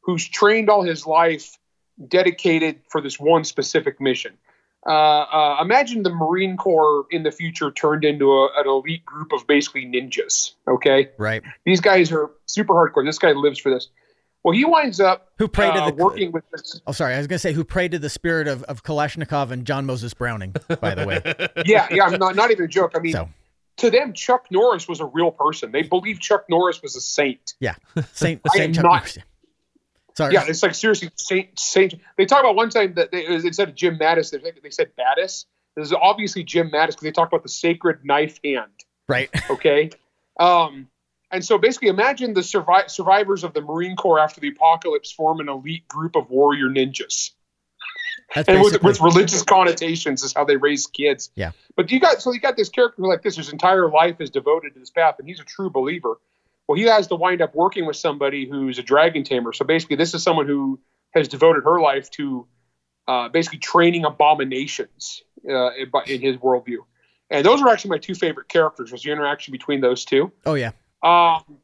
who's 0.03 0.27
trained 0.27 0.71
all 0.71 0.83
his 0.83 1.07
life, 1.07 1.59
dedicated 2.09 2.81
for 2.89 3.01
this 3.01 3.21
one 3.21 3.45
specific 3.45 4.01
mission 4.01 4.39
uh, 4.87 4.91
uh, 4.91 5.57
imagine 5.61 6.05
the 6.05 6.11
Marine 6.11 6.57
Corps 6.57 7.07
in 7.11 7.25
the 7.25 7.33
future 7.33 7.73
turned 7.73 8.05
into 8.05 8.31
a, 8.33 8.49
an 8.57 8.69
elite 8.69 9.05
group 9.05 9.33
of 9.33 9.47
basically 9.47 9.85
ninjas. 9.85 10.53
Okay, 10.69 11.11
Right. 11.19 11.43
these 11.65 11.81
guys 11.81 12.13
are 12.13 12.31
super 12.47 12.73
hardcore. 12.73 13.05
This 13.05 13.19
guy 13.19 13.33
lives 13.33 13.59
for 13.59 13.71
this. 13.71 13.89
Well, 14.47 14.55
he 14.55 14.65
winds 14.65 15.01
up 15.01 15.33
Who 15.39 15.49
prayed 15.49 15.71
uh, 15.71 15.91
to 15.91 15.97
the 15.97 16.05
working 16.05 16.31
with 16.31 16.45
this. 16.53 16.81
Oh, 16.87 16.93
sorry. 16.93 17.15
I 17.15 17.19
was 17.19 17.27
going 17.27 17.35
to 17.35 17.41
say 17.41 17.53
who 17.53 17.65
prayed 17.65 17.91
to 17.91 17.99
the 17.99 18.09
spirit 18.09 18.47
of, 18.47 18.63
of 18.63 18.85
Kalashnikov 18.85 19.51
and 19.51 19.67
John 19.67 19.87
Moses 19.87 20.15
Browning, 20.15 20.55
by 20.81 20.95
the 20.95 21.05
way. 21.05 21.21
Yeah, 21.67 21.89
yeah. 21.91 22.05
I'm 22.05 22.17
not 22.21 22.37
not 22.37 22.53
even 22.53 22.65
a 22.67 22.69
joke. 22.69 22.93
I 22.95 23.01
mean, 23.01 23.13
So, 23.13 23.29
to 23.79 23.91
them, 23.91 24.13
Chuck 24.13 24.47
Norris 24.53 24.87
was 24.87 25.01
a 25.01 25.05
real 25.05 25.33
person. 25.33 25.73
They 25.73 25.83
believed 25.83 26.23
Chuck 26.23 26.45
Norris 26.49 26.81
was 26.81 26.95
a 26.95 27.01
saint. 27.01 27.55
yeah. 27.59 27.75
Saint, 28.13 28.41
Saint 28.55 28.73
Chuck 28.77 28.85
not- 28.85 28.93
Norris. 28.93 29.19
Sorry. 30.17 30.35
Yeah, 30.35 30.45
it's 30.47 30.63
like 30.63 30.77
seriously 30.77 31.11
Saint 31.17 31.59
Saint. 31.59 31.95
They 32.17 32.25
talk 32.25 32.39
about 32.39 32.55
one 32.55 32.71
time 32.71 32.95
that 32.95 33.11
they 33.11 33.27
instead 33.27 33.69
of 33.71 33.75
Jim 33.75 33.99
Mattis, 33.99 34.31
they, 34.31 34.39
they 34.63 34.71
said 34.71 34.93
Mattis. 34.97 35.47
This 35.75 35.89
is 35.89 35.93
obviously 35.93 36.45
Jim 36.45 36.71
Mattis 36.71 36.91
because 36.91 37.03
they 37.03 37.11
talk 37.11 37.27
about 37.27 37.43
the 37.43 37.49
sacred 37.49 38.05
knife 38.05 38.39
hand. 38.45 38.71
Right. 39.09 39.29
Okay, 39.51 39.91
um, 40.39 40.87
and 41.31 41.45
so 41.45 41.59
basically, 41.59 41.89
imagine 41.89 42.35
the 42.35 42.41
survi- 42.41 42.89
survivors 42.91 43.45
of 43.45 43.53
the 43.53 43.61
Marine 43.61 43.97
Corps 43.97 44.19
after 44.19 44.41
the 44.41 44.49
apocalypse 44.49 45.11
form 45.11 45.41
an 45.41 45.49
elite 45.49 45.89
group 45.89 46.15
of 46.15 46.31
warrior 46.31 46.67
ninjas, 46.67 47.33
That's 48.35 48.49
and 48.49 48.63
with, 48.63 48.83
with 48.83 49.01
religious 49.01 49.43
connotations 49.43 50.23
is 50.23 50.33
how 50.33 50.45
they 50.45 50.57
raise 50.57 50.87
kids. 50.87 51.31
Yeah. 51.35 51.53
But 51.75 51.91
you 51.91 51.99
got 51.99 52.23
so 52.23 52.33
you 52.33 52.41
got 52.41 52.57
this 52.57 52.69
character 52.69 53.03
like 53.03 53.23
this, 53.23 53.37
whose 53.37 53.51
entire 53.51 53.91
life 53.91 54.21
is 54.21 54.31
devoted 54.31 54.75
to 54.75 54.81
this 54.81 54.91
path, 54.91 55.17
and 55.19 55.29
he's 55.29 55.41
a 55.41 55.45
true 55.45 55.71
believer. 55.71 56.21
Well, 56.69 56.77
he 56.77 56.85
has 56.85 57.07
to 57.09 57.17
wind 57.17 57.43
up 57.43 57.55
working 57.55 57.87
with 57.87 57.97
somebody 57.97 58.49
who's 58.49 58.79
a 58.79 58.83
dragon 58.83 59.25
tamer. 59.25 59.53
So 59.53 59.65
basically, 59.65 59.97
this 59.97 60.15
is 60.15 60.23
someone 60.23 60.47
who 60.47 60.81
has 61.11 61.29
devoted 61.29 61.65
her 61.65 61.81
life 61.81 62.11
to 62.13 62.47
uh, 63.09 63.29
basically 63.29 63.59
training 63.59 64.05
abominations 64.05 65.23
uh, 65.49 65.71
in, 65.75 65.91
in 66.07 66.21
his 66.21 66.37
worldview. 66.37 66.79
And 67.31 67.45
those 67.45 67.61
are 67.63 67.69
actually 67.69 67.91
my 67.91 67.99
two 67.99 68.15
favorite 68.15 68.49
characters. 68.49 68.93
Was 68.93 69.03
the 69.03 69.11
interaction 69.11 69.53
between 69.53 69.81
those 69.81 70.05
two. 70.05 70.33
oh, 70.45 70.55
yeah. 70.55 70.73
Um, 71.03 71.59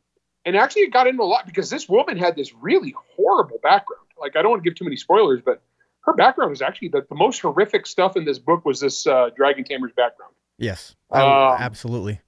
and 0.45 0.57
actually, 0.57 0.83
it 0.83 0.93
got 0.93 1.07
into 1.07 1.23
a 1.23 1.25
lot 1.25 1.47
because 1.47 1.71
this 1.71 1.89
woman 1.89 2.17
had 2.17 2.37
this 2.37 2.53
really 2.55 2.95
horrible 3.17 3.59
background. 3.63 4.07
Like, 4.21 4.37
I 4.37 4.43
don't 4.43 4.51
want 4.51 4.63
to 4.65 4.69
give 4.69 4.77
too 4.77 4.85
many 4.85 4.97
spoilers, 4.97 5.41
but 5.45 5.63
her 6.01 6.13
background 6.13 6.51
was 6.51 6.63
actually 6.63 6.89
the, 6.89 7.07
the 7.09 7.15
most 7.15 7.41
horrific 7.41 7.87
stuff 7.87 8.17
in 8.17 8.25
this 8.25 8.39
book 8.39 8.65
was 8.65 8.81
this 8.81 9.07
uh, 9.07 9.31
dragon 9.37 9.65
tamer's 9.65 9.93
background. 9.93 10.33
Yes. 10.59 10.95
Um, 11.11 11.23
absolutely. 11.23 12.21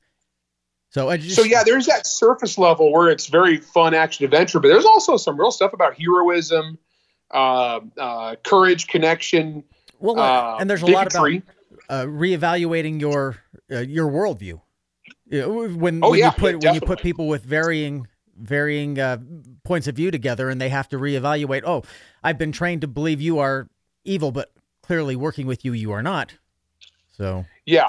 So, 0.91 1.09
I 1.11 1.17
just, 1.17 1.35
So 1.35 1.43
yeah, 1.43 1.65
there's 1.65 1.87
that 1.87 2.07
surface 2.07 2.57
level 2.57 2.93
where 2.93 3.09
it's 3.09 3.27
very 3.27 3.59
fun 3.59 3.95
action 3.95 4.25
adventure, 4.25 4.61
but 4.61 4.69
there's 4.69 4.85
also 4.85 5.17
some 5.17 5.39
real 5.39 5.51
stuff 5.51 5.73
about 5.73 5.95
heroism, 6.01 6.79
uh, 7.33 7.81
uh, 7.99 8.37
courage, 8.45 8.87
connection. 8.87 9.65
well, 9.99 10.21
uh, 10.21 10.59
and 10.59 10.71
there's 10.71 10.83
a 10.83 10.87
lot 10.87 11.13
about 11.13 11.43
uh, 11.89 12.05
reevaluating 12.05 13.01
your 13.01 13.37
uh, 13.73 13.81
your 13.81 14.09
worldview. 14.09 14.61
When 15.43 16.03
Oh, 16.03 16.11
when 16.11 16.19
yeah, 16.19 16.27
you 16.27 16.33
put 16.33 16.63
yeah, 16.63 16.71
when 16.71 16.75
you 16.75 16.81
put 16.81 17.01
people 17.01 17.29
with 17.29 17.45
varying 17.45 18.07
varying 18.37 18.99
uh, 18.99 19.19
points 19.65 19.87
of 19.87 19.97
view 19.97 20.11
together, 20.11 20.51
and 20.51 20.61
they 20.61 20.69
have 20.69 20.89
to 20.89 20.99
reevaluate. 20.99 21.63
Oh, 21.65 21.83
I've 22.23 22.39
been 22.39 22.53
trained 22.53 22.83
to 22.83 22.89
believe 22.89 23.21
you 23.21 23.39
are 23.39 23.69
evil, 24.05 24.33
but 24.33 24.53
clearly 24.83 25.17
working 25.17 25.47
with 25.47 25.65
you, 25.65 25.73
you 25.73 25.93
are 25.93 26.03
not. 26.03 26.35
So 27.17 27.45
Yeah. 27.65 27.89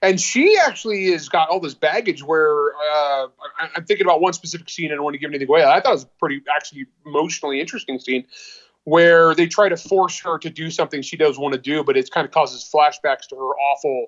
And 0.00 0.20
she 0.20 0.58
actually 0.58 1.12
has 1.12 1.28
got 1.28 1.48
all 1.48 1.60
this 1.60 1.74
baggage 1.74 2.24
where 2.24 2.74
uh, 2.74 3.28
I, 3.60 3.68
I'm 3.76 3.84
thinking 3.84 4.04
about 4.04 4.20
one 4.20 4.32
specific 4.32 4.68
scene. 4.68 4.90
I 4.90 4.96
don't 4.96 5.04
want 5.04 5.14
to 5.14 5.18
give 5.18 5.30
anything 5.30 5.48
away. 5.48 5.62
I 5.62 5.80
thought 5.80 5.90
it 5.90 5.94
was 5.94 6.02
a 6.04 6.10
pretty 6.18 6.42
actually 6.52 6.86
emotionally 7.06 7.60
interesting 7.60 8.00
scene 8.00 8.26
where 8.82 9.32
they 9.36 9.46
try 9.46 9.68
to 9.68 9.76
force 9.76 10.18
her 10.20 10.38
to 10.38 10.50
do 10.50 10.70
something 10.72 11.02
she 11.02 11.16
doesn't 11.16 11.40
want 11.40 11.54
to 11.54 11.60
do, 11.60 11.84
but 11.84 11.96
it 11.96 12.10
kind 12.10 12.24
of 12.24 12.32
causes 12.32 12.68
flashbacks 12.68 13.28
to 13.28 13.36
her 13.36 13.42
awful 13.42 14.06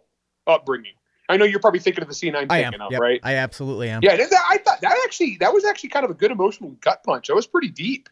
upbringing. 0.48 0.94
I 1.28 1.36
know 1.36 1.44
you're 1.44 1.60
probably 1.60 1.80
thinking 1.80 2.02
of 2.02 2.08
the 2.08 2.14
scene 2.14 2.36
I'm 2.36 2.46
I 2.50 2.58
am. 2.58 2.64
thinking 2.72 2.80
of, 2.82 2.92
Yep, 2.92 3.00
right? 3.00 3.20
I 3.22 3.36
absolutely 3.36 3.88
am. 3.88 4.02
Yeah, 4.02 4.16
that, 4.16 4.46
I 4.50 4.58
thought 4.58 4.80
that 4.82 4.96
actually 5.04 5.36
that 5.40 5.52
was 5.52 5.64
actually 5.64 5.88
kind 5.90 6.04
of 6.04 6.10
a 6.10 6.14
good 6.14 6.30
emotional 6.30 6.70
gut 6.80 7.02
punch. 7.02 7.28
That 7.28 7.34
was 7.34 7.46
pretty 7.46 7.68
deep. 7.70 8.08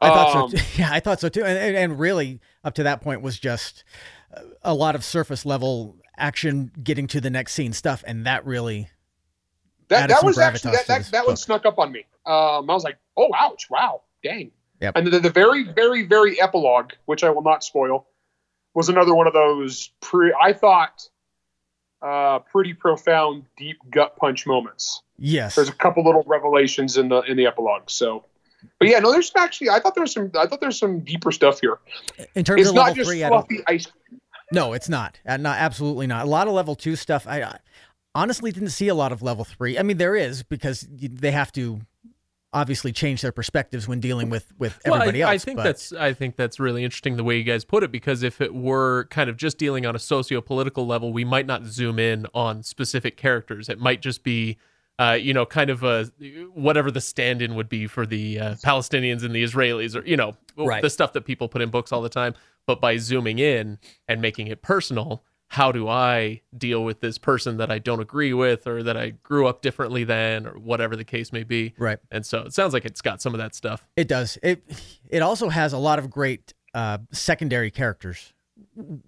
I 0.00 0.08
thought 0.08 0.36
Um, 0.36 0.50
so. 0.50 0.56
Too. 0.56 0.64
Yeah, 0.76 0.90
I 0.92 1.00
thought 1.00 1.20
so 1.20 1.28
too. 1.28 1.44
And, 1.44 1.76
and, 1.76 1.98
really, 1.98 2.40
up 2.64 2.74
to 2.74 2.82
that 2.84 3.00
point, 3.00 3.20
was 3.22 3.38
just 3.38 3.84
a 4.62 4.74
lot 4.74 4.94
of 4.94 5.04
surface 5.04 5.44
level 5.46 5.96
action, 6.16 6.70
getting 6.82 7.06
to 7.08 7.20
the 7.20 7.30
next 7.30 7.54
scene 7.54 7.72
stuff, 7.72 8.02
and 8.06 8.26
that 8.26 8.44
really 8.44 8.88
That, 9.88 10.08
that 10.08 10.22
was 10.24 10.38
actually 10.38 10.72
that, 10.72 10.86
that, 10.86 11.04
that 11.06 11.26
one 11.26 11.36
snuck 11.36 11.64
up 11.66 11.78
on 11.78 11.90
me. 11.92 12.06
Um, 12.26 12.68
I 12.68 12.74
was 12.74 12.84
like, 12.84 12.98
oh, 13.16 13.30
ouch, 13.34 13.68
wow, 13.70 14.02
dang. 14.22 14.50
Yep. 14.80 14.96
And 14.96 15.06
the, 15.08 15.18
the 15.18 15.30
very, 15.30 15.64
very, 15.64 16.04
very 16.06 16.40
epilogue, 16.40 16.92
which 17.06 17.24
I 17.24 17.30
will 17.30 17.42
not 17.42 17.64
spoil, 17.64 18.06
was 18.74 18.88
another 18.88 19.14
one 19.14 19.26
of 19.26 19.32
those 19.32 19.90
pre. 20.00 20.32
I 20.40 20.52
thought 20.52 21.08
uh, 22.02 22.38
pretty 22.40 22.74
profound, 22.74 23.44
deep 23.56 23.78
gut 23.90 24.16
punch 24.16 24.46
moments. 24.46 25.02
yes, 25.18 25.54
There's 25.56 25.68
a 25.68 25.72
couple 25.74 26.04
little 26.04 26.24
revelations 26.26 26.96
in 26.96 27.08
the 27.08 27.20
in 27.22 27.36
the 27.36 27.46
epilogue. 27.46 27.90
So, 27.90 28.24
but 28.78 28.88
yeah, 28.88 28.98
no, 29.00 29.10
there's 29.12 29.32
actually 29.36 29.70
I 29.70 29.80
thought 29.80 29.94
there 29.94 30.02
was 30.02 30.12
some 30.12 30.30
I 30.38 30.46
thought 30.46 30.60
there's 30.60 30.78
some 30.78 31.00
deeper 31.00 31.32
stuff 31.32 31.60
here. 31.60 31.78
in 32.34 32.44
terms 32.44 32.60
It's 32.60 32.70
of 32.70 32.74
not 32.76 32.82
level 32.88 32.94
just 32.96 33.10
three. 33.10 33.24
I 33.24 33.28
don't, 33.30 33.46
fluffy 33.46 33.62
ice. 33.66 33.86
no, 34.52 34.72
it's 34.72 34.88
not. 34.88 35.18
Uh, 35.26 35.36
not 35.36 35.58
absolutely 35.58 36.06
not. 36.06 36.24
A 36.26 36.28
lot 36.28 36.46
of 36.48 36.54
level 36.54 36.74
two 36.74 36.94
stuff. 36.96 37.26
I, 37.26 37.42
I 37.42 37.58
honestly 38.14 38.52
didn't 38.52 38.70
see 38.70 38.88
a 38.88 38.94
lot 38.94 39.12
of 39.12 39.22
level 39.22 39.44
three. 39.44 39.78
I 39.78 39.82
mean, 39.82 39.96
there 39.98 40.14
is 40.16 40.42
because 40.42 40.86
they 40.90 41.30
have 41.32 41.52
to 41.52 41.80
obviously 42.52 42.92
change 42.92 43.20
their 43.20 43.32
perspectives 43.32 43.86
when 43.86 44.00
dealing 44.00 44.30
with 44.30 44.52
with 44.58 44.78
Well, 44.86 44.94
everybody 44.94 45.22
I, 45.22 45.32
else. 45.34 45.42
I 45.42 45.44
think 45.44 45.56
but- 45.58 45.64
that's 45.64 45.92
I 45.92 46.12
think 46.12 46.36
that's 46.36 46.58
really 46.58 46.84
interesting 46.84 47.16
the 47.16 47.24
way 47.24 47.36
you 47.36 47.44
guys 47.44 47.64
put 47.64 47.82
it 47.82 47.92
because 47.92 48.22
if 48.22 48.40
it 48.40 48.54
were 48.54 49.04
kind 49.10 49.28
of 49.28 49.36
just 49.36 49.58
dealing 49.58 49.84
on 49.86 49.94
a 49.94 49.98
socio-political 49.98 50.86
level, 50.86 51.12
we 51.12 51.24
might 51.24 51.46
not 51.46 51.64
zoom 51.66 51.98
in 51.98 52.26
on 52.34 52.62
specific 52.62 53.16
characters. 53.16 53.68
It 53.68 53.78
might 53.78 54.00
just 54.02 54.22
be 54.22 54.56
uh, 55.00 55.12
you 55.12 55.32
know, 55.32 55.46
kind 55.46 55.70
of 55.70 55.84
a 55.84 56.06
whatever 56.54 56.90
the 56.90 57.00
stand-in 57.00 57.54
would 57.54 57.68
be 57.68 57.86
for 57.86 58.04
the 58.04 58.40
uh, 58.40 58.54
Palestinians 58.64 59.22
and 59.22 59.32
the 59.32 59.44
Israelis, 59.44 59.94
or 59.94 60.04
you 60.04 60.16
know, 60.16 60.36
Right. 60.56 60.82
the 60.82 60.90
stuff 60.90 61.12
that 61.12 61.20
people 61.24 61.46
put 61.48 61.62
in 61.62 61.70
books 61.70 61.92
all 61.92 62.02
the 62.02 62.08
time. 62.08 62.34
But 62.66 62.80
by 62.80 62.96
zooming 62.96 63.38
in 63.38 63.78
and 64.08 64.20
making 64.20 64.48
it 64.48 64.60
personal, 64.60 65.22
how 65.48 65.72
do 65.72 65.88
I 65.88 66.42
deal 66.56 66.84
with 66.84 67.00
this 67.00 67.16
person 67.18 67.56
that 67.56 67.70
I 67.70 67.78
don't 67.78 68.00
agree 68.00 68.34
with, 68.34 68.66
or 68.66 68.82
that 68.82 68.96
I 68.96 69.10
grew 69.22 69.46
up 69.46 69.62
differently 69.62 70.04
than, 70.04 70.46
or 70.46 70.58
whatever 70.58 70.94
the 70.94 71.04
case 71.04 71.32
may 71.32 71.42
be? 71.42 71.74
right. 71.78 71.98
And 72.10 72.24
so 72.26 72.40
it 72.42 72.52
sounds 72.52 72.72
like 72.74 72.84
it's 72.84 73.00
got 73.00 73.22
some 73.22 73.34
of 73.34 73.38
that 73.38 73.54
stuff. 73.54 73.82
It 73.96 74.08
does. 74.08 74.38
It 74.42 74.62
it 75.08 75.22
also 75.22 75.48
has 75.48 75.72
a 75.72 75.78
lot 75.78 75.98
of 75.98 76.10
great 76.10 76.52
uh, 76.74 76.98
secondary 77.12 77.70
characters, 77.70 78.32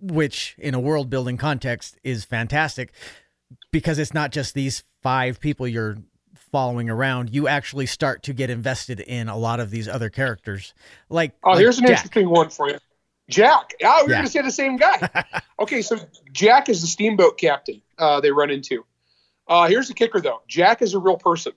which 0.01 0.55
in 0.59 0.75
a 0.75 0.81
world 0.81 1.11
building 1.11 1.37
context 1.37 1.99
is 2.03 2.25
fantastic 2.25 2.93
because 3.71 3.99
it's 3.99 4.15
not 4.15 4.33
just 4.33 4.55
these 4.55 4.83
five 5.03 5.41
people 5.41 5.69
you're 5.69 5.99
following 6.35 6.89
around. 6.91 7.33
You 7.35 7.49
actually 7.49 7.87
start 7.87 8.23
to 8.25 8.33
get 8.33 8.51
invested 8.51 8.99
in 9.01 9.29
a 9.29 9.37
lot 9.37 9.61
of 9.61 9.71
these 9.71 9.89
other 9.89 10.09
characters. 10.09 10.73
Like 11.09 11.35
Oh, 11.45 11.51
like 11.51 11.59
here's 11.61 11.79
an 11.79 11.85
Jack. 11.85 11.91
interesting 11.99 12.29
one 12.31 12.49
for 12.51 12.71
you. 12.71 12.79
Jack. 13.31 13.75
Oh, 13.83 14.05
we 14.07 14.13
are 14.13 14.17
Yeah. 14.17 14.17
going 14.17 14.25
to 14.27 14.31
say 14.31 14.43
the 14.43 14.51
same 14.51 14.77
guy. 14.77 15.25
okay, 15.61 15.81
so 15.83 15.97
Jack 16.33 16.69
is 16.69 16.81
the 16.83 16.87
steamboat 16.87 17.39
captain 17.39 17.81
uh, 17.99 18.21
they 18.21 18.31
run 18.31 18.51
into. 18.51 18.85
Uh, 19.49 19.67
here's 19.69 19.89
the 19.89 19.95
kicker, 19.95 20.21
though. 20.21 20.43
Jack 20.49 20.83
is 20.83 20.95
a 20.95 20.99
real 20.99 21.17
person. 21.17 21.53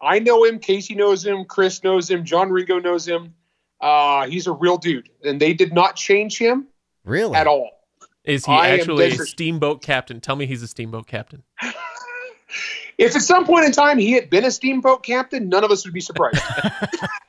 I 0.00 0.18
know 0.18 0.44
him. 0.44 0.58
Casey 0.58 0.94
knows 0.94 1.24
him. 1.24 1.44
Chris 1.44 1.82
knows 1.82 2.10
him. 2.10 2.24
John 2.24 2.50
Ringo 2.50 2.78
knows 2.78 3.06
him. 3.06 3.34
Uh, 3.80 4.26
he's 4.28 4.46
a 4.46 4.52
real 4.52 4.76
dude, 4.76 5.08
and 5.24 5.40
they 5.40 5.54
did 5.54 5.72
not 5.72 5.96
change 5.96 6.36
him 6.38 6.66
Really? 7.04 7.34
at 7.34 7.46
all. 7.46 7.70
Is 8.24 8.44
he 8.44 8.52
I 8.52 8.68
actually 8.70 9.06
a 9.06 9.14
steamboat 9.24 9.82
captain? 9.82 10.20
Tell 10.20 10.36
me 10.36 10.44
he's 10.46 10.62
a 10.62 10.68
steamboat 10.68 11.06
captain. 11.06 11.42
If 12.98 13.16
at 13.16 13.22
some 13.22 13.46
point 13.46 13.64
in 13.64 13.72
time 13.72 13.96
he 13.96 14.12
had 14.12 14.28
been 14.28 14.44
a 14.44 14.50
steamboat 14.50 15.02
captain, 15.02 15.48
none 15.48 15.64
of 15.64 15.70
us 15.70 15.86
would 15.86 15.94
be 15.94 16.02
surprised. 16.02 16.42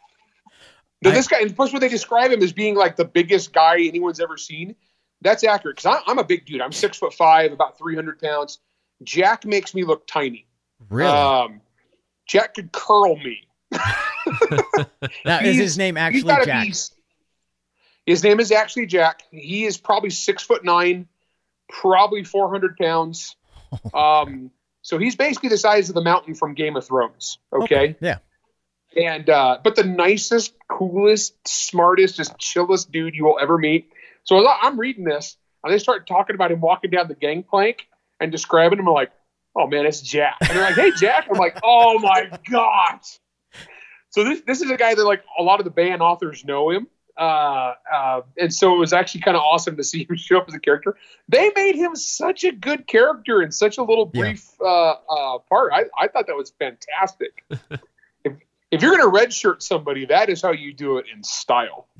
Now, 1.01 1.11
I- 1.11 1.13
this 1.13 1.27
guy, 1.27 1.39
and 1.41 1.55
plus, 1.55 1.71
what 1.73 1.79
they 1.79 1.89
describe 1.89 2.31
him 2.31 2.41
as 2.43 2.53
being 2.53 2.75
like 2.75 2.95
the 2.95 3.05
biggest 3.05 3.53
guy 3.53 3.75
anyone's 3.81 4.19
ever 4.19 4.37
seen, 4.37 4.75
that's 5.21 5.43
accurate. 5.43 5.77
Because 5.77 6.01
I'm 6.07 6.19
a 6.19 6.23
big 6.23 6.45
dude. 6.45 6.61
I'm 6.61 6.71
six 6.71 6.97
foot 6.97 7.13
five, 7.13 7.51
about 7.51 7.77
300 7.77 8.19
pounds. 8.19 8.59
Jack 9.03 9.45
makes 9.45 9.73
me 9.73 9.83
look 9.83 10.05
tiny. 10.07 10.47
Really? 10.89 11.11
Um, 11.11 11.61
Jack 12.27 12.53
could 12.55 12.71
curl 12.71 13.15
me. 13.17 13.47
now 15.25 15.39
is 15.39 15.57
his 15.57 15.77
name 15.77 15.97
actually 15.97 16.23
Jack? 16.45 16.63
be- 16.65 16.73
his 18.05 18.23
name 18.23 18.39
is 18.39 18.51
actually 18.51 18.85
Jack. 18.87 19.23
He 19.31 19.65
is 19.65 19.77
probably 19.77 20.09
six 20.09 20.43
foot 20.43 20.63
nine, 20.63 21.07
probably 21.69 22.23
400 22.23 22.77
pounds. 22.77 23.35
Um, 23.93 24.51
so 24.81 24.97
he's 24.97 25.15
basically 25.15 25.47
the 25.47 25.57
size 25.57 25.87
of 25.87 25.95
the 25.95 26.01
mountain 26.01 26.35
from 26.35 26.55
Game 26.55 26.75
of 26.75 26.85
Thrones. 26.85 27.37
Okay. 27.53 27.95
Yeah. 28.01 28.17
And 28.95 29.29
uh, 29.29 29.59
but 29.63 29.75
the 29.75 29.83
nicest, 29.83 30.53
coolest, 30.67 31.35
smartest, 31.47 32.17
just 32.17 32.37
chillest 32.37 32.91
dude 32.91 33.15
you 33.15 33.23
will 33.23 33.39
ever 33.41 33.57
meet. 33.57 33.89
So 34.23 34.45
I'm 34.47 34.79
reading 34.79 35.05
this, 35.05 35.37
and 35.63 35.73
they 35.73 35.79
start 35.79 36.07
talking 36.07 36.35
about 36.35 36.51
him 36.51 36.59
walking 36.61 36.91
down 36.91 37.07
the 37.07 37.15
gangplank 37.15 37.87
and 38.19 38.31
describing 38.31 38.79
him. 38.79 38.87
I'm 38.87 38.93
like, 38.93 39.11
oh 39.55 39.67
man, 39.67 39.85
it's 39.85 40.01
Jack. 40.01 40.35
And 40.41 40.49
they're 40.49 40.63
like, 40.63 40.75
hey 40.75 40.91
Jack. 40.91 41.27
I'm 41.31 41.37
like, 41.37 41.57
oh 41.63 41.99
my 41.99 42.37
god. 42.49 42.99
So 44.09 44.25
this 44.25 44.41
this 44.45 44.61
is 44.61 44.69
a 44.69 44.75
guy 44.77 44.93
that 44.93 45.05
like 45.05 45.23
a 45.39 45.43
lot 45.43 45.59
of 45.59 45.63
the 45.63 45.71
Baen 45.71 46.01
authors 46.01 46.43
know 46.43 46.69
him. 46.69 46.87
Uh, 47.17 47.73
uh, 47.93 48.21
and 48.37 48.53
so 48.53 48.73
it 48.73 48.77
was 48.77 48.93
actually 48.93 49.21
kind 49.21 49.37
of 49.37 49.43
awesome 49.43 49.77
to 49.77 49.83
see 49.83 50.05
him 50.09 50.15
show 50.17 50.37
up 50.37 50.47
as 50.47 50.53
a 50.53 50.59
character. 50.59 50.97
They 51.29 51.51
made 51.55 51.75
him 51.75 51.95
such 51.95 52.43
a 52.43 52.51
good 52.51 52.87
character 52.87 53.41
in 53.41 53.51
such 53.51 53.77
a 53.77 53.83
little 53.83 54.09
Yeah. 54.13 54.21
brief 54.21 54.49
uh, 54.59 54.91
uh, 54.91 55.37
part. 55.49 55.71
I, 55.73 55.83
I 55.97 56.07
thought 56.07 56.27
that 56.27 56.35
was 56.35 56.51
fantastic. 56.59 57.45
if 58.71 58.77
if 58.77 58.81
you're 58.81 58.97
going 58.97 59.11
to 59.11 59.17
redshirt 59.27 59.61
somebody, 59.61 60.05
that 60.05 60.29
is 60.29 60.41
how 60.41 60.51
you 60.51 60.73
do 60.73 60.97
it 60.97 61.05
in 61.13 61.23
style. 61.23 61.87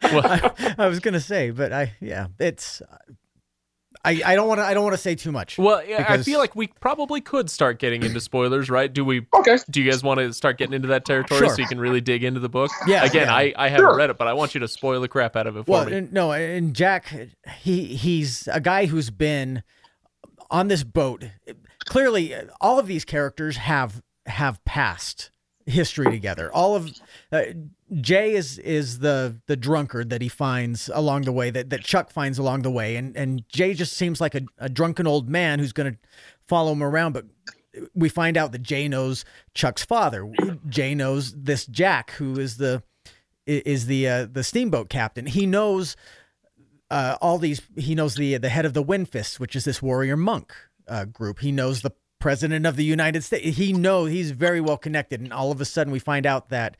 Well, 0.00 0.22
I, 0.24 0.74
I 0.78 0.86
was 0.88 1.00
gonna 1.00 1.20
say, 1.20 1.50
but 1.50 1.70
I 1.72 1.92
yeah, 2.00 2.28
it's. 2.38 2.80
I, 4.04 4.22
I 4.24 4.36
don't 4.36 4.46
want 4.48 4.58
to 4.60 4.64
I 4.64 4.72
don't 4.72 4.84
want 4.84 4.94
to 4.94 5.00
say 5.02 5.16
too 5.16 5.32
much. 5.32 5.58
well, 5.58 5.84
yeah, 5.84 6.06
I 6.08 6.22
feel 6.22 6.38
like 6.38 6.54
we 6.56 6.68
probably 6.68 7.20
could 7.20 7.50
start 7.50 7.78
getting 7.78 8.02
into 8.04 8.20
spoilers, 8.20 8.70
right? 8.70 8.90
Do 8.90 9.04
we? 9.04 9.26
Okay. 9.34 9.58
Do 9.68 9.82
you 9.82 9.90
guys 9.90 10.02
want 10.04 10.20
to 10.20 10.32
start 10.32 10.56
getting 10.56 10.72
into 10.72 10.88
that 10.88 11.04
territory 11.04 11.40
Sure. 11.40 11.50
so 11.50 11.56
you 11.60 11.66
can 11.66 11.80
really 11.80 12.00
dig 12.00 12.22
into 12.24 12.40
the 12.40 12.48
book? 12.48 12.70
Yeah, 12.86 13.04
Again, 13.04 13.26
yeah. 13.26 13.34
I, 13.34 13.52
I 13.56 13.68
haven't 13.68 13.86
Sure. 13.86 13.96
read 13.96 14.08
it, 14.08 14.16
but 14.16 14.28
I 14.28 14.32
want 14.34 14.54
you 14.54 14.60
to 14.60 14.68
spoil 14.68 15.00
the 15.00 15.08
crap 15.08 15.36
out 15.36 15.46
of 15.48 15.56
it 15.58 15.66
for 15.66 15.72
Well, 15.72 15.84
me. 15.86 15.96
and, 15.96 16.12
no, 16.12 16.32
and 16.32 16.74
Jack, 16.74 17.12
he 17.58 17.84
he's 17.86 18.48
a 18.50 18.60
guy 18.60 18.86
who's 18.86 19.10
been 19.10 19.62
on 20.50 20.68
this 20.68 20.84
boat. 20.84 21.24
Clearly, 21.84 22.34
all 22.60 22.78
of 22.78 22.86
these 22.86 23.04
characters 23.04 23.56
have 23.58 24.00
have 24.28 24.64
past 24.64 25.30
history 25.66 26.10
together. 26.10 26.50
All 26.52 26.74
of 26.74 26.90
uh, 27.30 27.42
Jay 28.00 28.34
is 28.34 28.58
is 28.58 29.00
the 29.00 29.40
the 29.46 29.56
drunkard 29.56 30.10
that 30.10 30.22
he 30.22 30.28
finds 30.28 30.88
along 30.92 31.22
the 31.22 31.32
way 31.32 31.50
that 31.50 31.70
that 31.70 31.82
Chuck 31.82 32.10
finds 32.10 32.38
along 32.38 32.62
the 32.62 32.70
way, 32.70 32.96
and 32.96 33.16
and 33.16 33.42
Jay 33.48 33.74
just 33.74 33.92
seems 33.94 34.20
like 34.20 34.34
a, 34.34 34.42
a 34.58 34.68
drunken 34.68 35.06
old 35.06 35.28
man 35.28 35.58
who's 35.58 35.72
going 35.72 35.92
to 35.92 35.98
follow 36.46 36.72
him 36.72 36.82
around, 36.82 37.12
but. 37.12 37.24
We 37.94 38.08
find 38.08 38.36
out 38.36 38.50
that 38.52 38.62
Jay 38.62 38.88
knows 38.88 39.24
Chuck's 39.54 39.84
father. 39.84 40.28
Jay 40.68 40.96
knows 40.96 41.32
this 41.34 41.64
Jack, 41.66 42.10
who 42.12 42.36
is 42.40 42.56
the 42.56 42.82
is 43.46 43.86
the 43.86 44.08
uh, 44.08 44.26
the 44.26 44.42
steamboat 44.42 44.88
captain. 44.88 45.26
He 45.26 45.46
knows 45.46 45.94
uh, 46.90 47.16
all 47.20 47.38
these. 47.38 47.62
He 47.76 47.94
knows 47.94 48.14
the 48.16 48.36
the 48.38 48.48
head 48.48 48.64
of 48.64 48.74
the 48.74 48.82
Windfist, 48.82 49.38
which 49.38 49.54
is 49.54 49.64
this 49.64 49.80
warrior 49.80 50.16
monk 50.16 50.52
uh, 50.88 51.04
group. 51.04 51.40
He 51.40 51.52
knows 51.52 51.82
the 51.82 51.92
president 52.18 52.66
of 52.66 52.76
the 52.76 52.84
United 52.84 53.24
States. 53.24 53.56
He 53.56 53.72
knows 53.72 54.10
he's 54.10 54.30
very 54.30 54.60
well 54.60 54.78
connected. 54.78 55.20
And 55.20 55.32
all 55.32 55.52
of 55.52 55.60
a 55.60 55.64
sudden, 55.64 55.92
we 55.92 55.98
find 55.98 56.26
out 56.26 56.50
that 56.50 56.76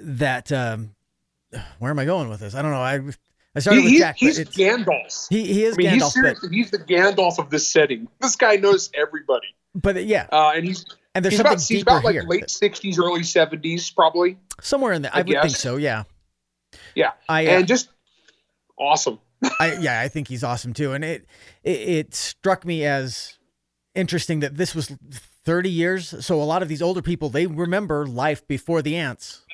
that 0.00 0.52
um, 0.52 0.94
where 1.78 1.90
am 1.90 1.98
I 1.98 2.04
going 2.04 2.28
with 2.28 2.40
this? 2.40 2.54
I 2.54 2.62
don't 2.62 2.70
know. 2.70 2.80
I 2.80 3.00
I 3.54 3.60
started 3.60 3.82
He, 3.82 3.94
with 3.94 3.98
Jack, 4.00 4.16
he's 4.18 4.38
Gandalf. 4.38 5.28
he 5.28 5.52
he 5.52 5.64
is 5.64 5.74
I 5.74 5.76
mean, 5.76 5.90
he's 5.90 6.02
Gandalf, 6.02 6.40
but, 6.40 6.50
he's 6.50 6.70
the 6.70 6.78
Gandalf 6.78 7.38
of 7.38 7.50
this 7.50 7.66
setting. 7.66 8.08
This 8.20 8.36
guy 8.36 8.56
knows 8.56 8.90
everybody, 8.94 9.54
but 9.74 10.04
yeah, 10.04 10.28
uh, 10.30 10.52
and 10.54 10.64
he's 10.64 10.84
and 11.14 11.24
there's 11.24 11.32
he's 11.32 11.38
something 11.38 11.52
about, 11.52 11.58
he's 11.58 11.68
deeper 11.68 11.90
about 11.90 12.04
like 12.04 12.12
here. 12.12 12.22
late 12.22 12.44
'60s, 12.44 12.98
early 12.98 13.22
'70s, 13.22 13.94
probably. 13.94 14.38
Somewhere 14.60 14.92
in 14.92 15.02
there, 15.02 15.10
I, 15.12 15.20
I 15.20 15.22
would 15.22 15.42
think 15.42 15.56
so. 15.56 15.76
Yeah, 15.76 16.04
Yeah, 16.94 17.12
I 17.28 17.46
uh, 17.46 17.50
and 17.50 17.66
just 17.66 17.88
awesome. 18.78 19.18
I 19.58 19.78
yeah, 19.80 20.00
I 20.00 20.08
think 20.08 20.28
he's 20.28 20.44
awesome 20.44 20.72
too. 20.72 20.92
And 20.92 21.04
it, 21.04 21.26
it 21.64 21.70
it 21.70 22.14
struck 22.14 22.64
me 22.64 22.84
as 22.84 23.38
interesting 23.94 24.40
that 24.40 24.56
this 24.56 24.74
was 24.74 24.88
30 25.44 25.70
years. 25.70 26.24
So 26.24 26.40
a 26.40 26.44
lot 26.44 26.62
of 26.62 26.68
these 26.68 26.82
older 26.82 27.02
people 27.02 27.28
they 27.28 27.46
remember 27.46 28.06
life 28.06 28.46
before 28.46 28.82
the 28.82 28.96
ants, 28.96 29.44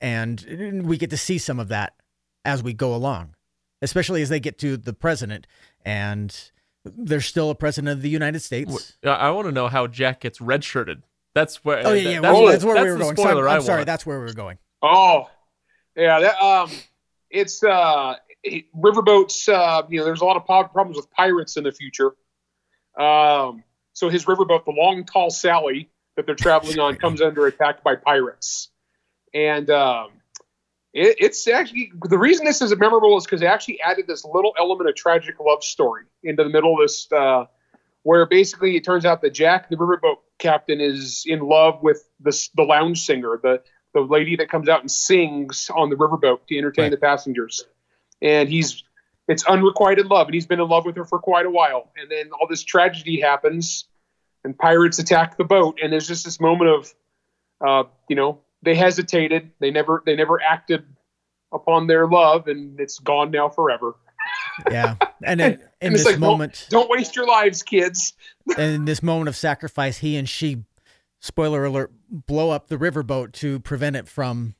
and 0.00 0.84
we 0.86 0.98
get 0.98 1.10
to 1.10 1.16
see 1.16 1.38
some 1.38 1.58
of 1.60 1.68
that 1.68 1.94
as 2.44 2.62
we 2.62 2.72
go 2.72 2.94
along, 2.94 3.34
especially 3.82 4.22
as 4.22 4.28
they 4.28 4.40
get 4.40 4.58
to 4.58 4.76
the 4.76 4.92
president 4.92 5.46
and. 5.84 6.50
There's 6.88 7.26
still 7.26 7.50
a 7.50 7.54
president 7.56 7.94
of 7.94 8.02
the 8.02 8.08
United 8.08 8.38
States. 8.42 8.96
I- 9.04 9.08
I 9.08 9.30
want 9.32 9.46
to 9.48 9.52
know 9.52 9.66
how 9.66 9.88
Jack 9.88 10.20
gets 10.20 10.38
redshirted. 10.38 11.02
That's 11.34 11.64
where. 11.64 11.84
Oh 11.84 11.92
yeah, 11.92 12.10
yeah. 12.10 12.20
That's, 12.20 12.32
well, 12.38 12.46
that's 12.46 12.64
where 12.64 12.74
that's 12.76 12.84
we 12.84 12.90
were 12.92 12.98
going. 12.98 13.16
Spoiler 13.16 13.42
Sorry, 13.42 13.50
I'm 13.50 13.56
I 13.60 13.64
sorry. 13.64 13.78
want. 13.78 13.86
That's 13.86 14.06
where 14.06 14.20
we 14.20 14.24
were 14.26 14.32
going. 14.34 14.58
Oh, 14.82 15.28
yeah. 15.96 16.20
That 16.20 16.40
um, 16.40 16.70
it's 17.28 17.64
uh, 17.64 18.14
riverboats. 18.76 19.48
Uh, 19.52 19.82
you 19.88 19.98
know, 19.98 20.04
there's 20.04 20.20
a 20.20 20.24
lot 20.24 20.36
of 20.36 20.44
problems 20.44 20.96
with 20.96 21.10
pirates 21.10 21.56
in 21.56 21.64
the 21.64 21.72
future. 21.72 22.12
Um, 22.96 23.62
so 23.92 24.08
his 24.08 24.24
riverboat, 24.26 24.64
the 24.64 24.72
Long 24.72 25.04
Tall 25.04 25.30
Sally, 25.30 25.90
that 26.16 26.26
they're 26.26 26.34
traveling 26.34 26.78
on, 26.78 26.96
comes 26.96 27.20
under 27.20 27.46
attack 27.46 27.82
by 27.82 27.96
pirates, 27.96 28.70
and 29.34 29.68
um, 29.70 30.08
it, 30.92 31.16
it's 31.20 31.46
actually 31.48 31.92
the 32.08 32.18
reason 32.18 32.44
this 32.46 32.62
is 32.62 32.74
memorable 32.76 33.16
is 33.16 33.24
because 33.24 33.40
they 33.40 33.46
actually 33.46 33.80
added 33.80 34.06
this 34.06 34.24
little 34.24 34.54
element 34.58 34.88
of 34.88 34.96
tragic 34.96 35.36
love 35.40 35.62
story 35.62 36.04
into 36.22 36.42
the 36.42 36.50
middle 36.50 36.74
of 36.74 36.80
this. 36.80 37.10
Uh, 37.12 37.44
where 38.02 38.24
basically 38.24 38.76
it 38.76 38.84
turns 38.84 39.04
out 39.04 39.20
that 39.22 39.34
Jack, 39.34 39.68
the 39.68 39.74
riverboat 39.74 40.18
captain, 40.38 40.80
is 40.80 41.24
in 41.26 41.40
love 41.40 41.82
with 41.82 42.08
the 42.20 42.48
the 42.54 42.62
lounge 42.62 43.04
singer, 43.04 43.38
the 43.42 43.60
the 43.94 44.00
lady 44.00 44.36
that 44.36 44.48
comes 44.48 44.68
out 44.68 44.80
and 44.80 44.90
sings 44.90 45.70
on 45.74 45.90
the 45.90 45.96
riverboat 45.96 46.46
to 46.46 46.56
entertain 46.56 46.84
Right. 46.84 46.90
the 46.92 46.98
passengers. 46.98 47.64
And 48.22 48.48
he's 48.48 48.84
it's 49.28 49.44
unrequited 49.44 50.06
love, 50.06 50.26
and 50.28 50.34
he's 50.34 50.46
been 50.46 50.60
in 50.60 50.68
love 50.68 50.84
with 50.84 50.96
her 50.96 51.04
for 51.04 51.18
quite 51.18 51.46
a 51.46 51.50
while. 51.50 51.90
And 52.00 52.10
then 52.10 52.30
all 52.38 52.46
this 52.48 52.62
tragedy 52.62 53.20
happens, 53.20 53.86
and 54.44 54.56
pirates 54.56 54.98
attack 54.98 55.36
the 55.36 55.44
boat, 55.44 55.78
and 55.82 55.92
there's 55.92 56.06
just 56.08 56.24
this 56.24 56.40
moment 56.40 56.70
of, 56.70 56.94
uh, 57.66 57.88
you 58.08 58.16
know, 58.16 58.40
they 58.62 58.74
hesitated, 58.74 59.50
they 59.60 59.70
never 59.70 60.02
they 60.06 60.16
never 60.16 60.40
acted 60.40 60.84
upon 61.52 61.86
their 61.86 62.06
love, 62.08 62.48
and 62.48 62.78
it's 62.80 62.98
gone 62.98 63.30
now 63.30 63.48
forever. 63.48 63.94
Yeah, 64.70 64.96
and 65.22 65.40
in, 65.40 65.52
in 65.54 65.60
And 65.80 65.94
this 65.94 66.04
like, 66.04 66.14
don't- 66.14 66.20
moment, 66.20 66.66
Don't 66.70 66.88
waste 66.90 67.14
your 67.16 67.26
lives, 67.26 67.62
kids. 67.62 68.14
and 68.56 68.58
in 68.74 68.84
this 68.84 69.02
moment 69.02 69.28
of 69.28 69.36
sacrifice, 69.36 69.98
he 69.98 70.16
and 70.16 70.28
she, 70.28 70.64
spoiler 71.20 71.64
alert, 71.64 71.92
blow 72.08 72.50
up 72.50 72.68
the 72.68 72.76
riverboat 72.76 73.32
to 73.34 73.60
prevent 73.60 73.96
it 73.96 74.08
from 74.08 74.54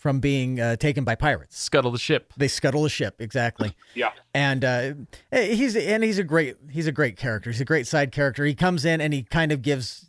from 0.00 0.18
being 0.18 0.58
uh, 0.58 0.76
taken 0.76 1.04
by 1.04 1.14
pirates. 1.14 1.60
Scuttle 1.60 1.90
the 1.90 1.98
ship. 1.98 2.32
They 2.36 2.48
scuttle 2.48 2.82
the 2.82 2.88
ship 2.88 3.16
exactly, 3.20 3.76
Yeah. 3.94 4.10
and 4.34 4.64
uh, 4.64 4.92
he's 5.30 5.76
and 5.76 6.02
he's 6.02 6.18
a 6.18 6.24
great 6.24 6.56
he's 6.70 6.86
a 6.86 6.92
great 6.92 7.16
character. 7.18 7.50
He's 7.50 7.60
a 7.60 7.64
great 7.66 7.86
side 7.86 8.10
character. 8.10 8.44
He 8.46 8.54
comes 8.54 8.84
in 8.86 9.00
and 9.02 9.12
he 9.12 9.22
kind 9.24 9.52
of 9.52 9.60
gives 9.60 10.06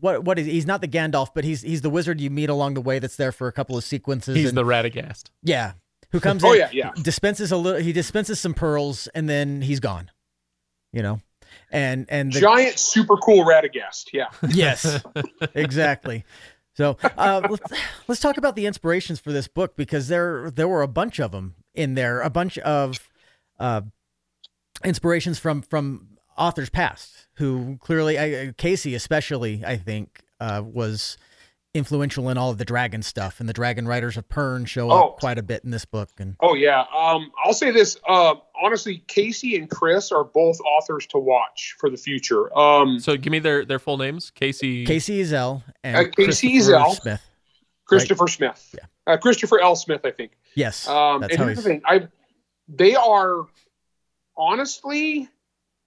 what 0.00 0.22
what 0.24 0.38
is 0.38 0.46
he's 0.46 0.64
not 0.64 0.80
the 0.80 0.88
Gandalf, 0.88 1.30
but 1.34 1.42
he's 1.44 1.62
he's 1.62 1.80
the 1.82 1.90
wizard 1.90 2.20
you 2.20 2.30
meet 2.30 2.48
along 2.48 2.74
the 2.74 2.80
way 2.80 3.00
that's 3.00 3.16
there 3.16 3.32
for 3.32 3.48
a 3.48 3.52
couple 3.52 3.76
of 3.76 3.82
sequences. 3.82 4.36
He's 4.36 4.48
and, 4.50 4.56
the 4.56 4.62
Radagast. 4.64 5.24
yeah, 5.42 5.72
who 6.12 6.20
comes 6.20 6.44
Oh 6.44 6.52
in, 6.52 6.60
yeah, 6.60 6.70
yeah. 6.72 6.92
dispenses 7.02 7.50
a 7.50 7.56
little, 7.56 7.80
he 7.80 7.92
dispenses 7.92 8.38
some 8.40 8.54
pearls, 8.54 9.08
and 9.14 9.28
then 9.28 9.60
he's 9.60 9.80
gone. 9.80 10.10
You 10.92 11.02
know, 11.02 11.20
and 11.70 12.06
and 12.08 12.32
the, 12.32 12.40
Giant, 12.40 12.78
super 12.78 13.16
cool 13.16 13.44
Radagast. 13.44 14.12
Yeah. 14.14 14.28
Yes, 14.48 15.02
exactly. 15.54 16.24
So 16.76 16.98
uh, 17.02 17.40
let's, 17.48 17.82
let's 18.06 18.20
talk 18.20 18.36
about 18.36 18.54
the 18.54 18.66
inspirations 18.66 19.18
for 19.18 19.32
this 19.32 19.48
book 19.48 19.76
because 19.76 20.08
there 20.08 20.50
there 20.50 20.68
were 20.68 20.82
a 20.82 20.88
bunch 20.88 21.18
of 21.18 21.32
them 21.32 21.54
in 21.74 21.94
there, 21.94 22.20
a 22.20 22.30
bunch 22.30 22.58
of 22.58 23.00
uh, 23.58 23.80
inspirations 24.84 25.38
from 25.38 25.62
from 25.62 26.16
authors 26.36 26.68
past 26.68 27.28
who 27.36 27.78
clearly, 27.80 28.18
I, 28.18 28.52
Casey 28.56 28.94
especially, 28.94 29.62
I 29.64 29.76
think, 29.76 30.22
uh, 30.38 30.62
was 30.64 31.16
influential 31.76 32.28
in 32.30 32.38
all 32.38 32.50
of 32.50 32.58
the 32.58 32.64
dragon 32.64 33.02
stuff, 33.02 33.38
and 33.40 33.48
the 33.48 33.52
Dragon 33.52 33.86
Riders 33.86 34.16
of 34.16 34.28
Pern 34.28 34.66
show 34.66 34.90
Oh. 34.90 35.08
up 35.10 35.18
quite 35.20 35.38
a 35.38 35.42
bit 35.42 35.62
in 35.64 35.70
this 35.70 35.84
book. 35.84 36.08
And 36.18 36.34
Oh 36.40 36.54
yeah. 36.54 36.84
Um, 36.96 37.30
I'll 37.44 37.52
say 37.54 37.70
this. 37.70 37.96
Uh, 38.08 38.34
honestly, 38.60 39.04
Casey 39.06 39.56
and 39.56 39.70
Chris 39.70 40.10
are 40.10 40.24
both 40.24 40.58
authors 40.60 41.06
to 41.08 41.18
watch 41.18 41.76
for 41.78 41.88
the 41.90 41.96
future. 41.96 42.56
Um, 42.58 42.98
So 42.98 43.16
give 43.16 43.30
me 43.30 43.38
their 43.38 43.64
their 43.64 43.78
full 43.78 43.98
names. 43.98 44.30
Casey. 44.30 44.84
Kacey 44.86 45.20
Ezell 45.20 45.62
and 45.84 45.96
Uh, 45.96 46.04
Casey 46.16 46.52
Christopher 46.52 46.78
Ezell. 46.78 46.94
Smith. 47.00 47.22
Christopher 47.84 48.28
Smith. 48.28 48.74
Yeah. 48.74 49.12
Uh, 49.12 49.16
Christopher 49.16 49.60
L. 49.60 49.76
Smith, 49.76 50.00
I 50.04 50.10
think. 50.10 50.32
Yes, 50.56 50.88
Um, 50.88 51.20
that's 51.20 51.32
and 51.34 51.38
how 51.40 51.46
here's 51.46 51.58
the 51.58 51.62
thing. 51.62 51.82
I, 51.86 52.08
they 52.68 52.96
are, 52.96 53.46
honestly, 54.36 55.28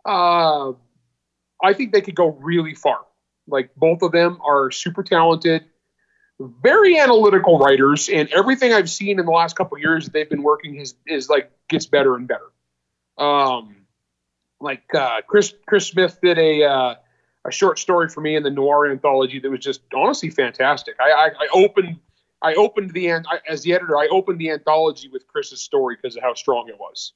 uh, 0.06 0.72
I 1.62 1.74
think 1.74 1.92
they 1.92 2.02
could 2.02 2.16
go 2.16 2.28
really 2.40 2.74
far. 2.76 3.00
Like 3.48 3.72
both 3.76 4.02
of 4.02 4.12
them 4.12 4.40
are 4.46 4.72
super 4.72 5.04
talented, 5.04 5.66
very 6.40 6.98
analytical 6.98 7.60
writers, 7.60 8.10
and 8.10 8.30
everything 8.30 8.74
I've 8.74 8.90
seen 8.90 9.20
in 9.20 9.26
the 9.26 9.32
last 9.32 9.56
couple 9.56 9.78
years 9.78 10.06
that 10.06 10.14
they've 10.14 10.30
been 10.30 10.44
working 10.44 10.76
is 10.78 10.96
is 11.06 11.30
like 11.30 11.52
gets 11.68 11.86
better 11.86 12.16
and 12.16 12.28
better. 12.28 12.52
Um, 13.18 13.76
like 14.62 14.84
uh, 14.96 15.22
Chris 15.28 15.54
Chris 15.66 15.88
Smith 15.88 16.20
did 16.22 16.38
a 16.38 16.64
uh, 16.64 16.96
a 17.46 17.52
short 17.52 17.80
story 17.80 18.10
for 18.10 18.22
me 18.22 18.36
in 18.36 18.44
the 18.44 18.50
noir 18.50 18.90
anthology 18.90 19.40
that 19.40 19.50
was 19.50 19.60
just 19.60 19.82
honestly 19.94 20.30
fantastic. 20.30 20.96
I 21.00 21.12
I, 21.12 21.26
I 21.28 21.48
opened 21.54 22.00
I 22.42 22.54
opened 22.56 22.92
the 22.92 23.12
I, 23.12 23.22
as 23.48 23.64
the 23.64 23.74
editor. 23.74 23.98
I 23.98 24.08
opened 24.10 24.40
the 24.40 24.52
anthology 24.52 25.10
with 25.10 25.28
Chris's 25.28 25.62
story 25.62 25.98
because 26.02 26.16
of 26.16 26.24
how 26.24 26.34
strong 26.34 26.70
it 26.70 26.80
was. 26.80 27.14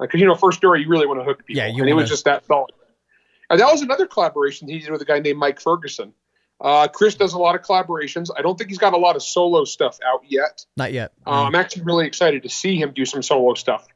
Because 0.00 0.20
you 0.20 0.26
know, 0.26 0.34
first 0.34 0.58
story 0.58 0.82
you 0.82 0.88
really 0.88 1.06
want 1.06 1.20
to 1.20 1.24
hook 1.24 1.46
people, 1.46 1.62
Yeah, 1.62 1.68
you 1.68 1.82
and 1.82 1.88
it 1.88 1.94
was 1.94 2.08
just 2.08 2.24
that 2.24 2.44
solid. 2.46 2.72
And 3.48 3.60
that 3.60 3.70
was 3.70 3.80
another 3.80 4.06
collaboration 4.06 4.68
he 4.68 4.80
did 4.80 4.90
with 4.90 5.00
a 5.00 5.04
guy 5.04 5.20
named 5.20 5.38
Mike 5.38 5.60
Ferguson. 5.60 6.12
Uh, 6.60 6.88
Chris 6.88 7.14
does 7.14 7.34
a 7.34 7.38
lot 7.38 7.54
of 7.54 7.62
collaborations. 7.62 8.30
I 8.36 8.42
don't 8.42 8.56
think 8.56 8.70
he's 8.70 8.78
got 8.78 8.94
a 8.94 8.98
lot 8.98 9.16
of 9.16 9.22
solo 9.22 9.64
stuff 9.64 9.98
out 10.04 10.22
yet. 10.26 10.64
Not 10.76 10.92
yet. 10.92 11.12
Uh, 11.26 11.44
I'm 11.44 11.54
actually 11.54 11.82
really 11.82 12.06
excited 12.06 12.42
to 12.44 12.48
see 12.48 12.76
him 12.76 12.92
do 12.94 13.04
some 13.04 13.22
solo 13.22 13.54
stuff 13.54 13.86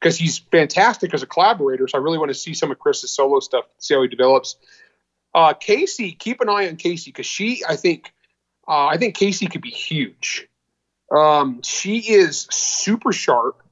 because 0.00 0.16
he's 0.16 0.38
fantastic 0.38 1.14
as 1.14 1.22
a 1.22 1.26
collaborator. 1.26 1.86
So 1.86 1.98
I 1.98 2.00
really 2.00 2.18
want 2.18 2.30
to 2.30 2.34
see 2.34 2.54
some 2.54 2.70
of 2.70 2.78
Chris's 2.78 3.12
solo 3.12 3.40
stuff, 3.40 3.66
see 3.78 3.94
how 3.94 4.02
he 4.02 4.08
develops. 4.08 4.56
Uh, 5.34 5.52
Casey, 5.54 6.12
keep 6.12 6.40
an 6.40 6.48
eye 6.48 6.68
on 6.68 6.76
Casey 6.76 7.10
because 7.10 7.26
she, 7.26 7.62
I 7.68 7.76
think, 7.76 8.12
uh, 8.66 8.86
I 8.86 8.96
think 8.96 9.14
Casey 9.14 9.46
could 9.46 9.62
be 9.62 9.70
huge. 9.70 10.48
Um, 11.14 11.62
she 11.62 11.98
is 11.98 12.48
super 12.50 13.12
sharp. 13.12 13.62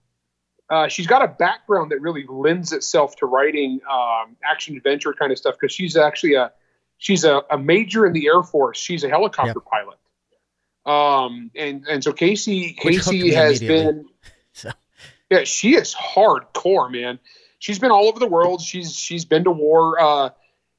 Uh, 0.68 0.88
she's 0.88 1.06
got 1.06 1.22
a 1.22 1.28
background 1.28 1.92
that 1.92 2.00
really 2.00 2.24
lends 2.28 2.72
itself 2.72 3.16
to 3.16 3.26
writing 3.26 3.80
um, 3.90 4.37
action 4.44 4.76
adventure 4.76 5.12
kind 5.12 5.30
of 5.30 5.38
stuff 5.38 5.56
because 5.61 5.72
she's 5.72 5.96
actually 5.96 6.35
a 6.35 6.52
she's 6.98 7.24
a, 7.24 7.42
a 7.50 7.59
major 7.59 8.06
in 8.06 8.12
the 8.12 8.26
Air 8.26 8.42
Force. 8.42 8.78
She's 8.78 9.04
a 9.04 9.09
helicopter 9.09 9.61
pilot. 9.61 9.98
Um, 10.85 11.50
and 11.56 11.85
and 11.88 12.04
so 12.04 12.12
Casey 12.12 12.72
Casey 12.72 13.35
has 13.35 13.59
been 13.61 14.06
So 14.52 14.70
yeah, 15.30 15.44
she 15.44 15.74
is 15.74 15.94
hardcore, 15.94 16.90
man. 16.90 17.18
She's 17.59 17.78
been 17.78 17.90
all 17.90 18.06
over 18.06 18.18
the 18.18 18.28
world. 18.28 18.61
She's 18.62 18.94
she's 18.94 19.24
been 19.24 19.44
to 19.44 19.50
war. 19.50 20.00
Uh, 20.00 20.30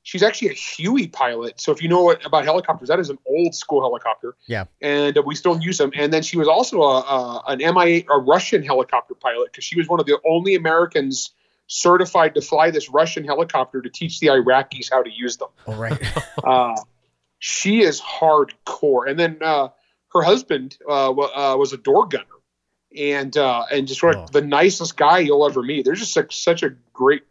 she's 0.04 0.24
actually 0.24 0.50
a 0.50 0.54
Huey 0.54 1.08
pilot. 1.08 1.60
So 1.60 1.74
if 1.74 1.82
you 1.82 1.90
know 1.90 2.04
what, 2.04 2.26
about 2.26 2.46
helicopters, 2.46 2.88
that 2.88 3.00
is 3.00 3.10
an 3.10 3.20
old 3.28 3.54
school 3.54 3.82
helicopter. 3.82 4.36
Yeah. 4.48 4.66
and 4.82 5.18
uh, 5.18 5.22
we 5.22 5.36
still 5.36 5.60
use 5.60 5.78
them. 5.78 5.92
And 5.96 6.14
then 6.14 6.24
she 6.24 6.38
was 6.38 6.48
also 6.48 6.82
a, 6.82 7.00
a 7.02 7.44
an 7.48 7.58
Mi 7.60 8.06
a 8.10 8.18
Russian 8.18 8.64
helicopter 8.64 9.16
pilot 9.16 9.52
because 9.52 9.66
she 9.66 9.78
was 9.78 9.90
one 9.90 10.00
of 10.00 10.06
the 10.06 10.18
only 10.26 10.56
Americans 10.56 11.32
certified 11.68 12.34
to 12.36 12.42
fly 12.42 12.72
this 12.72 12.90
Russian 12.90 13.24
helicopter 13.26 13.82
to 13.82 13.90
teach 13.90 14.20
the 14.20 14.28
Iraqis 14.28 14.90
how 14.92 15.04
to 15.04 15.12
use 15.12 15.38
them. 15.38 15.50
all 15.68 15.76
right. 15.76 16.02
Uh, 16.44 16.76
she 17.40 17.82
is 17.82 18.00
hardcore. 18.02 19.10
And 19.10 19.20
then 19.20 19.38
uh, 19.42 19.70
her 20.14 20.22
husband 20.24 20.78
uh, 20.88 21.12
wa- 21.16 21.32
uh, 21.54 21.58
was 21.58 21.74
a 21.74 21.78
door 21.78 22.08
gunner, 22.08 22.24
and 22.98 23.36
uh, 23.36 23.66
and 23.72 23.88
just 23.88 24.00
sort 24.00 24.16
of 24.16 24.22
Oh. 24.24 24.28
the 24.32 24.42
nicest 24.42 24.96
guy 24.98 25.20
you'll 25.20 25.46
ever 25.46 25.62
meet. 25.62 25.84
They're 25.86 25.94
just 25.96 26.16
like 26.16 26.32
such 26.32 26.64
a 26.64 26.70
great, 26.94 27.24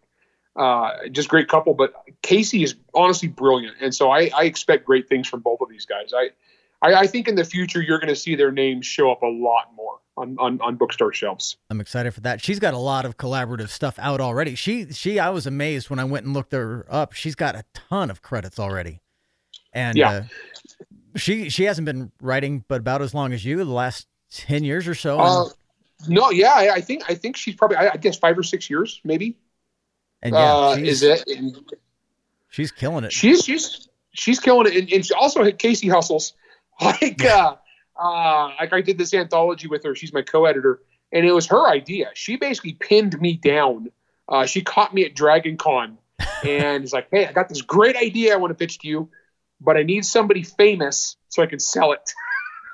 uh, 0.55 0.91
just 1.11 1.29
great 1.29 1.49
couple. 1.49 1.75
But 1.75 1.95
Casey 2.23 2.63
is 2.63 2.75
honestly 2.95 3.29
brilliant, 3.29 3.77
and 3.81 3.95
so 3.95 4.11
I, 4.11 4.31
I 4.37 4.45
expect 4.45 4.85
great 4.85 5.09
things 5.09 5.27
from 5.29 5.41
both 5.41 5.61
of 5.61 5.69
these 5.69 5.87
guys. 5.87 6.13
I. 6.15 6.31
I, 6.83 6.93
I 6.95 7.07
think 7.07 7.27
in 7.27 7.37
the 7.37 7.45
future 7.45 7.81
you're 7.81 7.99
going 7.99 8.11
to 8.11 8.15
see 8.17 8.35
their 8.37 8.53
names 8.53 8.85
show 8.85 9.11
up 9.11 9.23
a 9.23 9.27
lot 9.27 9.73
more 9.75 9.97
on, 10.17 10.37
on, 10.39 10.61
on 10.61 10.77
bookstore 10.77 11.13
shelves. 11.13 11.57
I'm 11.71 11.81
excited 11.81 12.13
for 12.15 12.21
that. 12.23 12.41
She's 12.41 12.59
got 12.59 12.75
a 12.75 12.79
lot 12.79 13.05
of 13.05 13.17
collaborative 13.17 13.69
stuff 13.69 13.99
out 13.99 14.21
already. 14.21 14.55
She 14.55 14.93
she 14.93 15.19
I 15.19 15.31
was 15.31 15.47
amazed 15.47 15.91
when 15.91 15.99
I 15.99 16.05
went 16.05 16.25
and 16.27 16.35
looked 16.35 16.53
her 16.53 16.87
up. 16.89 17.13
She's 17.13 17.35
got 17.35 17.55
a 17.55 17.65
ton 17.75 18.11
of 18.11 18.23
credits 18.23 18.59
already. 18.59 19.01
And 19.73 19.97
Yeah. 19.99 20.11
uh, 20.11 20.23
she 21.17 21.49
she 21.51 21.65
hasn't 21.65 21.85
been 21.87 22.13
writing 22.21 22.65
but 22.69 22.81
about 22.81 23.03
as 23.03 23.15
long 23.15 23.33
as 23.33 23.45
you, 23.45 23.59
the 23.59 23.65
last 23.67 24.07
10 24.33 24.65
years 24.65 24.89
or 24.89 24.95
so. 24.95 25.19
Uh, 25.19 25.49
no, 26.09 26.31
yeah, 26.31 26.53
I, 26.55 26.75
I 26.75 26.81
think 26.81 27.05
I 27.09 27.15
think 27.15 27.37
she's 27.37 27.55
probably 27.55 27.77
I, 27.79 27.91
I 27.91 27.97
guess 27.97 28.17
five 28.17 28.39
or 28.39 28.43
six 28.43 28.69
years 28.69 29.01
maybe. 29.05 29.39
and 30.23 30.35
yeah, 30.35 30.55
uh, 30.55 30.77
she's, 30.77 31.03
is 31.03 31.03
it? 31.03 31.25
And 31.39 31.59
she's 32.49 32.71
killing 32.71 33.05
it. 33.05 33.13
she's 33.13 33.45
she's 33.45 33.89
she's 34.13 34.41
killing 34.41 34.67
it, 34.67 34.77
and, 34.77 34.93
and 34.93 35.07
she 35.07 35.15
also 35.15 35.43
had 35.45 35.59
Casey 35.59 35.89
hustles 35.89 36.35
like 36.81 37.25
uh, 37.25 37.57
uh, 37.99 38.51
like 38.61 38.73
I 38.73 38.81
did 38.81 38.99
this 38.99 39.15
anthology 39.15 39.69
with 39.69 39.85
her. 39.85 39.95
She's 39.95 40.13
my 40.13 40.23
co-editor, 40.23 40.81
and 41.13 41.25
it 41.27 41.33
was 41.33 41.47
her 41.47 41.69
idea. 41.69 42.11
She 42.15 42.37
basically 42.37 42.75
pinned 42.75 43.21
me 43.21 43.35
down. 43.35 43.91
Uh, 44.29 44.47
she 44.47 44.63
caught 44.63 44.93
me 44.93 45.05
at 45.05 45.15
Dragon 45.15 45.57
Con, 45.57 45.99
and 46.45 46.85
is 46.85 46.93
like, 46.93 47.09
"Hey, 47.11 47.27
I 47.27 47.33
got 47.33 47.49
this 47.49 47.63
great 47.63 47.97
idea 47.97 48.35
I 48.35 48.37
want 48.37 48.51
to 48.51 48.55
pitch 48.55 48.79
to 48.81 48.89
you, 48.89 49.09
but 49.61 49.77
I 49.77 49.83
need 49.83 50.05
somebody 50.05 50.43
famous 50.43 51.17
so 51.29 51.43
I 51.43 51.47
can 51.47 51.61
sell 51.61 51.93
it." 51.93 52.13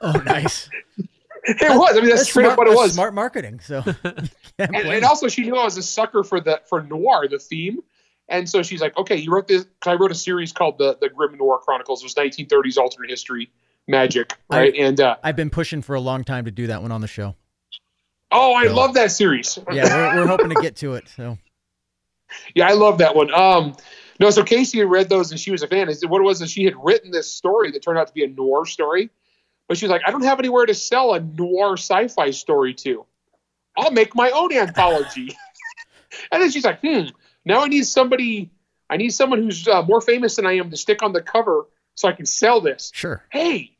oh, 0.02 0.12
nice. 0.24 0.68
it 1.44 1.78
was. 1.78 1.96
I 1.96 2.00
mean, 2.00 2.10
that's, 2.10 2.28
straight 2.28 2.44
smart, 2.44 2.52
up 2.52 2.58
what 2.58 2.68
it 2.68 2.74
was. 2.74 2.94
Smart 2.94 3.14
marketing. 3.14 3.60
So 3.60 3.82
can't 4.02 4.30
and, 4.58 4.76
and 4.76 5.04
also 5.04 5.28
she 5.28 5.42
knew 5.42 5.56
I 5.56 5.64
was 5.64 5.76
a 5.76 5.82
sucker 5.82 6.24
for 6.24 6.40
the 6.40 6.60
for 6.68 6.82
noir, 6.82 7.28
the 7.28 7.38
theme. 7.38 7.80
And 8.28 8.48
so 8.48 8.62
she's 8.62 8.80
like, 8.80 8.96
okay, 8.96 9.16
you 9.16 9.32
wrote 9.32 9.48
this. 9.48 9.64
'cause 9.80 9.92
I 9.92 9.94
wrote 9.94 10.10
a 10.10 10.16
series 10.16 10.52
called 10.52 10.78
the 10.78 10.96
the 11.00 11.08
Grim 11.08 11.36
Noir 11.36 11.58
Chronicles. 11.58 12.02
It 12.02 12.06
was 12.06 12.14
1930s 12.14 12.78
alternate 12.78 13.10
history 13.10 13.50
magic, 13.88 14.34
right? 14.50 14.74
and 14.74 15.00
uh, 15.00 15.16
I've 15.22 15.36
been 15.36 15.50
pushing 15.50 15.82
for 15.82 15.94
a 15.94 16.00
long 16.00 16.24
time 16.24 16.44
to 16.44 16.50
do 16.50 16.66
that 16.68 16.82
one 16.82 16.92
on 16.92 17.00
the 17.00 17.08
show. 17.08 17.34
oh, 18.30 18.54
I 18.54 18.66
So- 18.66 18.74
love 18.74 18.94
that 18.94 19.10
series. 19.12 19.58
Yeah, 19.72 20.14
we're, 20.14 20.22
we're 20.22 20.26
hoping 20.28 20.50
to 20.50 20.60
get 20.62 20.76
to 20.76 20.94
it. 20.94 21.08
So 21.16 21.38
Yeah, 22.54 22.68
I 22.68 22.72
love 22.72 22.98
that 22.98 23.14
one. 23.14 23.32
Um, 23.32 23.74
no, 24.20 24.30
so 24.30 24.44
Casey 24.44 24.78
had 24.78 24.88
read 24.88 25.08
those 25.08 25.30
and 25.30 25.40
she 25.40 25.50
was 25.50 25.62
a 25.62 25.66
fan. 25.68 25.88
I 25.88 25.94
what 26.06 26.20
it 26.20 26.24
was 26.24 26.40
is 26.42 26.50
she 26.50 26.64
had 26.64 26.74
written 26.82 27.10
this 27.10 27.32
story 27.32 27.70
that 27.72 27.82
turned 27.82 27.98
out 27.98 28.06
to 28.06 28.12
be 28.12 28.24
a 28.24 28.28
noir 28.28 28.66
story, 28.66 29.10
but 29.68 29.76
she's 29.78 29.90
like, 29.90 30.02
I 30.06 30.10
don't 30.10 30.22
have 30.24 30.38
anywhere 30.38 30.66
to 30.66 30.74
sell 30.74 31.14
a 31.14 31.20
noir 31.20 31.74
sci-fi 31.76 32.30
story 32.30 32.74
to. 32.74 33.04
I'll 33.76 33.90
make 33.90 34.14
my 34.14 34.30
own 34.30 34.52
anthology. 34.52 35.36
and 36.32 36.42
then 36.42 36.50
she's 36.50 36.64
like, 36.64 36.80
hmm, 36.80 37.06
now 37.44 37.62
I 37.62 37.68
need 37.68 37.86
somebody. 37.86 38.50
I 38.88 38.98
need 38.98 39.10
someone 39.10 39.42
who's 39.42 39.66
uh, 39.66 39.82
more 39.82 40.00
famous 40.02 40.36
than 40.36 40.46
I 40.46 40.52
am 40.58 40.70
to 40.70 40.76
stick 40.76 41.02
on 41.02 41.12
the 41.12 41.22
cover 41.22 41.64
so 42.02 42.08
I 42.08 42.12
can 42.12 42.26
sell 42.26 42.60
this. 42.60 42.90
sure. 42.92 43.24
Hey, 43.30 43.76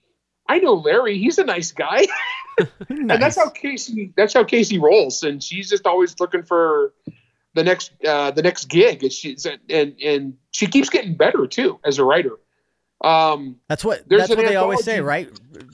I 0.48 0.58
know 0.58 0.74
Larry. 0.74 1.18
He's 1.18 1.38
a 1.38 1.44
nice 1.44 1.72
guy. 1.72 2.06
and 2.88 3.11
that's 3.11 3.37
how 3.37 3.48
Casey 3.50 4.12
that's 4.16 4.32
how 4.35 4.44
Casey 4.44 4.78
rolls 4.78 5.22
and 5.22 5.42
she's 5.42 5.68
just 5.70 5.87
always 5.87 6.18
looking 6.20 6.42
for 6.42 6.92
the 7.54 7.64
next 7.64 7.92
uh, 8.06 8.30
the 8.30 8.42
next 8.42 8.66
gig 8.66 9.02
and 9.02 9.12
she's 9.12 9.46
and 9.70 9.94
and 10.00 10.35
she 10.50 10.66
keeps 10.66 10.88
getting 10.90 11.16
better 11.16 11.46
too 11.46 11.78
as 11.85 11.98
a 11.98 12.04
writer 12.04 12.37
um 13.02 13.56
That's 13.68 13.85
what 13.85 14.08
that's 14.08 14.28
what 14.28 14.38
they 14.38 14.56
always 14.56 14.85
say, 14.85 15.00
right? 15.00 15.28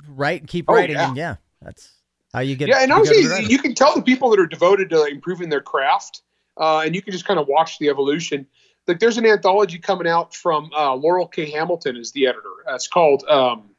Write, 0.09 0.47
keep 0.47 0.65
Oh, 0.69 0.75
writing, 0.75 0.97
yeah. 0.97 1.09
and 1.09 1.17
yeah, 1.17 1.37
that's 1.61 1.91
how 2.33 2.41
you 2.41 2.57
get. 2.57 2.69
yeah 2.69 2.83
and 2.83 2.91
you 2.91 3.05
get 3.05 3.15
a 3.15 3.27
honestly 3.29 3.47
you 3.51 3.59
can 3.59 3.75
tell 3.75 3.95
the 3.95 4.03
people 4.03 4.31
that 4.31 4.39
are 4.41 4.47
devoted 4.47 4.91
to 4.91 5.05
improving 5.07 5.49
their 5.49 5.61
craft 5.61 6.23
uh, 6.59 6.83
and 6.85 6.95
you 6.95 7.03
can 7.03 7.13
just 7.13 7.27
kind 7.27 7.39
of 7.41 7.47
watch 7.49 7.79
the 7.81 7.89
evolution 7.89 8.47
like 8.89 8.99
there's 8.99 9.19
an 9.19 9.27
anthology 9.27 9.79
coming 9.79 10.09
out 10.09 10.35
from 10.35 10.71
uh, 10.77 10.95
Laurell 10.95 11.31
K. 11.31 11.51
Hamilton 11.51 11.97
is 11.97 12.13
the 12.13 12.27
editor. 12.27 12.49
Uh, 12.69 12.75
it's 12.75 12.89
called 12.89 13.25
um 13.29 13.71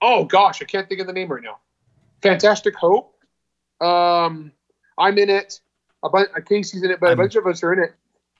oh 0.00 0.24
gosh 0.24 0.62
i 0.62 0.64
can't 0.64 0.88
think 0.88 1.00
of 1.00 1.06
the 1.06 1.12
name 1.12 1.28
right 1.32 1.42
now. 1.42 1.58
Fantastic 2.22 2.76
hope. 2.76 3.14
Um 3.80 4.52
i'm 4.96 5.18
in 5.18 5.30
it. 5.30 5.60
A 6.04 6.08
bunch 6.08 6.28
casey's 6.46 6.82
in 6.82 6.90
it 6.90 7.00
but 7.00 7.12
a 7.12 7.16
bunch 7.16 7.34
of 7.34 7.46
us 7.46 7.62
are 7.62 7.72
in 7.72 7.80
it. 7.80 7.94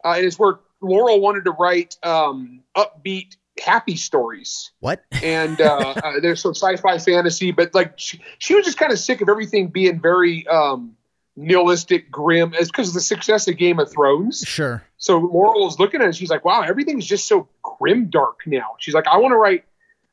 Uh, 0.05 0.15
and 0.17 0.27
it's 0.27 0.39
where 0.39 0.61
Laurell 0.81 1.21
wanted 1.21 1.45
to 1.45 1.53
write 1.53 1.97
um 2.03 2.63
upbeat 2.77 3.37
happy 3.61 3.97
stories. 3.97 4.73
What? 4.81 5.05
and 5.23 5.61
uh, 5.61 5.95
uh, 6.05 6.21
there's 6.21 6.41
some 6.41 6.55
sci-fi 6.55 6.99
fantasy, 6.99 7.51
but 7.51 7.75
like 7.75 7.99
she, 7.99 8.21
she 8.39 8.55
was 8.55 8.65
just 8.65 8.79
kind 8.79 8.93
of 8.93 8.99
sick 8.99 9.21
of 9.21 9.29
everything 9.29 9.69
being 9.69 10.01
very 10.01 10.47
um, 10.47 10.97
nihilistic, 11.39 12.11
grim. 12.11 12.53
It's 12.55 12.71
because 12.71 12.89
of 12.89 12.95
the 12.95 13.01
success 13.01 13.49
of 13.49 13.57
Game 13.57 13.79
of 13.79 13.91
Thrones. 13.91 14.43
Sure. 14.47 14.83
So 14.99 15.19
Laurell 15.21 15.69
is 15.69 15.79
looking 15.79 16.03
at 16.03 16.09
it, 16.09 16.17
she's 16.17 16.31
like, 16.31 16.45
"Wow, 16.45 16.63
everything's 16.63 17.07
just 17.07 17.27
so 17.27 17.49
grim, 17.63 18.11
dark 18.11 18.41
now." 18.47 18.77
She's 18.79 18.95
like, 18.95 19.07
"I 19.07 19.17
want 19.19 19.33
to 19.33 19.37
write, 19.37 19.65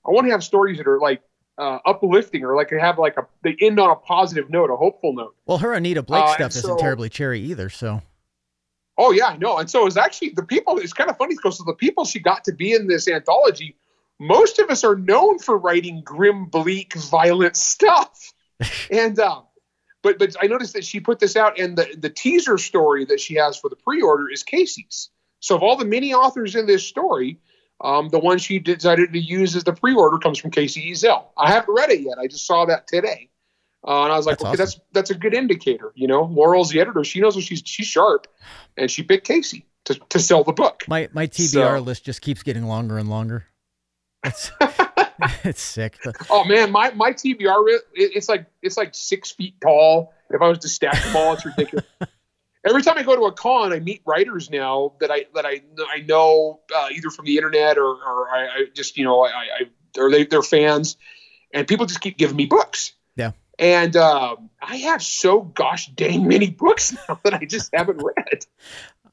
I 0.06 0.12
want 0.12 0.28
to 0.28 0.32
have 0.32 0.44
stories 0.44 0.78
that 0.78 0.88
are 0.88 1.00
like 1.00 1.22
uh, 1.58 1.80
uplifting, 1.86 2.44
or 2.44 2.56
like 2.56 2.70
have 2.72 3.00
like 3.00 3.18
a 3.18 3.28
they 3.44 3.56
end 3.60 3.80
on 3.80 3.90
a 3.90 3.96
positive 3.96 4.50
note, 4.50 4.70
a 4.70 4.76
hopeful 4.76 5.14
note." 5.14 5.36
Well, 5.46 5.58
her 5.58 5.74
Anita 5.74 6.04
Blake 6.04 6.24
Uh, 6.24 6.28
stuff 6.28 6.42
and 6.42 6.56
isn't 6.56 6.80
terribly 6.80 7.10
cherry 7.10 7.40
either. 7.42 7.70
So 7.70 8.02
Oh 8.98 9.12
yeah, 9.12 9.36
know. 9.38 9.58
And 9.58 9.70
so 9.70 9.86
it's 9.88 9.98
actually 9.98 10.30
the 10.30 10.44
people. 10.44 10.78
It's 10.78 10.94
kind 10.94 11.10
of 11.10 11.18
funny 11.18 11.36
because 11.36 11.58
the 11.60 11.74
people 11.74 12.06
she 12.06 12.20
got 12.20 12.44
to 12.46 12.54
be 12.54 12.74
in 12.74 12.88
this 12.88 13.08
anthology, 13.08 13.76
most 14.20 14.60
of 14.60 14.70
us 14.70 14.84
are 14.84 14.96
known 14.96 15.40
for 15.40 15.58
writing 15.58 16.02
grim, 16.04 16.46
bleak, 16.46 16.94
violent 16.94 17.58
stuff. 17.74 18.32
and 18.90 19.20
um, 19.20 19.44
but 20.06 20.20
but 20.20 20.36
I 20.42 20.46
noticed 20.48 20.74
that 20.74 20.86
she 20.86 21.00
put 21.00 21.20
this 21.20 21.36
out, 21.36 21.60
and 21.60 21.76
the 21.78 21.88
the 21.98 22.10
teaser 22.10 22.58
story 22.58 23.04
that 23.06 23.20
she 23.20 23.34
has 23.36 23.58
for 23.58 23.70
the 23.70 23.76
pre-order 23.76 24.30
is 24.32 24.44
Casey's. 24.44 25.10
So 25.40 25.56
of 25.56 25.64
all 25.64 25.76
the 25.76 25.86
many 25.86 26.14
authors 26.14 26.56
in 26.56 26.66
this 26.68 26.86
story, 26.88 27.40
um, 27.82 28.10
the 28.10 28.20
one 28.20 28.38
she 28.38 28.60
decided 28.60 29.12
to 29.14 29.20
use 29.20 29.56
as 29.56 29.64
the 29.64 29.74
pre-order 29.74 30.18
comes 30.20 30.38
from 30.40 30.52
Kacey 30.52 30.92
Ezell. 30.92 31.26
I 31.38 31.52
haven't 31.52 31.74
read 31.74 31.90
it 31.90 32.02
yet. 32.02 32.18
I 32.20 32.28
just 32.28 32.46
saw 32.48 32.66
that 32.66 32.88
today. 32.88 33.30
Uh, 33.88 34.04
and 34.06 34.14
I 34.14 34.18
was 34.18 34.26
like, 34.26 34.38
That's 34.40 34.44
okay, 34.44 34.50
awesome. 34.54 34.58
that's 34.58 34.80
that's 34.94 35.10
a 35.12 35.16
good 35.16 35.34
indicator. 35.34 35.92
You 35.96 36.08
know, 36.08 36.26
Laurell's 36.28 36.70
the 36.70 36.80
editor; 36.80 37.04
she 37.04 37.20
knows 37.20 37.36
what 37.36 37.44
she's 37.44 37.62
she's 37.66 37.88
sharp, 37.88 38.28
and 38.78 38.90
she 38.90 39.04
picked 39.04 39.28
Casey 39.28 39.66
to, 39.86 39.96
to 40.10 40.20
sell 40.20 40.44
the 40.44 40.54
book. 40.54 40.84
my 40.88 41.10
my 41.14 41.28
TBR 41.28 41.78
So- 41.78 41.80
list 41.80 42.06
just 42.06 42.22
keeps 42.22 42.42
getting 42.44 42.64
longer 42.66 42.98
and 42.98 43.10
longer. 43.10 43.46
It's 44.24 44.52
it's 45.44 45.62
sick. 45.62 46.00
Oh 46.30 46.44
man, 46.46 46.72
my 46.72 46.92
my 46.92 47.12
TBR 47.12 47.68
it, 47.70 47.82
it's 47.94 48.30
like 48.30 48.46
it's 48.62 48.78
like 48.78 48.94
six 48.94 49.32
feet 49.32 49.60
tall. 49.62 50.14
If 50.30 50.42
I 50.42 50.48
was 50.48 50.60
to 50.60 50.70
stack 50.70 51.02
them 51.04 51.16
all, 51.16 51.34
it's 51.34 51.46
ridiculous. 51.46 51.86
Every 52.68 52.82
time 52.82 52.98
I 52.98 53.04
go 53.04 53.16
to 53.16 53.24
a 53.24 53.32
con, 53.32 53.74
I 53.74 53.80
meet 53.80 54.02
writers 54.06 54.50
now 54.50 54.94
that 55.00 55.12
I 55.12 55.26
that 55.36 55.46
I 55.46 55.62
I 55.94 56.00
know 56.02 56.62
uh, 56.76 56.90
either 56.92 57.10
from 57.10 57.26
the 57.26 57.38
internet 57.38 57.78
or 57.78 57.88
or 57.88 58.30
I, 58.30 58.46
I 58.46 58.66
just 58.74 58.98
you 58.98 59.04
know 59.04 59.22
I, 59.24 59.30
I 59.30 60.00
or 60.00 60.10
they 60.10 60.26
they're 60.26 60.42
fans, 60.42 60.98
and 61.54 61.68
people 61.68 61.86
just 61.86 62.02
keep 62.02 62.18
giving 62.18 62.36
me 62.36 62.46
books. 62.46 62.94
Yeah. 63.16 63.32
And 63.58 63.96
um, 63.96 64.50
I 64.62 64.78
have 64.78 65.02
so 65.02 65.42
gosh 65.42 65.88
dang 65.88 66.28
many 66.28 66.50
books 66.50 66.94
now 67.10 67.20
that 67.24 67.34
I 67.34 67.46
just 67.46 67.70
haven't 67.74 68.02
read. 68.04 68.46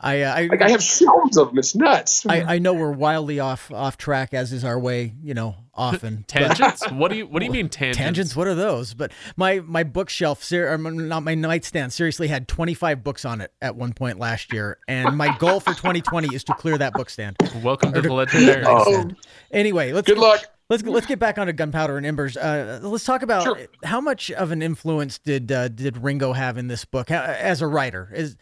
I 0.02 0.22
uh, 0.22 0.34
I, 0.34 0.46
Like 0.46 0.62
I 0.62 0.70
have 0.70 0.82
shelves 0.82 1.36
of 1.36 1.48
them. 1.48 1.58
It's 1.58 1.74
nuts. 1.74 2.26
I 2.26 2.54
I 2.54 2.58
know 2.58 2.74
we're 2.74 2.90
wildly 2.92 3.38
off 3.40 3.70
off 3.70 3.96
track 3.96 4.34
as 4.34 4.52
is 4.52 4.64
our 4.64 4.78
way, 4.78 5.14
you 5.22 5.32
know, 5.34 5.54
often. 5.74 6.24
but- 6.28 6.28
Tangents? 6.56 6.90
what 6.90 7.10
do 7.12 7.16
you 7.18 7.26
What 7.26 7.38
do 7.40 7.46
you 7.46 7.52
mean 7.52 7.68
tangents? 7.68 7.98
Tangents, 7.98 8.36
what 8.36 8.46
are 8.48 8.54
those? 8.54 8.94
But 8.94 9.12
my 9.36 9.60
my 9.60 9.84
bookshelf, 9.84 10.42
ser- 10.42 10.72
or 10.72 10.78
not 10.78 11.22
my 11.22 11.34
nightstand, 11.36 11.92
seriously 11.92 12.26
had 12.28 12.48
25 12.48 13.04
books 13.04 13.24
on 13.24 13.40
it 13.40 13.52
at 13.62 13.76
one 13.76 13.92
point 13.92 14.18
last 14.18 14.52
year, 14.52 14.78
and 14.88 15.16
my 15.16 15.36
goal 15.38 15.60
for 15.60 15.72
2020 15.72 16.34
is 16.34 16.42
to 16.44 16.54
clear 16.54 16.76
that 16.78 16.94
bookstand. 16.94 17.36
Welcome 17.62 17.92
to 17.92 18.00
Or 18.00 18.02
the 18.02 18.08
Legendarium. 18.08 18.64
Oh. 18.66 19.10
Anyway, 19.52 19.92
let's 19.92 20.06
Good 20.08 20.18
luck. 20.18 20.44
Let's 20.68 20.82
let's 20.84 21.06
get 21.06 21.18
back 21.18 21.38
onto 21.38 21.52
Gunpowder 21.52 21.96
and 21.96 22.06
Embers. 22.06 22.36
Uh, 22.36 22.80
let's 22.82 23.04
talk 23.04 23.22
about 23.22 23.42
Sure. 23.44 23.58
how 23.84 24.00
much 24.00 24.30
of 24.32 24.50
an 24.52 24.62
influence 24.62 25.18
did 25.18 25.52
uh, 25.52 25.68
did 25.68 25.98
Ringo 25.98 26.32
have 26.32 26.56
in 26.58 26.66
this 26.68 26.84
book 26.84 27.10
uh, 27.10 27.14
as 27.38 27.60
a 27.62 27.66
writer? 27.66 28.10
Is 28.14 28.36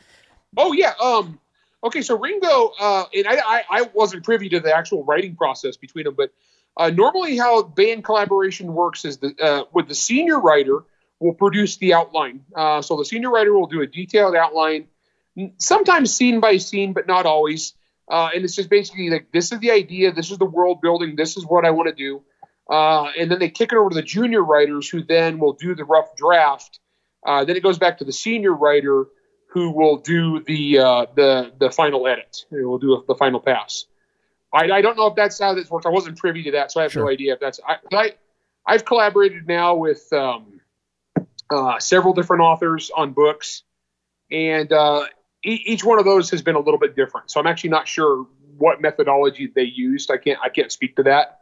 Oh 0.56 0.72
yeah. 0.72 0.92
Um. 1.02 1.38
Okay, 1.82 2.02
so 2.02 2.18
Ringo, 2.18 2.72
uh, 2.78 3.04
and 3.14 3.26
I, 3.26 3.36
I, 3.36 3.62
I 3.70 3.82
wasn't 3.94 4.22
privy 4.22 4.48
to 4.50 4.60
the 4.60 4.74
actual 4.74 5.02
writing 5.04 5.34
process 5.34 5.76
between 5.78 6.04
them, 6.04 6.14
but 6.14 6.30
uh, 6.76 6.90
normally 6.90 7.36
how 7.38 7.62
Baen 7.62 8.02
collaboration 8.02 8.74
works 8.74 9.04
is 9.04 9.18
that 9.18 9.40
uh, 9.40 9.64
with 9.72 9.88
the 9.88 9.94
senior 9.94 10.38
writer 10.38 10.84
will 11.20 11.34
produce 11.34 11.76
the 11.78 11.94
outline. 11.94 12.44
Uh, 12.54 12.82
so 12.82 12.96
the 12.96 13.04
senior 13.04 13.30
writer 13.30 13.52
will 13.52 13.66
do 13.66 13.80
a 13.80 13.86
detailed 13.86 14.36
outline, 14.36 14.88
sometimes 15.58 16.14
scene 16.14 16.40
by 16.40 16.58
scene, 16.58 16.92
but 16.92 17.06
not 17.06 17.26
always. 17.26 17.74
Uh, 18.10 18.30
and 18.34 18.44
it's 18.44 18.56
just 18.56 18.68
basically 18.68 19.08
like 19.08 19.30
this 19.32 19.52
is 19.52 19.58
the 19.60 19.70
idea, 19.70 20.12
this 20.12 20.30
is 20.30 20.38
the 20.38 20.44
world 20.44 20.80
building, 20.80 21.16
this 21.16 21.36
is 21.36 21.46
what 21.46 21.64
I 21.64 21.70
want 21.70 21.88
to 21.88 21.94
do. 21.94 22.22
Uh, 22.68 23.10
and 23.18 23.30
then 23.30 23.38
they 23.38 23.50
kick 23.50 23.72
it 23.72 23.76
over 23.76 23.90
to 23.90 23.94
the 23.94 24.02
junior 24.02 24.42
writers, 24.42 24.88
who 24.88 25.02
then 25.02 25.38
will 25.38 25.54
do 25.54 25.74
the 25.74 25.84
rough 25.84 26.14
draft. 26.16 26.78
Uh, 27.26 27.44
then 27.44 27.56
it 27.56 27.62
goes 27.62 27.78
back 27.78 27.98
to 27.98 28.04
the 28.04 28.12
senior 28.12 28.52
writer, 28.52 29.06
who 29.52 29.70
will 29.70 29.96
do 29.98 30.42
the 30.44 30.78
uh, 30.78 31.06
the 31.14 31.52
the 31.58 31.70
final 31.70 32.06
edit. 32.06 32.44
Who 32.50 32.68
will 32.68 32.78
do 32.78 33.04
the 33.06 33.14
final 33.14 33.40
pass. 33.40 33.86
I, 34.52 34.70
I 34.70 34.80
don't 34.82 34.96
know 34.96 35.06
if 35.06 35.14
that's 35.14 35.38
how 35.38 35.54
this 35.54 35.70
works. 35.70 35.86
I 35.86 35.90
wasn't 35.90 36.18
privy 36.18 36.42
to 36.44 36.50
that, 36.52 36.72
so 36.72 36.80
I 36.80 36.84
have 36.84 36.92
Sure. 36.92 37.04
no 37.04 37.10
idea 37.10 37.34
if 37.34 37.40
that's. 37.40 37.60
I, 37.66 37.76
I 37.96 38.14
I've 38.66 38.84
collaborated 38.84 39.46
now 39.46 39.76
with 39.76 40.12
um, 40.12 40.60
uh, 41.50 41.78
several 41.78 42.14
different 42.14 42.42
authors 42.42 42.90
on 42.96 43.12
books, 43.12 43.62
and 44.30 44.72
uh, 44.72 45.06
e- 45.44 45.62
each 45.66 45.84
one 45.84 45.98
of 45.98 46.04
those 46.04 46.30
has 46.30 46.42
been 46.42 46.56
a 46.56 46.60
little 46.60 46.78
bit 46.78 46.96
different. 46.96 47.30
So 47.30 47.40
I'm 47.40 47.46
actually 47.46 47.70
not 47.70 47.86
sure 47.88 48.26
what 48.58 48.80
methodology 48.80 49.50
they 49.54 49.62
used. 49.62 50.10
I 50.10 50.16
can't 50.16 50.38
I 50.42 50.48
can't 50.48 50.70
speak 50.72 50.96
to 50.96 51.02
that. 51.04 51.39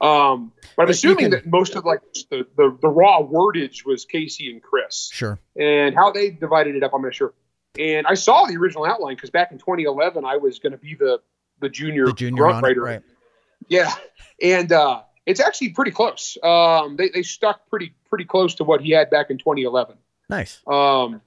Um, 0.00 0.52
but 0.76 0.82
I'm 0.82 0.86
But 0.86 0.90
assuming 0.90 1.16
can- 1.18 1.30
that 1.32 1.46
most 1.46 1.74
of 1.74 1.84
like 1.84 2.00
the, 2.30 2.46
the 2.56 2.76
the 2.80 2.88
raw 2.88 3.20
wordage 3.22 3.84
was 3.84 4.06
Kacey 4.06 4.50
and 4.50 4.62
Chris 4.62 5.10
Sure. 5.12 5.38
and 5.58 5.94
how 5.94 6.12
they 6.12 6.30
divided 6.30 6.76
it 6.76 6.82
up, 6.84 6.92
I'm 6.94 7.02
not 7.02 7.14
sure. 7.14 7.34
And 7.78 8.06
I 8.06 8.14
saw 8.14 8.44
the 8.46 8.56
original 8.56 8.84
outline 8.84 9.14
because 9.16 9.30
back 9.30 9.50
in 9.52 9.58
2011, 9.58 10.24
I 10.24 10.36
was 10.36 10.58
going 10.60 10.72
to 10.72 10.78
be 10.78 10.94
the 10.94 11.20
the 11.60 11.68
junior, 11.68 12.06
The 12.06 12.12
junior 12.12 12.44
grunt 12.44 12.62
writer. 12.62 12.80
right? 12.82 13.02
Yeah, 13.68 13.92
and 14.40 14.70
uh, 14.72 15.02
it's 15.26 15.40
actually 15.40 15.70
pretty 15.70 15.90
close. 15.90 16.38
Um, 16.44 16.94
they 16.96 17.08
they 17.08 17.22
stuck 17.22 17.68
pretty 17.68 17.94
pretty 18.08 18.24
close 18.24 18.54
to 18.56 18.64
what 18.64 18.80
he 18.80 18.92
had 18.92 19.10
back 19.10 19.30
in 19.30 19.38
2011. 19.38 19.96
Nice. 20.30 20.60
Um, 20.66 21.20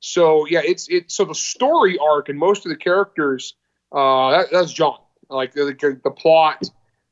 so 0.00 0.46
yeah, 0.46 0.60
it's 0.64 0.88
it. 0.88 1.10
So 1.10 1.24
the 1.26 1.34
story 1.34 1.98
arc 1.98 2.28
and 2.30 2.38
most 2.38 2.64
of 2.64 2.70
the 2.70 2.76
characters, 2.76 3.54
uh, 3.92 4.30
that, 4.30 4.46
that's 4.50 4.72
John. 4.72 4.98
Like 5.30 5.52
the, 5.52 5.64
the, 5.78 6.00
the 6.02 6.10
plot 6.10 6.62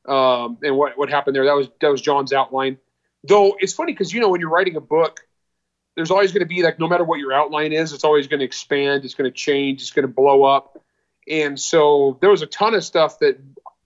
um, 0.07 0.57
and 0.61 0.75
what 0.75 0.97
what 0.97 1.09
happened 1.09 1.35
there. 1.35 1.45
That 1.45 1.55
was 1.55 1.67
that 1.81 1.89
was 1.89 2.01
John's 2.01 2.33
outline. 2.33 2.77
Though 3.23 3.55
it's 3.59 3.73
funny 3.73 3.93
because 3.93 4.13
you 4.13 4.21
know 4.21 4.29
when 4.29 4.41
you're 4.41 4.49
writing 4.49 4.75
a 4.75 4.81
book, 4.81 5.21
there's 5.95 6.11
always 6.11 6.31
going 6.31 6.41
to 6.41 6.47
be 6.47 6.63
like 6.63 6.79
no 6.79 6.87
matter 6.87 7.03
what 7.03 7.19
your 7.19 7.33
outline 7.33 7.73
is, 7.73 7.93
it's 7.93 8.03
always 8.03 8.27
going 8.27 8.39
to 8.39 8.45
expand. 8.45 9.05
It's 9.05 9.15
going 9.15 9.29
to 9.29 9.35
change. 9.35 9.81
It's 9.81 9.91
going 9.91 10.07
to 10.07 10.13
blow 10.13 10.43
up. 10.43 10.81
And 11.29 11.59
so 11.59 12.17
there 12.21 12.29
was 12.29 12.41
a 12.41 12.45
ton 12.47 12.73
of 12.73 12.83
stuff 12.83 13.19
that 13.19 13.37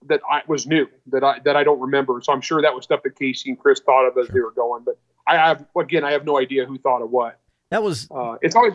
that 0.06 0.20
I 0.28 0.42
was 0.46 0.66
new 0.66 0.88
that 1.08 1.24
I 1.24 1.40
that 1.40 1.56
I 1.56 1.64
don't 1.64 1.80
remember. 1.80 2.20
So 2.22 2.32
I'm 2.32 2.40
sure 2.40 2.62
that 2.62 2.74
was 2.74 2.84
stuff 2.84 3.02
that 3.02 3.16
Kacey 3.18 3.46
and 3.46 3.58
Chris 3.58 3.80
thought 3.80 4.06
of 4.06 4.16
as 4.18 4.28
they 4.28 4.40
were 4.40 4.52
going. 4.52 4.84
But 4.84 4.98
I 5.26 5.36
have 5.36 5.64
again, 5.76 6.04
I 6.04 6.12
have 6.12 6.24
no 6.24 6.38
idea 6.38 6.66
who 6.66 6.78
thought 6.78 7.02
of 7.02 7.10
what. 7.10 7.38
That 7.70 7.82
was 7.82 8.08
Uh, 8.10 8.36
it's 8.42 8.54
always 8.54 8.74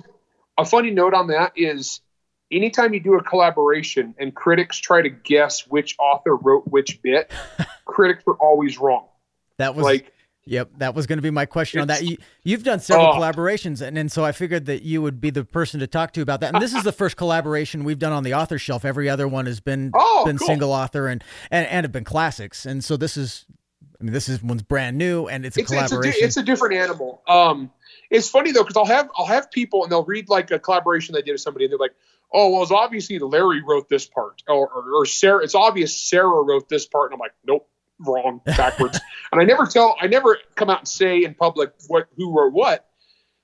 a 0.57 0.65
funny 0.65 0.91
note 0.91 1.13
on 1.13 1.27
that 1.27 1.53
is 1.55 2.01
anytime 2.51 2.93
you 2.93 2.99
do 2.99 3.15
a 3.15 3.23
collaboration 3.23 4.15
and 4.17 4.33
critics 4.35 4.77
try 4.77 5.01
to 5.01 5.09
guess 5.09 5.67
which 5.67 5.95
author 5.99 6.35
wrote 6.35 6.67
which 6.67 7.01
bit, 7.01 7.31
critics 7.85 8.23
are 8.27 8.35
always 8.35 8.77
wrong. 8.79 9.05
that 9.57 9.75
was 9.75 9.83
Like, 9.83 10.13
Yep, 10.49 10.69
that 10.77 10.95
was 10.95 11.07
going 11.07 11.17
to 11.17 11.21
be 11.21 11.29
my 11.29 11.45
question 11.45 11.81
on 11.81 11.89
that. 11.89 12.03
You, 12.03 12.15
you've 12.41 12.63
done 12.63 12.79
several 12.79 13.07
Oh. 13.07 13.19
collaborations, 13.19 13.81
and, 13.85 13.97
and 13.97 14.09
so 14.09 14.23
I 14.23 14.31
figured 14.31 14.67
that 14.67 14.81
you 14.81 15.01
would 15.01 15.19
be 15.19 15.29
the 15.29 15.43
person 15.43 15.81
to 15.81 15.87
talk 15.87 16.13
to 16.13 16.21
about 16.21 16.39
that. 16.39 16.53
And 16.53 16.63
this 16.63 16.73
is 16.73 16.83
the 16.85 16.91
first 16.93 17.17
collaboration 17.17 17.83
we've 17.83 17.99
done 17.99 18.13
on 18.13 18.23
the 18.23 18.33
author 18.33 18.57
shelf. 18.57 18.85
Every 18.85 19.09
other 19.09 19.27
one 19.27 19.45
has 19.45 19.59
been 19.59 19.91
Oh, 19.93 20.23
been 20.25 20.37
cool. 20.37 20.47
single 20.47 20.71
author 20.71 21.09
and, 21.09 21.21
and 21.51 21.67
and 21.67 21.83
have 21.83 21.91
been 21.91 22.05
classics. 22.05 22.65
And 22.65 22.81
so 22.81 22.95
this 22.95 23.17
is, 23.17 23.45
I 23.99 24.05
mean, 24.05 24.13
this 24.13 24.29
is 24.29 24.41
one's 24.41 24.63
brand 24.63 24.97
new, 24.97 25.27
and 25.27 25.45
it's 25.45 25.57
a 25.57 25.59
it's, 25.59 25.69
it's, 25.73 25.81
a, 25.81 25.85
collaboration. 25.89 26.23
it's 26.23 26.37
a 26.37 26.43
different 26.43 26.75
animal. 26.75 27.21
Um, 27.27 27.69
it's 28.09 28.29
funny 28.29 28.53
though 28.53 28.63
because 28.63 28.77
I'll 28.77 28.85
have 28.85 29.09
I'll 29.17 29.25
have 29.25 29.51
people 29.51 29.83
and 29.83 29.91
they'll 29.91 30.05
read 30.05 30.29
like 30.29 30.49
a 30.51 30.59
collaboration 30.59 31.13
they 31.13 31.23
did 31.23 31.33
with 31.33 31.41
somebody 31.41 31.65
and 31.65 31.73
they're 31.73 31.77
like, 31.77 31.93
oh 32.33 32.49
well, 32.51 32.63
it's 32.63 32.71
obviously 32.71 33.19
Larry 33.19 33.61
wrote 33.61 33.89
this 33.89 34.05
part 34.05 34.43
or, 34.47 34.67
or, 34.69 35.01
or 35.01 35.05
Sarah. 35.05 35.43
It's 35.43 35.55
obvious 35.55 35.99
Sarah 36.01 36.41
wrote 36.43 36.69
this 36.69 36.85
part, 36.85 37.11
and 37.11 37.15
I'm 37.15 37.19
like, 37.19 37.33
nope, 37.45 37.67
wrong, 37.99 38.41
backwards. 38.57 38.99
and 39.31 39.41
I 39.41 39.45
never 39.45 39.65
tell, 39.65 39.95
I 39.99 40.07
never 40.07 40.37
come 40.55 40.69
out 40.69 40.79
and 40.79 40.87
say 40.87 41.23
in 41.23 41.33
public 41.35 41.73
what 41.87 42.07
who 42.17 42.37
wrote 42.37 42.53
what 42.53 42.87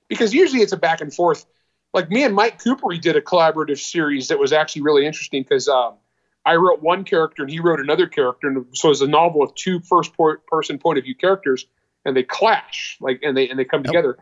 because 0.08 0.34
usually 0.34 0.62
it's 0.62 0.72
a 0.72 0.76
back 0.76 1.00
and 1.00 1.12
forth. 1.12 1.46
Like 1.92 2.10
me 2.10 2.24
and 2.24 2.34
Mike 2.34 2.60
Kupari 2.62 3.00
did 3.00 3.16
a 3.16 3.20
collaborative 3.20 3.78
series 3.78 4.28
that 4.28 4.38
was 4.38 4.52
actually 4.52 4.82
really 4.82 5.06
interesting 5.06 5.42
because 5.42 5.68
um, 5.68 5.94
I 6.44 6.56
wrote 6.56 6.82
one 6.82 7.04
character 7.04 7.42
and 7.42 7.50
he 7.50 7.60
wrote 7.60 7.80
another 7.80 8.06
character, 8.08 8.48
and 8.48 8.66
so 8.72 8.90
it's 8.90 9.00
a 9.00 9.06
novel 9.06 9.42
of 9.42 9.54
two 9.54 9.80
first 9.80 10.12
po- 10.16 10.36
person 10.48 10.78
point 10.78 10.98
of 10.98 11.04
view 11.04 11.14
characters, 11.14 11.66
and 12.04 12.16
they 12.16 12.24
clash, 12.24 12.98
like, 13.00 13.20
and 13.22 13.36
they 13.36 13.48
and 13.48 13.58
they 13.58 13.64
come 13.64 13.80
Yep. 13.80 13.86
together. 13.86 14.18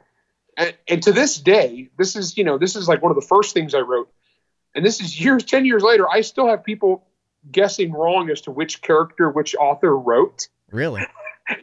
And, 0.56 0.74
and 0.86 1.02
to 1.04 1.12
this 1.12 1.38
day, 1.38 1.88
this 1.96 2.14
is 2.14 2.36
you 2.36 2.44
know 2.44 2.58
this 2.58 2.76
is 2.76 2.86
like 2.88 3.02
one 3.02 3.10
of 3.10 3.16
the 3.16 3.26
first 3.26 3.54
things 3.54 3.74
I 3.74 3.80
wrote, 3.80 4.12
and 4.74 4.84
this 4.84 5.00
is 5.00 5.18
years, 5.20 5.44
ten 5.44 5.64
years 5.64 5.82
later, 5.82 6.08
I 6.08 6.20
still 6.20 6.46
have 6.48 6.64
people 6.64 7.04
guessing 7.50 7.92
wrong 7.92 8.30
as 8.30 8.40
to 8.42 8.50
which 8.50 8.82
character 8.82 9.30
which 9.30 9.54
author 9.56 9.96
wrote, 9.98 10.48
really. 10.70 11.02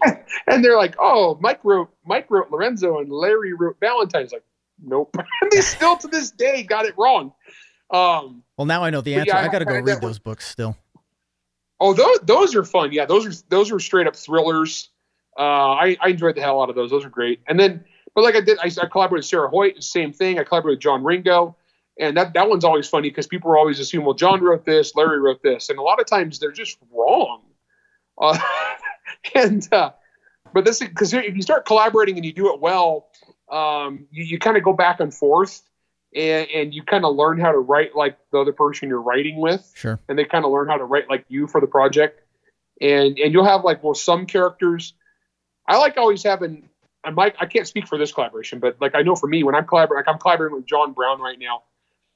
and 0.48 0.64
they're 0.64 0.78
like, 0.78 0.96
oh, 1.00 1.38
Mike 1.42 1.60
wrote 1.64 1.90
Mike 2.06 2.30
wrote 2.30 2.52
Lorenzo 2.52 3.00
and 3.00 3.12
Larry 3.12 3.54
wrote 3.54 3.78
Valentine's. 3.80 4.32
Like, 4.32 4.44
nope, 4.84 5.16
and 5.42 5.52
they 5.52 5.62
still 5.62 5.98
to 5.98 6.08
this 6.08 6.32
day 6.32 6.64
got 6.64 6.86
it 6.86 6.96
wrong. 6.98 7.34
Um, 7.92 8.44
Well, 8.58 8.66
now 8.66 8.84
I 8.84 8.90
know 8.92 9.02
the 9.02 9.16
answer. 9.16 9.28
yeah, 9.30 9.40
I 9.40 9.48
got 9.48 9.60
to 9.60 9.66
go 9.66 9.80
read 9.80 10.02
those 10.02 10.20
books 10.20 10.48
still. 10.48 10.78
Oh, 11.80 11.94
those 11.94 12.20
those 12.24 12.56
are 12.56 12.64
fun. 12.64 12.92
Yeah, 12.92 13.06
those 13.06 13.26
are 13.26 13.44
those 13.50 13.72
are 13.72 13.80
straight 13.80 14.06
up 14.06 14.16
thrillers. 14.16 14.90
Uh, 15.38 15.42
I 15.74 15.98
I 16.02 16.10
enjoyed 16.10 16.36
the 16.36 16.42
hell 16.42 16.62
out 16.62 16.70
of 16.70 16.76
those. 16.76 16.92
Those 16.92 17.06
are 17.06 17.10
great. 17.10 17.40
And 17.48 17.58
then, 17.60 17.86
but 18.14 18.24
like 18.24 18.36
I 18.36 18.42
did, 18.42 18.60
I, 18.60 18.66
I 18.66 18.86
collaborated 18.88 19.20
with 19.20 19.26
Sarah 19.26 19.50
Hoyt. 19.50 19.82
Same 19.82 20.12
thing. 20.12 20.38
I 20.40 20.44
collaborated 20.44 20.78
with 20.78 20.84
John 20.84 21.04
Ringo, 21.04 21.56
and 22.00 22.18
that 22.18 22.34
that 22.34 22.50
one's 22.50 22.64
always 22.64 22.88
funny 22.88 23.10
because 23.10 23.28
people 23.28 23.52
are 23.52 23.58
always 23.58 23.80
assume, 23.80 24.06
well, 24.06 24.14
John 24.16 24.42
wrote 24.42 24.66
this, 24.66 24.96
Larry 24.96 25.20
wrote 25.20 25.44
this, 25.44 25.70
and 25.70 25.78
a 25.78 25.82
lot 25.82 26.00
of 26.00 26.08
times 26.08 26.40
they're 26.40 26.52
just 26.52 26.78
wrong. 26.92 27.42
Uh, 28.18 28.38
and 29.36 29.68
uh, 29.74 29.92
but 30.54 30.66
this 30.66 30.80
because 30.80 31.14
if 31.14 31.36
you 31.36 31.42
start 31.42 31.66
collaborating 31.66 32.16
and 32.16 32.26
you 32.26 32.34
do 32.34 32.54
it 32.54 32.60
well, 32.60 33.10
um, 33.52 34.08
you, 34.12 34.24
you 34.24 34.40
kind 34.40 34.58
of 34.58 34.64
go 34.64 34.74
back 34.74 35.00
and 35.00 35.14
forth. 35.14 35.62
And, 36.16 36.48
and 36.50 36.74
you 36.74 36.82
kind 36.82 37.06
of 37.06 37.16
learn 37.16 37.40
how 37.40 37.52
to 37.52 37.60
write 37.60 37.96
like 37.96 38.18
the 38.32 38.40
other 38.40 38.52
person 38.52 38.90
you're 38.90 39.00
writing 39.00 39.40
with 39.40 39.72
Sure. 39.76 40.00
and 40.10 40.18
they 40.18 40.26
kind 40.26 40.44
of 40.44 40.50
learn 40.50 40.68
how 40.68 40.78
to 40.78 40.84
write 40.84 41.08
like 41.08 41.24
you 41.30 41.46
for 41.46 41.62
the 41.62 41.68
project. 41.68 42.24
And 42.82 43.20
and 43.20 43.32
you'll 43.32 43.46
have 43.46 43.64
like 43.64 43.84
well 43.84 43.94
some 43.94 44.26
characters. 44.26 44.96
I 45.68 45.78
like 45.78 45.98
always 45.98 46.24
having. 46.24 46.68
I 47.04 47.12
might 47.12 47.36
I 47.40 47.46
can't 47.46 47.68
speak 47.68 47.88
for 47.88 48.00
this 48.00 48.12
collaboration, 48.12 48.58
but 48.58 48.78
like 48.82 48.96
I 48.96 49.04
know 49.04 49.16
for 49.16 49.28
me 49.28 49.44
when 49.44 49.54
I'm 49.54 49.68
collaborating, 49.68 50.04
like 50.08 50.12
I'm 50.12 50.20
collaborating 50.20 50.56
with 50.56 50.66
John 50.66 50.94
Brown 50.94 51.22
right 51.22 51.38
now. 51.38 51.62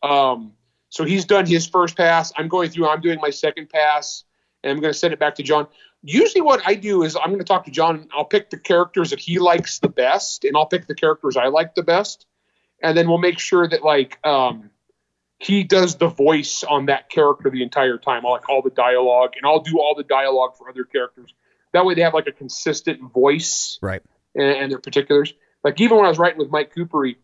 Um, 0.03 0.53
so 0.89 1.05
he's 1.05 1.25
done 1.25 1.47
his 1.47 1.65
first 1.65 1.97
pass. 1.97 2.31
I'm 2.37 2.47
going 2.47 2.69
through. 2.69 2.87
I'm 2.87 3.01
doing 3.01 3.19
my 3.19 3.31
second 3.31 3.69
pass, 3.69 4.23
and 4.63 4.71
I'm 4.71 4.79
going 4.79 4.93
to 4.93 4.97
send 4.99 5.13
it 5.13 5.19
back 5.19 5.35
to 5.35 5.43
John. 5.43 5.67
Usually, 6.03 6.41
what 6.41 6.61
I 6.65 6.75
do 6.75 7.03
is 7.03 7.15
I'm 7.15 7.27
going 7.29 7.39
to 7.39 7.45
talk 7.45 7.65
to 7.65 7.71
John. 7.71 8.07
I'll 8.15 8.25
pick 8.25 8.49
the 8.49 8.59
characters 8.59 9.09
that 9.11 9.19
he 9.19 9.39
likes 9.39 9.79
the 9.79 9.87
best, 9.89 10.43
and 10.43 10.55
I'll 10.55 10.67
pick 10.67 10.85
the 10.85 10.93
characters 10.95 11.37
I 11.37 11.47
like 11.47 11.73
the 11.73 11.81
best, 11.83 12.27
and 12.81 12.95
then 12.95 13.07
we'll 13.07 13.17
make 13.17 13.39
sure 13.39 13.67
that 13.67 13.83
like 13.83 14.19
um, 14.27 14.69
he 15.39 15.63
does 15.63 15.95
the 15.95 16.09
voice 16.09 16.63
on 16.63 16.87
that 16.87 17.09
character 17.09 17.49
the 17.49 17.63
entire 17.63 17.97
time. 17.97 18.25
I'll 18.25 18.33
like 18.33 18.49
all 18.49 18.61
the 18.61 18.69
dialogue, 18.69 19.31
and 19.37 19.45
I'll 19.45 19.61
do 19.61 19.79
all 19.79 19.95
the 19.95 20.03
dialogue 20.03 20.57
for 20.57 20.69
other 20.69 20.83
characters. 20.83 21.33
That 21.71 21.85
way, 21.85 21.95
they 21.95 22.01
have 22.01 22.13
like 22.13 22.27
a 22.27 22.31
consistent 22.33 23.01
voice 23.11 23.79
Right. 23.81 24.03
and, 24.35 24.45
and 24.45 24.71
their 24.71 24.79
particulars. 24.79 25.33
Like 25.63 25.79
even 25.81 25.97
when 25.97 26.05
I 26.05 26.09
was 26.09 26.19
writing 26.19 26.37
with 26.37 26.51
Mike 26.51 26.75
Kupari, 26.75 27.15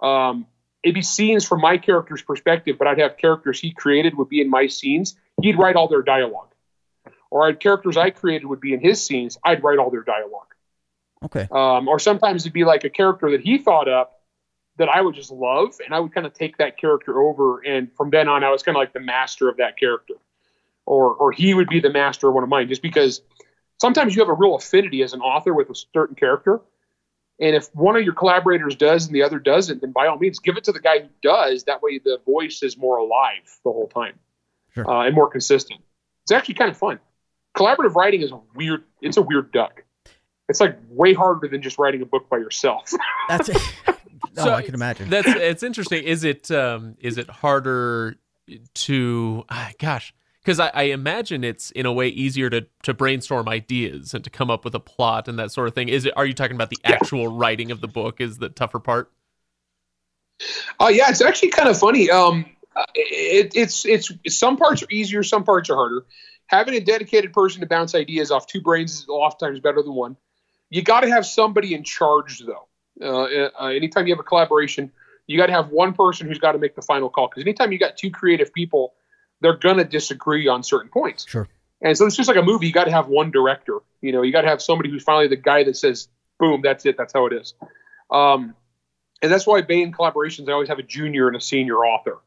um, 0.00 0.46
it'd 0.82 0.94
be 0.94 1.02
scenes 1.02 1.46
from 1.46 1.60
my 1.60 1.78
character's 1.78 2.22
perspective, 2.22 2.76
but 2.78 2.86
I'd 2.86 2.98
have 2.98 3.16
characters 3.16 3.60
he 3.60 3.72
created 3.72 4.16
would 4.16 4.28
be 4.28 4.40
in 4.40 4.50
my 4.50 4.66
scenes. 4.66 5.16
He'd 5.42 5.58
write 5.58 5.76
all 5.76 5.88
their 5.88 6.02
dialogue, 6.02 6.52
or 7.30 7.46
I'd 7.46 7.60
characters 7.60 7.96
I 7.96 8.10
created 8.10 8.46
would 8.46 8.60
be 8.60 8.72
in 8.72 8.80
his 8.80 9.04
scenes. 9.04 9.38
I'd 9.44 9.62
write 9.62 9.78
all 9.78 9.90
their 9.90 10.02
dialogue. 10.02 10.54
Okay. 11.24 11.48
Um, 11.50 11.88
or 11.88 11.98
sometimes 11.98 12.42
it'd 12.42 12.52
be 12.52 12.64
like 12.64 12.84
a 12.84 12.90
character 12.90 13.32
that 13.32 13.40
he 13.40 13.58
thought 13.58 13.88
up 13.88 14.20
that 14.76 14.88
I 14.88 15.00
would 15.00 15.14
just 15.16 15.32
love, 15.32 15.74
and 15.84 15.92
I 15.92 15.98
would 15.98 16.14
kind 16.14 16.26
of 16.26 16.32
take 16.32 16.58
that 16.58 16.78
character 16.78 17.20
over, 17.20 17.60
and 17.66 17.92
from 17.96 18.10
then 18.10 18.28
on, 18.28 18.44
I 18.44 18.50
was 18.50 18.62
kind 18.62 18.76
of 18.76 18.80
like 18.80 18.92
the 18.92 19.00
master 19.00 19.48
of 19.48 19.56
that 19.56 19.76
character, 19.76 20.14
or 20.86 21.14
or 21.14 21.32
he 21.32 21.54
would 21.54 21.68
be 21.68 21.80
the 21.80 21.90
master 21.90 22.28
of 22.28 22.34
one 22.34 22.44
of 22.44 22.48
mine, 22.48 22.68
just 22.68 22.82
because 22.82 23.20
sometimes 23.80 24.14
you 24.14 24.22
have 24.22 24.28
a 24.28 24.34
real 24.34 24.54
affinity 24.54 25.02
as 25.02 25.12
an 25.12 25.20
author 25.20 25.52
with 25.52 25.68
a 25.70 25.74
certain 25.74 26.14
character, 26.14 26.60
and 27.40 27.54
if 27.54 27.68
one 27.74 27.96
of 27.96 28.02
your 28.02 28.14
collaborators 28.14 28.74
does 28.74 29.06
and 29.06 29.14
the 29.14 29.22
other 29.22 29.38
doesn't, 29.38 29.80
then 29.80 29.92
by 29.92 30.06
all 30.06 30.18
means, 30.18 30.38
give 30.38 30.56
it 30.56 30.64
to 30.64 30.72
the 30.72 30.80
guy 30.80 31.00
who 31.00 31.08
does. 31.22 31.64
That 31.64 31.82
way, 31.82 31.98
the 31.98 32.18
voice 32.26 32.62
is 32.62 32.76
more 32.76 32.96
alive 32.96 33.44
the 33.64 33.70
whole 33.72 33.88
time, 33.88 34.18
Sure. 34.74 34.88
uh, 34.90 35.06
and 35.06 35.14
more 35.14 35.28
consistent. 35.28 35.80
It's 36.24 36.32
actually 36.32 36.54
kind 36.54 36.70
of 36.70 36.76
fun. 36.76 36.98
Collaborative 37.56 37.94
writing 37.94 38.22
is 38.22 38.32
a 38.32 38.40
weird. 38.54 38.84
It's 39.00 39.16
a 39.16 39.22
weird 39.22 39.52
duck. 39.52 39.82
It's 40.48 40.60
like 40.60 40.78
way 40.88 41.12
harder 41.14 41.46
than 41.48 41.62
just 41.62 41.78
writing 41.78 42.00
a 42.02 42.06
book 42.06 42.28
by 42.28 42.38
yourself. 42.38 42.90
That's 43.28 43.48
it. 43.48 43.56
oh, 43.88 43.94
So 44.34 44.52
I 44.52 44.62
can 44.62 44.74
imagine. 44.74 45.10
That's 45.10 45.28
it's 45.28 45.62
interesting. 45.62 46.04
Is 46.04 46.24
it 46.24 46.50
um 46.50 46.96
is 47.00 47.18
it 47.18 47.28
harder 47.28 48.16
to 48.74 49.44
ah, 49.50 49.70
gosh 49.78 50.12
because 50.48 50.60
I, 50.60 50.70
I 50.72 50.82
imagine 50.84 51.44
it's 51.44 51.70
in 51.72 51.84
a 51.84 51.92
way 51.92 52.08
easier 52.08 52.48
to 52.48 52.66
to 52.84 52.94
brainstorm 52.94 53.50
ideas 53.50 54.14
and 54.14 54.24
to 54.24 54.30
come 54.30 54.50
up 54.50 54.64
with 54.64 54.74
a 54.74 54.80
plot 54.80 55.28
and 55.28 55.38
that 55.38 55.52
sort 55.52 55.68
of 55.68 55.74
thing 55.74 55.90
is 55.90 56.06
it 56.06 56.14
are 56.16 56.24
you 56.24 56.32
talking 56.32 56.54
about 56.54 56.70
the 56.70 56.80
Yeah. 56.86 56.94
actual 56.94 57.28
writing 57.28 57.70
of 57.70 57.82
the 57.82 57.88
book 57.88 58.18
is 58.18 58.38
the 58.38 58.48
tougher 58.48 58.78
part 58.78 59.12
Oh 60.78 60.88
yeah, 60.88 61.10
it's 61.10 61.20
actually 61.20 61.50
kind 61.50 61.68
of 61.68 61.78
funny. 61.78 62.10
Um, 62.10 62.46
uh, 62.76 62.84
it, 62.94 63.52
it's 63.56 63.84
it's 63.84 64.12
some 64.28 64.56
parts 64.56 64.82
are 64.82 64.90
easier, 64.90 65.22
some 65.22 65.44
parts 65.44 65.70
are 65.70 65.74
harder. 65.74 66.06
Having 66.46 66.74
a 66.74 66.80
dedicated 66.80 67.32
person 67.32 67.60
to 67.60 67.66
bounce 67.66 67.94
ideas 67.94 68.30
off 68.30 68.46
two 68.46 68.60
brains 68.60 69.00
is 69.00 69.08
oftentimes 69.08 69.60
better 69.60 69.82
than 69.82 69.94
one. 69.94 70.16
You 70.70 70.82
got 70.82 71.00
to 71.00 71.10
have 71.10 71.26
somebody 71.26 71.74
in 71.74 71.82
charge 71.84 72.40
though. 72.40 72.68
Uh, 73.00 73.50
uh, 73.60 73.66
anytime 73.68 74.06
you 74.06 74.12
have 74.14 74.20
a 74.20 74.24
collaboration, 74.24 74.92
you 75.26 75.36
got 75.36 75.46
to 75.46 75.52
have 75.52 75.70
one 75.70 75.92
person 75.92 76.26
who's 76.26 76.38
got 76.38 76.52
to 76.52 76.58
make 76.58 76.74
the 76.74 76.82
final 76.82 77.10
call. 77.10 77.28
Because 77.28 77.42
anytime 77.42 77.72
you 77.72 77.78
got 77.78 77.96
two 77.96 78.10
creative 78.10 78.52
people, 78.52 78.94
they're 79.40 79.56
gonna 79.56 79.84
disagree 79.84 80.48
on 80.48 80.62
certain 80.62 80.90
points. 80.90 81.26
Sure. 81.28 81.48
And 81.80 81.96
so 81.96 82.06
it's 82.06 82.16
just 82.16 82.28
like 82.28 82.36
a 82.36 82.42
movie. 82.42 82.66
You 82.66 82.72
got 82.72 82.84
to 82.84 82.90
have 82.90 83.06
one 83.06 83.30
director. 83.30 83.78
You 84.00 84.12
know, 84.12 84.22
you 84.22 84.32
got 84.32 84.42
to 84.42 84.48
have 84.48 84.60
somebody 84.60 84.90
who's 84.90 85.04
finally 85.04 85.28
the 85.28 85.36
guy 85.36 85.64
that 85.64 85.76
says, 85.76 86.08
"Boom, 86.38 86.60
that's 86.62 86.84
it. 86.86 86.96
That's 86.96 87.12
how 87.12 87.26
it 87.26 87.32
is." 87.32 87.54
Um, 88.10 88.54
and 89.22 89.30
that's 89.30 89.46
why 89.46 89.62
Baen 89.62 89.92
collaborations 89.92 90.46
they 90.46 90.52
always 90.52 90.68
have 90.68 90.78
a 90.78 90.82
junior 90.82 91.28
and 91.28 91.36
a 91.36 91.40
senior 91.40 91.76
author, 91.84 92.18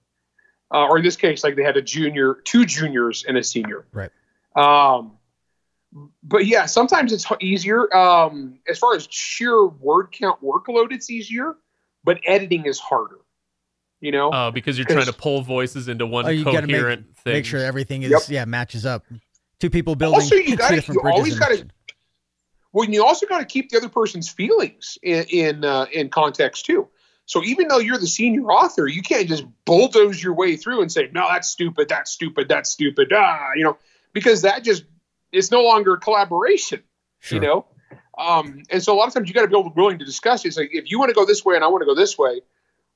uh, 0.74 0.88
or 0.88 0.97
in 0.97 1.03
this 1.03 1.18
case, 1.18 1.43
like 1.43 1.55
they 1.55 1.64
had 1.64 1.78
a 1.78 1.82
junior, 1.82 2.36
two 2.43 2.66
juniors 2.66 3.26
and 3.28 3.38
a 3.38 3.43
senior. 3.43 3.86
Right. 3.91 4.12
Um, 4.55 5.18
but 6.24 6.45
yeah, 6.45 6.66
sometimes 6.66 7.12
it's 7.12 7.26
easier. 7.41 7.93
Um, 7.95 8.59
as 8.68 8.80
far 8.80 8.95
as 8.95 9.07
sheer 9.09 9.66
word 9.66 10.12
count 10.12 10.41
workload, 10.41 10.91
it's 10.91 11.09
easier, 11.09 11.55
but 12.03 12.20
editing 12.26 12.66
is 12.66 12.80
harder. 12.80 13.18
You 14.01 14.11
know, 14.11 14.29
uh, 14.31 14.51
because 14.51 14.77
you're 14.77 14.85
trying 14.87 15.05
to 15.05 15.13
pull 15.13 15.41
voices 15.43 15.87
into 15.87 16.05
one 16.07 16.25
Oh, 16.25 16.29
you 16.29 16.43
gotta 16.43 16.65
make- 16.67 16.75
coherent 16.75 17.15
thing 17.17 17.33
Make 17.33 17.45
sure 17.45 17.59
everything 17.59 18.01
is 18.03 18.09
Yep. 18.11 18.21
yeah 18.29 18.45
matches 18.45 18.85
up. 18.85 19.05
Two 19.59 19.69
people 19.69 19.95
building 19.95 20.21
Also, 20.21 20.35
you 20.35 20.43
two 20.51 20.55
gotta- 20.57 20.75
different 20.75 20.97
you 20.97 21.01
bridges 21.03 21.17
always 21.19 21.39
gotta- 21.39 21.67
Well, 22.73 22.89
you 22.89 23.05
also 23.05 23.27
got 23.27 23.39
to 23.39 23.45
keep 23.45 23.69
the 23.69 23.77
other 23.77 23.89
person's 23.89 24.27
feelings 24.29 24.97
in 25.03 25.25
in, 25.29 25.63
uh, 25.65 25.85
in 25.93 26.09
context 26.09 26.65
too. 26.65 26.87
So 27.25 27.43
even 27.43 27.67
though 27.67 27.77
you're 27.77 27.99
the 27.99 28.07
senior 28.07 28.45
author, 28.51 28.87
you 28.87 29.01
can't 29.03 29.27
just 29.27 29.43
bulldoze 29.65 30.21
your 30.21 30.33
way 30.33 30.55
through 30.57 30.81
and 30.81 30.91
say, 30.91 31.09
"No, 31.13 31.27
that's 31.29 31.47
stupid. 31.49 31.87
That's 31.89 32.11
stupid. 32.11 32.49
That's 32.49 32.69
stupid." 32.71 33.11
Ah, 33.15 33.49
you 33.55 33.63
know, 33.63 33.77
because 34.13 34.41
that 34.41 34.63
just 34.63 34.83
it's 35.31 35.51
no 35.51 35.61
longer 35.61 35.95
collaboration. 35.97 36.81
Sure. 37.19 37.35
You 37.39 37.47
know, 37.47 37.65
um, 38.17 38.63
and 38.71 38.81
so 38.83 38.93
a 38.93 38.97
lot 38.97 39.07
of 39.07 39.13
times 39.13 39.29
you 39.29 39.35
got 39.35 39.41
to 39.43 39.47
be 39.47 39.57
able 39.57 39.71
willing 39.75 39.99
to 39.99 40.05
discuss. 40.05 40.43
it. 40.43 40.49
It's 40.49 40.57
like 40.57 40.69
if 40.73 40.89
you 40.89 40.97
want 40.97 41.09
to 41.09 41.15
go 41.15 41.25
this 41.25 41.45
way 41.45 41.55
and 41.55 41.63
I 41.63 41.67
want 41.67 41.81
to 41.83 41.85
go 41.85 41.93
this 41.95 42.17
way, 42.17 42.41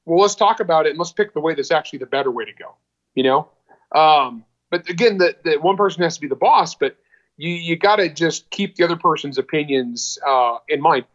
well, 0.06 0.22
let's 0.22 0.36
talk 0.36 0.60
about 0.60 0.86
it 0.86 0.92
and 0.92 1.00
let's 1.00 1.12
pick 1.12 1.34
the 1.34 1.40
way 1.40 1.56
that's 1.56 1.72
actually 1.72 2.00
the 2.00 2.06
better 2.06 2.32
way 2.32 2.46
to 2.46 2.54
go. 2.54 2.76
You 3.16 3.24
know, 3.24 3.50
um, 3.94 4.46
but 4.70 4.90
again, 4.90 5.18
the, 5.18 5.36
the 5.44 5.56
one 5.58 5.78
person 5.78 6.04
has 6.04 6.16
to 6.16 6.22
be 6.22 6.28
the 6.28 6.36
boss, 6.36 6.76
but 6.76 6.98
you 7.38 7.50
you 7.50 7.76
got 7.76 7.98
to 7.98 8.10
just 8.10 8.50
keep 8.50 8.76
the 8.76 8.84
other 8.84 8.96
person's 8.96 9.38
opinions 9.38 10.18
uh, 10.26 10.58
in 10.68 10.82
mind. 10.82 11.06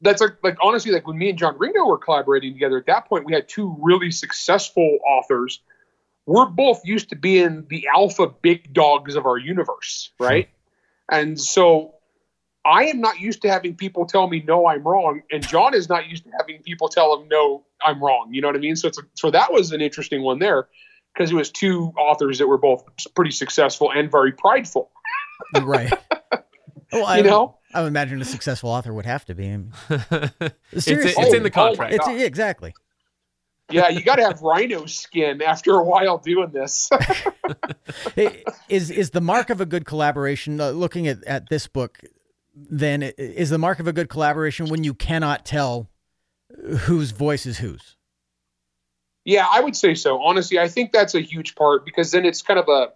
That's 0.00 0.20
like 0.20 0.36
like 0.42 0.56
honestly, 0.62 0.92
like 0.92 1.06
when 1.06 1.16
me 1.16 1.30
and 1.30 1.38
John 1.38 1.56
Ringo 1.58 1.86
were 1.86 1.98
collaborating 1.98 2.52
together. 2.52 2.78
At 2.78 2.86
that 2.86 3.08
point, 3.08 3.24
we 3.24 3.32
had 3.32 3.48
two 3.48 3.76
really 3.80 4.10
successful 4.10 4.98
authors. 5.06 5.60
We're 6.26 6.46
both 6.46 6.80
used 6.84 7.10
to 7.10 7.16
being 7.16 7.66
the 7.68 7.88
alpha 7.94 8.26
big 8.28 8.72
dogs 8.72 9.14
of 9.14 9.26
our 9.26 9.36
universe, 9.36 10.10
right? 10.18 10.48
And 11.08 11.38
so 11.40 11.94
I 12.66 12.84
am 12.84 13.00
not 13.00 13.20
used 13.20 13.42
to 13.42 13.48
having 13.50 13.74
people 13.76 14.06
tell 14.06 14.28
me 14.28 14.42
no, 14.46 14.66
I'm 14.66 14.82
wrong, 14.82 15.22
and 15.30 15.46
John 15.46 15.74
is 15.74 15.88
not 15.88 16.08
used 16.08 16.24
to 16.24 16.30
having 16.38 16.62
people 16.62 16.88
tell 16.88 17.20
him 17.20 17.28
no, 17.28 17.64
I'm 17.84 18.02
wrong. 18.02 18.28
You 18.32 18.40
know 18.40 18.48
what 18.48 18.56
I 18.56 18.60
mean? 18.60 18.76
So 18.76 18.88
it's 18.88 18.98
a, 18.98 19.02
so 19.14 19.30
that 19.30 19.52
was 19.52 19.72
an 19.72 19.80
interesting 19.80 20.22
one 20.22 20.38
there 20.38 20.68
because 21.14 21.30
it 21.30 21.34
was 21.34 21.50
two 21.50 21.92
authors 21.98 22.38
that 22.38 22.46
were 22.46 22.58
both 22.58 22.84
pretty 23.14 23.30
successful 23.32 23.90
and 23.94 24.10
very 24.10 24.32
prideful. 24.32 24.90
right. 25.62 25.92
Well, 26.92 27.06
I, 27.06 27.16
You 27.16 27.24
know, 27.24 27.58
I 27.72 27.80
would 27.80 27.88
imagine 27.88 28.20
a 28.20 28.24
successful 28.24 28.70
author 28.70 28.92
would 28.94 29.06
have 29.06 29.24
to 29.24 29.34
be. 29.34 29.48
I 29.50 29.56
mean, 29.56 29.72
it's, 29.90 30.84
Seriously. 30.84 31.14
it's 31.24 31.34
in 31.34 31.42
the 31.42 31.50
Oh, 31.56 31.62
oh 31.62 31.66
contract 31.68 31.92
it's 31.94 32.06
yeah, 32.06 32.18
exactly. 32.24 32.72
yeah, 33.68 33.88
you 33.88 34.00
got 34.04 34.16
to 34.16 34.22
have 34.22 34.40
rhino 34.42 34.86
skin 34.86 35.42
after 35.42 35.72
a 35.72 35.82
while 35.82 36.18
doing 36.18 36.50
this. 36.52 36.88
Is 38.68 38.90
is 38.90 39.10
the 39.10 39.20
mark 39.20 39.50
of 39.50 39.60
a 39.60 39.66
good 39.66 39.84
collaboration? 39.86 40.60
Uh, 40.60 40.70
looking 40.70 41.08
at 41.08 41.24
at 41.24 41.48
this 41.48 41.66
book, 41.66 41.98
then 42.54 43.02
is 43.02 43.50
the 43.50 43.58
mark 43.58 43.80
of 43.80 43.86
a 43.88 43.92
good 43.92 44.08
collaboration 44.08 44.66
when 44.66 44.84
you 44.84 44.94
cannot 44.94 45.44
tell 45.44 45.90
whose 46.80 47.10
voice 47.10 47.46
is 47.46 47.58
whose. 47.58 47.96
Yeah, 49.24 49.46
I 49.50 49.60
would 49.60 49.74
say 49.74 49.94
so. 49.94 50.22
Honestly, 50.22 50.58
I 50.58 50.68
think 50.68 50.92
that's 50.92 51.14
a 51.14 51.20
huge 51.20 51.54
part 51.54 51.84
because 51.84 52.10
then 52.10 52.24
it's 52.24 52.42
kind 52.42 52.60
of 52.60 52.68
a 52.68 52.92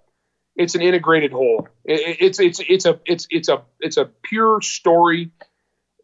it's 0.56 0.74
an 0.74 0.82
integrated 0.82 1.32
whole. 1.32 1.68
It, 1.84 2.00
it- 2.00 2.16
it's 2.20 2.40
it's 2.40 2.60
it's 2.68 2.84
a 2.86 3.00
it's 3.06 3.26
it's 3.30 3.48
a 3.48 3.62
it's 3.80 3.96
a 3.96 4.04
pure 4.22 4.60
story. 4.60 5.30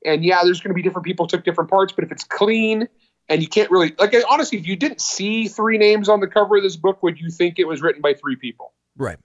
And 0.06 0.24
yeah, 0.24 0.42
there's 0.44 0.60
going 0.60 0.68
to 0.70 0.74
be 0.74 0.82
different 0.82 1.06
people 1.06 1.26
took 1.26 1.44
different 1.44 1.70
parts, 1.70 1.92
but 1.92 2.04
if 2.04 2.12
it's 2.12 2.24
clean 2.24 2.88
and 3.28 3.40
you 3.40 3.48
can't 3.48 3.70
really 3.70 3.94
like 3.98 4.14
honestly, 4.28 4.58
if 4.58 4.66
you 4.66 4.76
didn't 4.76 5.00
see 5.00 5.48
three 5.48 5.78
names 5.78 6.08
on 6.08 6.20
the 6.20 6.26
cover 6.26 6.56
of 6.56 6.62
this 6.62 6.76
book, 6.76 7.02
would 7.02 7.18
you 7.18 7.30
think 7.30 7.58
it 7.58 7.66
was 7.66 7.80
written 7.82 8.02
by 8.02 8.14
three 8.14 8.36
people? 8.36 8.72
Right. 8.96 9.18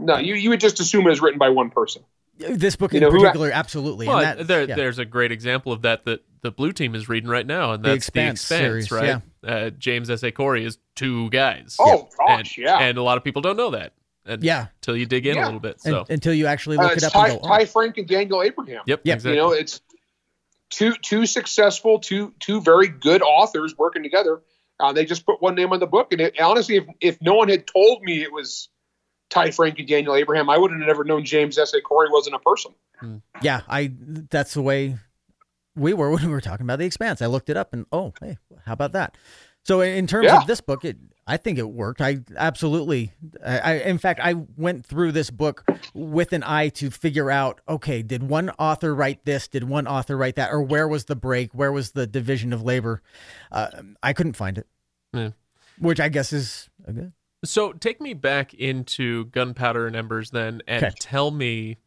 No, 0.00 0.18
you 0.18 0.34
you 0.34 0.50
would 0.50 0.60
just 0.60 0.78
assume 0.80 1.06
it 1.06 1.10
was 1.10 1.22
written 1.22 1.38
by 1.38 1.48
one 1.50 1.70
person. 1.70 2.02
This 2.38 2.76
book 2.76 2.92
You 2.92 2.98
in 2.98 3.02
know, 3.02 3.10
who- 3.10 3.20
particular, 3.20 3.50
absolutely. 3.50 4.06
well, 4.06 4.18
and 4.18 4.40
that, 4.40 4.46
there, 4.46 4.68
yeah. 4.68 4.74
there's 4.76 4.98
a 4.98 5.04
great 5.04 5.32
example 5.32 5.72
of 5.72 5.82
that 5.82 6.04
that 6.04 6.20
the 6.42 6.50
blue 6.50 6.72
team 6.72 6.94
is 6.94 7.08
reading 7.08 7.28
right 7.30 7.46
now, 7.46 7.72
and 7.72 7.82
The 7.82 7.88
that's 7.90 8.08
Expanse 8.08 8.46
the 8.48 8.54
Expanse, 8.56 8.88
series, 8.88 8.90
right? 8.92 9.22
Uh, 9.44 9.70
James 9.70 10.10
S. 10.10 10.22
A. 10.22 10.30
Corey 10.32 10.64
is 10.64 10.78
two 10.94 11.30
guys. 11.30 11.76
Oh 11.80 12.08
and, 12.28 12.38
gosh, 12.44 12.58
yeah. 12.58 12.78
and 12.78 12.98
a 12.98 13.02
lot 13.02 13.16
of 13.16 13.24
people 13.24 13.42
don't 13.42 13.56
know 13.56 13.70
that. 13.70 13.92
And 14.26 14.42
Yeah. 14.42 14.66
until 14.82 14.96
you 14.96 15.06
dig 15.06 15.26
in 15.26 15.38
a 15.38 15.44
little 15.44 15.60
bit. 15.60 15.76
Un- 15.86 15.92
So, 15.92 16.06
until 16.08 16.34
you 16.34 16.46
actually 16.46 16.78
Uh, 16.78 16.82
look 16.82 16.92
it 16.92 16.96
it's 16.96 17.04
up 17.06 17.12
Ty, 17.12 17.28
and 17.28 17.40
go, 17.40 17.46
oh, 17.46 17.48
Ty 17.48 17.64
Franck 17.64 17.96
and 17.98 18.08
Daniel 18.08 18.42
Abraham. 18.42 18.82
yep, 18.86 19.00
Yeah. 19.04 19.14
exactly. 19.14 19.36
You 19.36 19.42
know, 19.42 19.52
it's 19.52 19.80
two 20.70 20.92
two 21.02 21.26
successful, 21.26 22.00
two 22.00 22.34
two 22.40 22.60
very 22.60 22.88
good 22.88 23.22
authors 23.22 23.76
working 23.78 24.02
together. 24.02 24.42
Uh, 24.78 24.92
they 24.92 25.04
just 25.04 25.24
put 25.24 25.40
one 25.40 25.54
name 25.54 25.72
on 25.72 25.80
the 25.80 25.86
book, 25.86 26.12
and 26.12 26.20
it, 26.20 26.38
honestly, 26.40 26.76
if 26.76 26.84
if 27.00 27.22
no 27.22 27.34
one 27.34 27.48
had 27.48 27.66
told 27.66 28.02
me 28.02 28.22
it 28.22 28.32
was 28.32 28.68
Ty 29.30 29.50
Franck 29.50 29.78
and 29.78 29.88
Daniel 29.88 30.14
Abraham, 30.14 30.48
I 30.48 30.56
would 30.58 30.70
have 30.70 30.80
never 30.80 31.04
known 31.04 31.24
James 31.24 31.58
S. 31.58 31.74
A. 31.74 31.80
Corey 31.80 32.08
wasn't 32.10 32.36
a 32.36 32.38
person. 32.38 32.72
yeah, 33.42 33.62
I 33.68 33.92
that's 34.30 34.54
the 34.54 34.62
way 34.62 34.96
we 35.74 35.92
were 35.92 36.10
when 36.10 36.24
we 36.24 36.30
were 36.32 36.40
talking 36.40 36.64
about 36.64 36.78
the 36.78 36.86
expanse. 36.86 37.20
I 37.20 37.26
looked 37.26 37.50
it 37.50 37.56
up 37.56 37.72
and 37.72 37.86
oh, 37.92 38.12
hey, 38.20 38.38
how 38.64 38.72
about 38.72 38.92
that? 38.92 39.16
So 39.64 39.80
in 39.80 40.06
terms 40.06 40.26
Yeah. 40.26 40.40
of 40.40 40.46
this 40.46 40.60
book, 40.60 40.84
it 40.84 40.96
I 41.26 41.36
think 41.38 41.58
it 41.58 41.68
worked. 41.68 42.00
I 42.00 42.18
absolutely 42.36 43.12
I, 43.44 43.58
I 43.58 43.72
in 43.78 43.98
fact 43.98 44.20
I 44.22 44.34
went 44.56 44.86
through 44.86 45.10
this 45.10 45.28
book 45.30 45.64
with 45.92 46.32
an 46.32 46.44
eye 46.44 46.68
to 46.70 46.88
figure 46.90 47.30
out, 47.32 47.60
okay, 47.68 48.00
did 48.02 48.22
one 48.22 48.50
author 48.60 48.94
write 48.94 49.24
this? 49.24 49.48
Did 49.48 49.64
one 49.64 49.88
author 49.88 50.16
write 50.16 50.36
that? 50.36 50.52
Or 50.52 50.62
where 50.62 50.86
was 50.86 51.06
the 51.06 51.16
break? 51.16 51.52
Where 51.52 51.72
was 51.72 51.90
the 51.92 52.06
division 52.06 52.52
of 52.52 52.62
labor? 52.62 53.02
Uh, 53.50 53.68
I 54.04 54.12
couldn't 54.12 54.34
find 54.34 54.56
it. 54.56 54.68
Yeah. 55.12 55.30
Which 55.80 55.98
I 55.98 56.08
guess 56.10 56.32
is 56.32 56.70
a 56.86 56.92
good. 56.92 57.12
So 57.44 57.72
take 57.72 58.00
me 58.00 58.14
back 58.14 58.54
into 58.54 59.26
Gunpowder 59.26 59.86
and 59.86 59.94
Embers 59.94 60.30
then, 60.30 60.62
and 60.66 60.86
Okay. 60.86 60.96
tell 60.98 61.30
me 61.30 61.78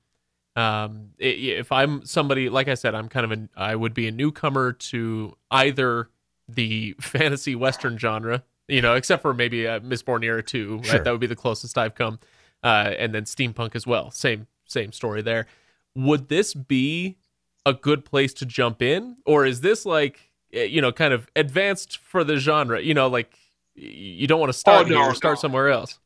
um, 0.55 1.11
if 1.17 1.71
I'm 1.71 2.05
somebody 2.05 2.49
like 2.49 2.67
I 2.67 2.73
said, 2.75 2.95
I'm 2.95 3.09
kind 3.09 3.23
of 3.23 3.31
an 3.31 3.49
I 3.55 3.75
would 3.75 3.93
be 3.93 4.07
a 4.07 4.11
newcomer 4.11 4.73
to 4.73 5.35
either 5.51 6.09
the 6.47 6.95
fantasy 7.01 7.55
western 7.55 7.97
genre, 7.97 8.43
you 8.67 8.81
know, 8.81 8.95
except 8.95 9.21
for 9.21 9.33
maybe 9.33 9.67
uh, 9.67 9.79
Mistborn 9.79 10.23
Era 10.23 10.43
Two, 10.43 10.77
right? 10.85 11.03
That 11.03 11.11
would 11.11 11.19
be 11.19 11.27
the 11.27 11.35
closest 11.35 11.77
I've 11.77 11.95
come, 11.95 12.19
uh, 12.63 12.93
and 12.97 13.13
then 13.13 13.23
steampunk 13.23 13.75
as 13.75 13.87
well. 13.87 14.11
Same 14.11 14.47
same 14.65 14.91
story 14.91 15.21
there. 15.21 15.47
Would 15.95 16.29
this 16.29 16.53
be 16.53 17.17
a 17.65 17.73
good 17.73 18.05
place 18.05 18.33
to 18.35 18.45
jump 18.45 18.81
in, 18.81 19.17
or 19.25 19.45
is 19.45 19.61
this 19.61 19.85
like 19.85 20.31
eh, 20.53 20.63
you 20.63 20.81
know 20.81 20.91
kind 20.91 21.13
of 21.13 21.27
advanced 21.35 21.97
for 21.97 22.23
the 22.23 22.37
genre? 22.37 22.81
You 22.81 22.93
know, 22.93 23.07
like 23.07 23.37
you 23.79 24.27
don't 24.27 24.39
want 24.39 24.51
to 24.51 24.57
start 24.57 24.87
Oh, 24.87 24.89
no, 24.89 25.03
here, 25.03 25.15
start 25.15 25.37
no. 25.37 25.41
somewhere 25.41 25.69
else. 25.69 25.97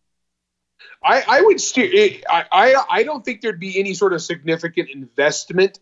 I, 1.04 1.24
I 1.28 1.42
would 1.42 1.60
steer. 1.60 2.20
I, 2.30 2.46
I 2.52 2.84
I 2.90 3.04
don't 3.04 3.24
think 3.26 3.42
there'd 3.42 3.60
be 3.60 3.80
any 3.80 3.94
sort 3.94 4.14
of 4.14 4.22
significant 4.22 4.90
investment. 4.90 5.80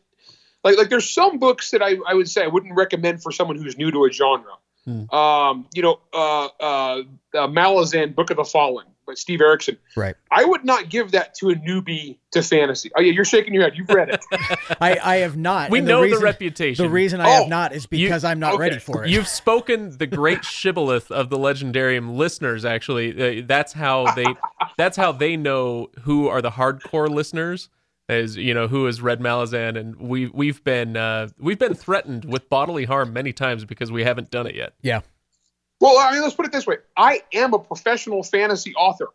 Like 0.63 0.77
like 0.77 0.89
there's 0.89 1.09
some 1.09 1.39
books 1.39 1.71
that 1.71 1.81
I, 1.81 1.97
I 2.07 2.13
would 2.13 2.29
say 2.29 2.43
I 2.43 2.47
wouldn't 2.47 2.75
recommend 2.75 3.21
for 3.21 3.31
someone 3.31 3.57
who's 3.57 3.77
new 3.77 3.91
to 3.91 4.05
a 4.05 4.11
genre. 4.11 4.53
Hmm. 4.85 5.09
Um, 5.13 5.67
you 5.73 5.83
know, 5.83 5.99
uh, 6.11 6.45
uh, 6.59 7.03
uh, 7.35 7.47
Malazan, 7.47 8.15
Book 8.15 8.31
of 8.31 8.37
the 8.37 8.43
Fallen 8.43 8.87
by 9.07 9.13
Steve 9.15 9.41
Erikson. 9.41 9.77
Right. 9.95 10.15
I 10.31 10.45
would 10.45 10.63
not 10.63 10.89
give 10.89 11.11
that 11.11 11.33
to 11.35 11.49
a 11.49 11.55
newbie 11.55 12.17
to 12.31 12.41
fantasy. 12.41 12.91
Oh 12.95 13.01
yeah, 13.01 13.11
you're 13.11 13.25
shaking 13.25 13.53
your 13.53 13.63
head. 13.63 13.73
You've 13.75 13.89
read 13.89 14.09
it. 14.09 14.25
I, 14.81 14.97
I 15.03 15.15
have 15.17 15.37
not. 15.37 15.69
We 15.69 15.79
and 15.79 15.87
know 15.87 16.01
reason, 16.01 16.19
the 16.19 16.23
reputation. 16.23 16.85
The 16.85 16.89
reason 16.91 17.19
I 17.21 17.25
Oh, 17.29 17.39
have 17.41 17.49
not 17.49 17.73
is 17.73 17.85
because 17.85 18.23
I'm 18.23 18.39
not 18.39 18.53
okay. 18.53 18.59
ready 18.61 18.79
for 18.79 19.03
it. 19.03 19.09
You've 19.09 19.27
spoken 19.27 19.97
the 19.97 20.07
great 20.07 20.45
shibboleth 20.45 21.11
of 21.11 21.29
the 21.29 21.37
legendarium 21.37 22.15
listeners. 22.15 22.63
Actually, 22.65 23.39
uh, 23.41 23.43
that's 23.47 23.73
how 23.73 24.11
they 24.13 24.25
that's 24.77 24.97
how 24.97 25.11
they 25.11 25.35
know 25.37 25.89
who 26.01 26.27
are 26.27 26.41
the 26.41 26.51
hardcore 26.51 27.09
listeners. 27.09 27.69
Is 28.09 28.35
you 28.35 28.53
know 28.53 28.67
who 28.67 28.87
is 28.87 29.01
read 29.01 29.21
Malazan, 29.21 29.79
and 29.79 29.95
we 29.95 30.27
we've 30.27 30.61
been 30.65 30.97
uh, 30.97 31.29
we've 31.39 31.59
been 31.59 31.73
threatened 31.75 32.25
with 32.25 32.49
bodily 32.49 32.83
harm 32.85 33.13
many 33.13 33.31
times 33.31 33.63
because 33.63 33.89
we 33.91 34.03
haven't 34.03 34.29
done 34.31 34.47
it 34.47 34.55
yet. 34.55 34.73
yeah. 34.81 35.01
Well, 35.81 35.97
I 35.97 36.13
mean, 36.13 36.21
let's 36.21 36.35
put 36.35 36.45
it 36.45 36.51
this 36.53 36.65
way: 36.65 36.77
I 36.95 37.23
am 37.33 37.53
a 37.53 37.59
professional 37.59 38.23
fantasy 38.23 38.73
author. 38.75 39.07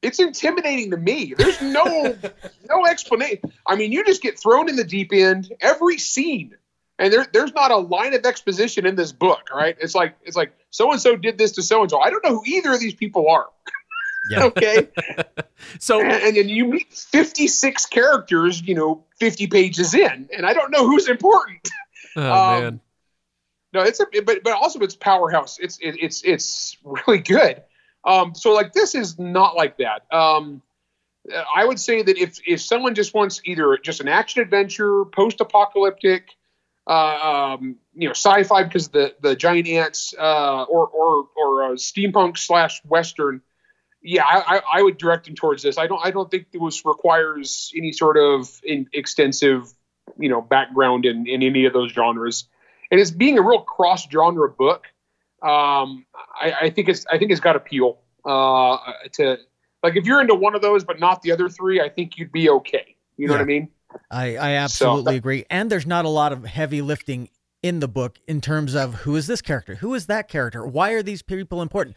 It's 0.00 0.20
intimidating 0.20 0.92
to 0.92 0.96
me. 0.96 1.34
There's 1.36 1.60
no 1.60 1.84
no 2.70 2.86
explanation. 2.86 3.52
I 3.66 3.74
mean, 3.74 3.90
you 3.92 4.04
just 4.04 4.22
get 4.22 4.38
thrown 4.38 4.68
in 4.68 4.76
the 4.76 4.84
deep 4.84 5.12
end 5.12 5.52
every 5.60 5.98
scene, 5.98 6.54
and 6.98 7.12
there 7.12 7.26
there's 7.32 7.52
not 7.52 7.72
a 7.72 7.76
line 7.76 8.14
of 8.14 8.24
exposition 8.24 8.86
in 8.86 8.94
this 8.94 9.12
book. 9.12 9.50
Right? 9.52 9.76
It's 9.80 9.96
like 9.96 10.16
it's 10.22 10.36
like 10.36 10.54
so 10.70 10.92
and 10.92 11.00
so 11.00 11.16
did 11.16 11.38
this 11.38 11.52
to 11.52 11.62
so 11.62 11.82
and 11.82 11.90
so. 11.90 11.98
I 11.98 12.10
don't 12.10 12.24
know 12.24 12.36
who 12.36 12.42
either 12.46 12.72
of 12.72 12.80
these 12.80 12.94
people 12.94 13.28
are. 13.28 13.48
Yeah. 14.30 14.44
okay. 14.44 14.88
So 15.80 15.98
and, 16.00 16.12
and 16.12 16.36
then 16.36 16.48
you 16.50 16.66
meet 16.66 16.92
56 16.92 17.86
characters, 17.86 18.60
you 18.60 18.74
know, 18.74 19.04
50 19.18 19.46
pages 19.46 19.94
in, 19.94 20.28
and 20.36 20.44
I 20.44 20.52
don't 20.52 20.70
know 20.70 20.86
who's 20.86 21.08
important. 21.08 21.68
oh 22.16 22.32
um, 22.32 22.62
man. 22.62 22.80
No, 23.74 23.82
it's 23.82 23.98
a 23.98 24.06
but 24.24 24.44
but 24.44 24.52
also 24.52 24.78
it's 24.80 24.94
powerhouse. 24.94 25.58
It's 25.58 25.78
it, 25.80 25.96
it's 26.00 26.22
it's 26.22 26.76
really 26.84 27.18
good. 27.18 27.62
Um, 28.04 28.34
so 28.34 28.54
like 28.54 28.72
this 28.72 28.94
is 28.94 29.18
not 29.18 29.56
like 29.56 29.78
that. 29.78 30.02
Um, 30.14 30.62
I 31.54 31.64
would 31.64 31.80
say 31.80 32.02
that 32.02 32.16
if 32.16 32.38
if 32.46 32.60
someone 32.60 32.94
just 32.94 33.14
wants 33.14 33.40
either 33.44 33.76
just 33.82 34.00
an 34.00 34.06
action 34.06 34.42
adventure, 34.42 35.04
post 35.06 35.40
apocalyptic, 35.40 36.28
uh, 36.86 37.56
um, 37.56 37.76
you 37.94 38.06
know, 38.06 38.12
sci-fi 38.12 38.62
because 38.62 38.88
the 38.88 39.16
the 39.20 39.34
giant 39.34 39.66
ants, 39.66 40.14
uh, 40.16 40.62
or 40.62 40.86
or 40.86 41.26
or 41.36 41.74
steampunk 41.74 42.38
slash 42.38 42.80
western, 42.84 43.40
yeah, 44.02 44.22
I, 44.24 44.60
I, 44.74 44.82
would 44.82 44.98
direct 44.98 45.24
them 45.24 45.34
towards 45.34 45.64
this. 45.64 45.78
I 45.78 45.88
don't 45.88 46.04
I 46.04 46.12
don't 46.12 46.30
think 46.30 46.52
this 46.52 46.84
requires 46.84 47.72
any 47.76 47.90
sort 47.90 48.18
of 48.18 48.60
extensive 48.62 49.72
you 50.16 50.28
know 50.28 50.42
background 50.42 51.06
in 51.06 51.26
in 51.26 51.42
any 51.42 51.64
of 51.64 51.72
those 51.72 51.90
genres 51.90 52.44
and 52.94 53.00
it's 53.00 53.10
being 53.10 53.36
a 53.36 53.42
real 53.42 53.58
cross 53.58 54.08
genre 54.08 54.48
book. 54.48 54.86
Um, 55.42 56.06
I, 56.40 56.52
I, 56.62 56.70
think 56.70 56.88
it's 56.88 57.04
I 57.10 57.18
think 57.18 57.32
it's 57.32 57.40
got 57.40 57.56
appeal 57.56 57.98
uh, 58.24 58.76
to 59.14 59.36
like 59.82 59.96
if 59.96 60.06
you're 60.06 60.20
into 60.20 60.36
one 60.36 60.54
of 60.54 60.62
those 60.62 60.84
but 60.84 61.00
not 61.00 61.20
the 61.22 61.32
other 61.32 61.48
three, 61.48 61.80
I 61.80 61.88
think 61.88 62.16
you'd 62.16 62.30
be 62.30 62.48
okay. 62.48 62.94
You 63.16 63.26
know 63.26 63.32
Yeah. 63.34 63.38
what 63.40 63.42
I 63.42 63.46
mean? 63.46 63.68
I, 64.12 64.36
I 64.36 64.50
absolutely 64.52 65.14
So- 65.14 65.16
agree. 65.16 65.44
And 65.50 65.68
there's 65.72 65.88
not 65.88 66.04
a 66.04 66.08
lot 66.08 66.32
of 66.32 66.44
heavy 66.44 66.82
lifting 66.82 67.30
in 67.64 67.80
the 67.80 67.88
book 67.88 68.20
in 68.28 68.40
terms 68.40 68.76
of 68.76 68.94
who 68.94 69.16
is 69.16 69.26
this 69.26 69.42
character? 69.42 69.74
Who 69.74 69.92
is 69.94 70.06
that 70.06 70.28
character? 70.28 70.64
Why 70.64 70.92
are 70.92 71.02
these 71.02 71.22
people 71.22 71.62
important? 71.62 71.96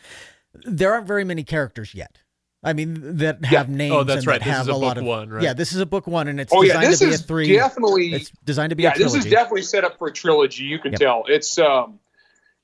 There 0.65 0.91
aren't 0.93 1.05
very 1.05 1.23
many 1.23 1.43
characters 1.43 1.93
yet. 1.93 2.17
I 2.63 2.73
mean, 2.73 3.17
that 3.17 3.45
have 3.45 3.69
names. 3.69 3.93
Oh, 3.93 4.03
that's 4.03 4.19
and 4.19 4.27
right. 4.27 4.39
That 4.39 4.45
This 4.45 4.55
have 4.55 4.61
is 4.69 4.75
a 4.75 4.75
lot 4.75 4.95
book 4.95 5.01
of, 5.01 5.07
one, 5.07 5.29
right? 5.29 5.43
Yeah, 5.43 5.53
this 5.53 5.73
is 5.73 5.79
a 5.79 5.85
book 5.85 6.07
one, 6.07 6.27
and 6.27 6.39
it's 6.39 6.51
Oh 6.53 6.63
yeah, 6.63 6.79
this 6.81 6.99
to 6.99 7.05
be 7.07 7.13
is 7.13 7.21
a 7.21 7.23
three. 7.23 7.53
definitely 7.55 8.13
It's 8.15 8.31
designed 8.43 8.71
to 8.71 8.75
be 8.75 8.83
yeah, 8.83 8.93
a 8.95 8.97
this 8.99 9.13
is 9.13 9.25
definitely 9.25 9.61
set 9.61 9.83
up 9.83 9.97
for 9.97 10.07
a 10.07 10.13
trilogy. 10.13 10.63
You 10.63 10.79
can 10.79 10.91
Yep. 10.93 10.99
tell 10.99 11.23
it's 11.27 11.57
um 11.59 11.99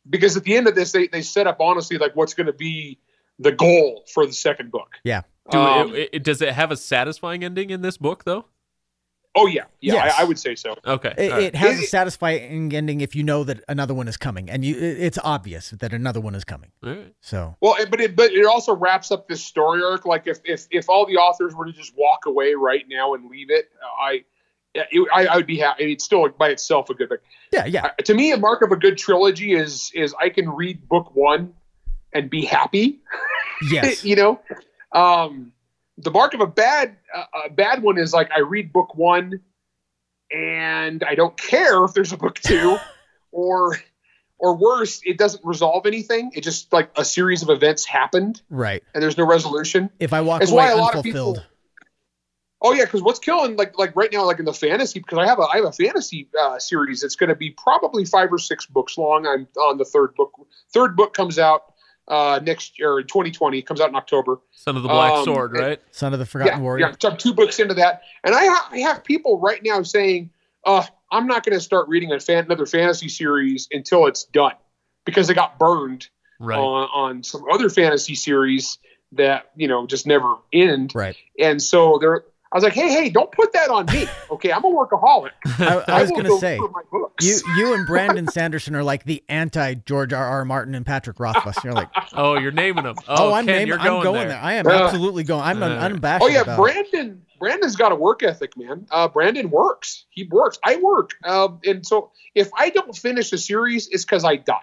because 0.09 0.35
at 0.35 0.43
the 0.43 0.55
end 0.55 0.67
of 0.67 0.75
this 0.75 0.91
they 0.91 1.07
they 1.07 1.21
set 1.21 1.47
up 1.47 1.57
honestly 1.59 1.97
like 1.97 2.15
what's 2.15 2.33
going 2.33 2.47
to 2.47 2.53
be 2.53 2.97
the 3.39 3.51
goal 3.51 4.03
for 4.13 4.25
the 4.25 4.33
second 4.33 4.71
book. 4.71 4.95
yeah. 5.03 5.21
Do 5.51 5.59
Um, 5.59 5.93
it, 5.95 6.09
it- 6.13 6.23
does 6.23 6.41
it 6.41 6.53
have 6.53 6.71
a 6.71 6.77
satisfying 6.77 7.43
ending 7.43 7.69
in 7.69 7.81
this 7.81 7.97
book 7.97 8.23
though? 8.23 8.45
Oh 9.35 9.47
yeah, 9.47 9.63
yeah, 9.81 9.93
Yes. 9.95 10.15
I, 10.17 10.21
I 10.21 10.23
would 10.25 10.37
say 10.39 10.55
so. 10.55 10.75
Okay. 10.85 11.13
It, 11.17 11.31
all 11.31 11.37
right. 11.37 11.43
it 11.47 11.55
has 11.55 11.79
a 11.79 11.83
satisfying 11.83 12.73
ending 12.73 13.01
if 13.01 13.15
you 13.15 13.23
know 13.23 13.43
that 13.43 13.63
another 13.67 13.93
one 13.93 14.07
is 14.07 14.17
coming, 14.17 14.49
and 14.49 14.63
you 14.65 14.75
it's 14.77 15.17
obvious 15.23 15.71
that 15.71 15.93
another 15.93 16.21
one 16.21 16.35
is 16.35 16.43
coming. 16.43 16.71
All 16.83 16.89
right. 16.91 17.13
So 17.21 17.55
Well, 17.61 17.75
but 17.89 17.99
it 18.01 18.15
but 18.15 18.31
it 18.31 18.45
also 18.45 18.75
wraps 18.75 19.11
up 19.11 19.27
this 19.27 19.43
story 19.43 19.83
arc. 19.83 20.05
Like 20.05 20.27
if 20.27 20.39
if 20.45 20.67
if 20.71 20.89
all 20.89 21.05
the 21.05 21.17
authors 21.17 21.55
were 21.55 21.65
to 21.65 21.71
just 21.73 21.93
walk 21.97 22.25
away 22.25 22.53
right 22.53 22.85
now 22.89 23.13
and 23.13 23.29
leave 23.29 23.49
it, 23.49 23.69
I. 24.01 24.23
yeah, 24.75 24.83
it- 24.91 25.07
I, 25.13 25.25
I 25.27 25.35
would 25.37 25.47
be 25.47 25.57
happy. 25.59 25.91
It's 25.93 26.03
still 26.03 26.27
by 26.29 26.49
itself 26.49 26.89
a 26.89 26.93
good 26.95 27.09
book. 27.09 27.21
yeah, 27.51 27.65
yeah, 27.65 27.85
Uh, 27.85 27.89
to 28.05 28.13
me, 28.15 28.31
a 28.31 28.37
mark 28.37 28.61
of 28.63 28.71
a 28.71 28.75
good 28.75 28.97
trilogy 28.97 29.53
is 29.53 29.91
is 29.93 30.13
I 30.19 30.29
can 30.29 30.49
read 30.49 30.87
book 30.89 31.15
one 31.15 31.53
and 32.11 32.29
be 32.29 32.43
happy. 32.45 32.99
yes, 33.71 34.03
you 34.03 34.15
know, 34.15 34.39
um, 34.91 35.52
the 35.97 36.11
mark 36.11 36.33
of 36.33 36.41
a 36.41 36.47
bad 36.47 36.97
uh, 37.13 37.25
a 37.45 37.49
bad 37.49 37.83
one 37.83 37.97
is 37.97 38.13
like 38.13 38.31
I 38.31 38.39
read 38.39 38.73
book 38.73 38.95
one 38.95 39.41
and 40.33 41.03
I 41.03 41.15
don't 41.15 41.37
care 41.37 41.83
if 41.85 41.93
there's 41.93 42.11
a 42.11 42.17
book 42.17 42.39
two, 42.39 42.77
or 43.31 43.77
or 44.39 44.57
worse, 44.57 45.01
it 45.05 45.17
doesn't 45.17 45.45
resolve 45.45 45.85
anything. 45.85 46.31
It 46.33 46.41
just 46.41 46.73
like 46.73 46.91
a 46.97 47.05
series 47.05 47.43
of 47.43 47.49
events 47.49 47.85
happened 47.85 48.41
right. 48.49 48.83
and 48.93 49.01
there's 49.01 49.17
no 49.17 49.25
resolution. 49.25 49.89
If 49.99 50.11
I 50.11 50.21
walk 50.21 50.41
It's 50.41 50.51
away 50.51 50.65
why 50.65 50.71
a 50.71 50.77
lot 50.77 50.95
of 50.95 51.03
people- 51.03 51.37
Oh 52.65 52.71
yeah, 52.71 52.85
because 52.85 53.01
what's 53.01 53.19
killing 53.19 53.57
like 53.57 53.77
like 53.77 53.93
right 53.93 54.09
now 54.11 54.25
like 54.25 54.39
in 54.39 54.45
the 54.45 54.53
fantasy 54.53 54.99
because 54.99 55.17
I 55.17 55.25
have 55.25 55.37
a 55.37 55.41
I 55.41 55.57
have 55.57 55.65
a 55.65 55.71
fantasy 55.73 56.29
uh, 56.39 56.59
series 56.59 57.01
that's 57.01 57.17
going 57.17 57.27
to 57.27 57.35
be 57.35 57.51
probably 57.51 58.05
five 58.05 58.31
or 58.31 58.37
six 58.37 58.65
books 58.65 58.97
long. 58.97 59.27
I'm 59.27 59.49
on 59.57 59.77
the 59.77 59.83
third 59.83 60.15
book. 60.15 60.31
Third 60.73 60.95
book 60.95 61.13
comes 61.13 61.37
out 61.37 61.72
uh, 62.07 62.39
next 62.43 62.79
year, 62.79 63.01
2020. 63.01 63.61
Comes 63.61 63.81
out 63.81 63.89
in 63.89 63.95
October. 63.95 64.37
Son 64.51 64.75
of 64.75 64.83
the 64.83 64.89
Black 64.89 65.13
Um, 65.13 65.25
Sword, 65.25 65.55
it- 65.55 65.59
right? 65.59 65.81
son 65.91 66.13
of 66.13 66.19
the 66.19 66.25
forgotten 66.25 66.57
yeah, 66.59 66.61
warrior. 66.63 66.87
Yeah, 66.87 66.95
so 66.99 67.09
I'm 67.11 67.17
two 67.17 67.33
books 67.33 67.59
into 67.59 67.73
that, 67.75 68.01
and 68.23 68.35
I, 68.35 68.45
ha- 68.45 68.69
I 68.71 68.79
have 68.79 69.03
people 69.03 69.39
right 69.39 69.61
now 69.63 69.81
saying, 69.83 70.29
uh, 70.65 70.83
"I'm 71.11 71.27
not 71.27 71.45
going 71.45 71.57
to 71.57 71.63
start 71.63 71.87
reading 71.87 72.11
a 72.11 72.19
fan- 72.19 72.45
another 72.45 72.65
fantasy 72.65 73.09
series 73.09 73.67
until 73.71 74.07
it's 74.07 74.23
done," 74.25 74.53
because 75.05 75.27
they 75.27 75.33
got 75.33 75.57
burned 75.59 76.07
Right. 76.39 76.57
on, 76.59 76.89
on 76.93 77.23
some 77.23 77.43
other 77.51 77.69
fantasy 77.69 78.15
series 78.15 78.77
that 79.13 79.51
you 79.55 79.67
know 79.67 79.85
just 79.87 80.05
never 80.07 80.35
end, 80.51 80.93
Right. 80.95 81.15
and 81.39 81.61
so 81.61 81.97
they're. 82.01 82.23
I 82.53 82.57
was 82.57 82.63
like, 82.63 82.73
"Hey, 82.73 82.89
hey, 82.89 83.09
don't 83.09 83.31
put 83.31 83.51
that 83.53 83.69
on 83.71 83.87
me, 83.87 84.07
okay? 84.31 84.51
I'm 84.51 84.63
a 84.63 84.69
workaholic. 84.69 85.31
I, 85.59 85.83
I 85.87 86.01
was 86.01 86.11
going 86.11 86.25
to 86.25 86.37
say 86.37 86.57
for 86.59 86.69
my 86.69 86.83
books." 86.91 87.25
you 87.25 87.39
you 87.57 87.73
and 87.73 87.85
Brandon 87.87 88.27
Sanderson 88.27 88.75
are 88.75 88.83
like 88.83 89.03
the 89.05 89.23
anti 89.27 89.73
George 89.73 90.13
R. 90.13 90.23
R. 90.25 90.45
Martin 90.45 90.75
and 90.75 90.85
Patrick 90.85 91.19
Rothfuss. 91.19 91.63
You're 91.63 91.73
like, 91.73 91.89
oh, 92.13 92.35
you're 92.37 92.51
naming 92.51 92.83
them. 92.83 92.95
oh, 93.07 93.29
Oh, 93.29 93.33
I'm 93.33 93.45
Kenn, 93.45 93.55
naming, 93.55 93.67
you're 93.69 93.79
I'm 93.79 93.85
going, 93.87 94.03
going 94.03 94.19
there. 94.19 94.27
there. 94.29 94.39
I 94.39 94.53
am 94.53 94.67
Uh, 94.67 94.71
absolutely 94.71 95.23
going. 95.23 95.41
I'm 95.43 95.63
uh, 95.63 95.67
unabashed. 95.67 96.23
Oh 96.23 96.27
yeah, 96.27 96.41
about 96.41 96.59
it. 96.59 96.91
Brandon. 96.91 97.21
Brandon's 97.39 97.75
got 97.75 97.91
a 97.91 97.95
work 97.95 98.23
ethic, 98.23 98.55
man. 98.55 98.85
Uh, 98.89 99.07
Brandon 99.09 99.49
works. 99.49 100.05
He 100.11 100.23
works. 100.31 100.57
I 100.63 100.77
work. 100.77 101.11
Um, 101.25 101.59
and 101.65 101.85
so 101.85 102.11
if 102.35 102.49
I 102.57 102.69
don't 102.69 102.95
finish 102.95 103.33
a 103.33 103.37
series, 103.37 103.89
it's 103.89 104.05
because 104.05 104.23
I 104.23 104.37
died, 104.37 104.59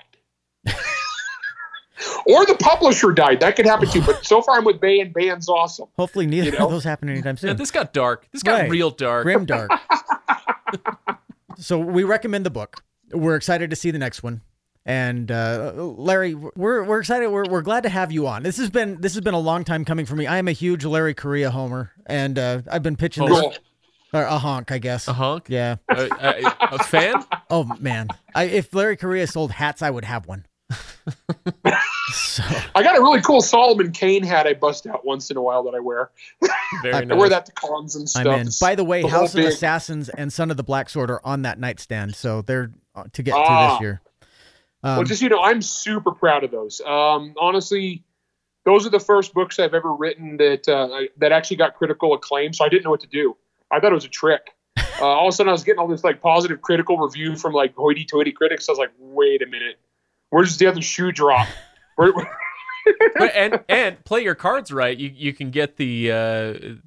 or 2.26 2.46
the 2.46 2.56
publisher 2.60 3.12
died. 3.12 3.40
That 3.40 3.56
could 3.56 3.66
happen 3.66 3.88
too. 3.88 4.02
But 4.02 4.24
so 4.24 4.40
far, 4.42 4.56
I'm 4.58 4.64
with 4.64 4.80
Baen, 4.80 5.06
and 5.06 5.14
Baen's 5.14 5.48
awesome. 5.48 5.88
Hopefully, 5.96 6.26
neither 6.26 6.50
You 6.50 6.58
know? 6.58 6.66
of 6.66 6.70
those 6.72 6.84
happen 6.84 7.08
anytime 7.08 7.36
Yeah, 7.36 7.50
soon. 7.50 7.56
this 7.56 7.70
got 7.70 7.92
dark. 7.92 8.26
This 8.32 8.42
got 8.42 8.60
Right. 8.62 8.70
real 8.70 8.90
dark. 8.90 9.24
Grim 9.24 9.44
dark. 9.44 9.70
so 11.58 11.78
we 11.78 12.04
recommend 12.04 12.46
the 12.46 12.50
book. 12.50 12.82
We're 13.12 13.36
excited 13.36 13.70
to 13.70 13.76
see 13.76 13.90
the 13.90 13.98
next 13.98 14.22
one. 14.22 14.42
And 14.86 15.30
uh, 15.30 15.72
Larry, 15.76 16.34
we're 16.34 16.82
we're 16.84 17.00
excited. 17.00 17.28
We're, 17.28 17.44
we're 17.48 17.60
glad 17.62 17.82
to 17.82 17.88
have 17.90 18.10
you 18.12 18.26
on. 18.26 18.42
This 18.42 18.56
has 18.56 18.70
been 18.70 19.00
this 19.00 19.12
has 19.14 19.20
been 19.20 19.34
a 19.34 19.38
long 19.40 19.62
time 19.64 19.84
coming 19.84 20.06
for 20.06 20.16
me. 20.16 20.26
I 20.26 20.38
am 20.38 20.48
a 20.48 20.52
huge 20.52 20.84
Larry 20.86 21.12
Correia 21.12 21.50
homer, 21.50 21.90
and 22.06 22.38
uh, 22.38 22.62
I've 22.70 22.82
been 22.82 22.96
pitching 22.96 23.26
this 23.26 23.38
Cool. 23.38 23.54
or 24.14 24.22
a 24.22 24.38
honk, 24.38 24.72
I 24.72 24.78
guess. 24.78 25.06
A 25.06 25.12
honk? 25.12 25.46
Yeah. 25.48 25.76
A, 25.90 26.04
a, 26.18 26.54
a 26.76 26.78
fan? 26.84 27.22
Oh 27.50 27.64
man, 27.78 28.08
I, 28.34 28.44
if 28.44 28.72
Larry 28.74 28.96
Correia 28.96 29.26
sold 29.26 29.52
hats, 29.52 29.82
I 29.82 29.90
would 29.90 30.06
have 30.06 30.26
one. 30.26 30.46
so 32.12 32.42
I 32.74 32.82
got 32.82 32.96
a 32.96 33.00
really 33.00 33.20
cool 33.20 33.40
Solomon 33.42 33.92
Kane 33.92 34.22
hat 34.22 34.46
I 34.46 34.54
bust 34.54 34.86
out 34.86 35.04
once 35.04 35.30
in 35.30 35.36
a 35.36 35.42
while 35.42 35.62
that 35.64 35.74
I 35.74 35.80
wear. 35.80 36.10
Very 36.82 36.94
I 36.94 37.04
nice. 37.04 37.18
wear 37.18 37.28
that 37.28 37.46
to 37.46 37.52
cons 37.52 37.96
and 37.96 38.08
stuff. 38.08 38.58
By 38.60 38.74
the 38.74 38.84
way, 38.84 39.02
The 39.02 39.08
House 39.08 39.34
of 39.34 39.38
big- 39.38 39.46
Assassins 39.48 40.08
and 40.08 40.32
Son 40.32 40.50
of 40.50 40.56
the 40.56 40.62
Black 40.62 40.88
Sword 40.90 41.10
are 41.10 41.20
on 41.24 41.42
that 41.42 41.58
nightstand, 41.58 42.14
so 42.14 42.42
they're 42.42 42.70
uh, 42.94 43.04
to 43.12 43.22
get 43.22 43.32
to 43.32 43.38
Ah. 43.38 43.74
this 43.74 43.80
year. 43.82 44.00
Um, 44.82 44.96
well, 44.96 45.04
just 45.04 45.20
you 45.22 45.28
know, 45.28 45.40
I'm 45.42 45.60
super 45.62 46.12
proud 46.12 46.42
of 46.44 46.50
those. 46.50 46.80
Um, 46.80 47.34
honestly, 47.38 48.02
those 48.64 48.86
are 48.86 48.90
the 48.90 49.00
first 49.00 49.34
books 49.34 49.58
I've 49.58 49.74
ever 49.74 49.94
written 49.94 50.36
that 50.38 50.68
uh, 50.68 50.88
that 51.18 51.32
actually 51.32 51.58
got 51.58 51.74
critical 51.76 52.14
acclaim. 52.14 52.52
So 52.52 52.64
I 52.64 52.68
didn't 52.68 52.84
know 52.84 52.90
what 52.90 53.00
to 53.00 53.06
do. 53.06 53.36
I 53.70 53.78
thought 53.80 53.92
it 53.92 53.94
was 53.94 54.04
a 54.04 54.08
trick. 54.08 54.42
Uh, 55.00 55.06
all 55.06 55.28
of 55.28 55.32
a 55.32 55.34
sudden, 55.34 55.48
I 55.48 55.52
was 55.52 55.64
getting 55.64 55.78
all 55.78 55.88
this 55.88 56.04
like 56.04 56.20
positive 56.20 56.60
critical 56.60 56.98
review 56.98 57.34
from 57.34 57.54
like 57.54 57.74
hoity-toity 57.74 58.32
critics. 58.32 58.68
I 58.68 58.72
was 58.72 58.78
like, 58.78 58.90
wait 58.98 59.40
a 59.40 59.46
minute, 59.46 59.78
where's 60.28 60.58
the 60.58 60.66
other 60.66 60.82
shoe 60.82 61.10
drop? 61.10 61.48
Where, 62.00 62.12
But- 63.16 63.34
and 63.34 63.60
and 63.68 64.04
play 64.04 64.22
your 64.22 64.34
cards 64.34 64.72
right. 64.72 64.96
You 64.96 65.10
you 65.14 65.32
can 65.32 65.50
get 65.50 65.76
the 65.76 66.10
uh, 66.10 66.16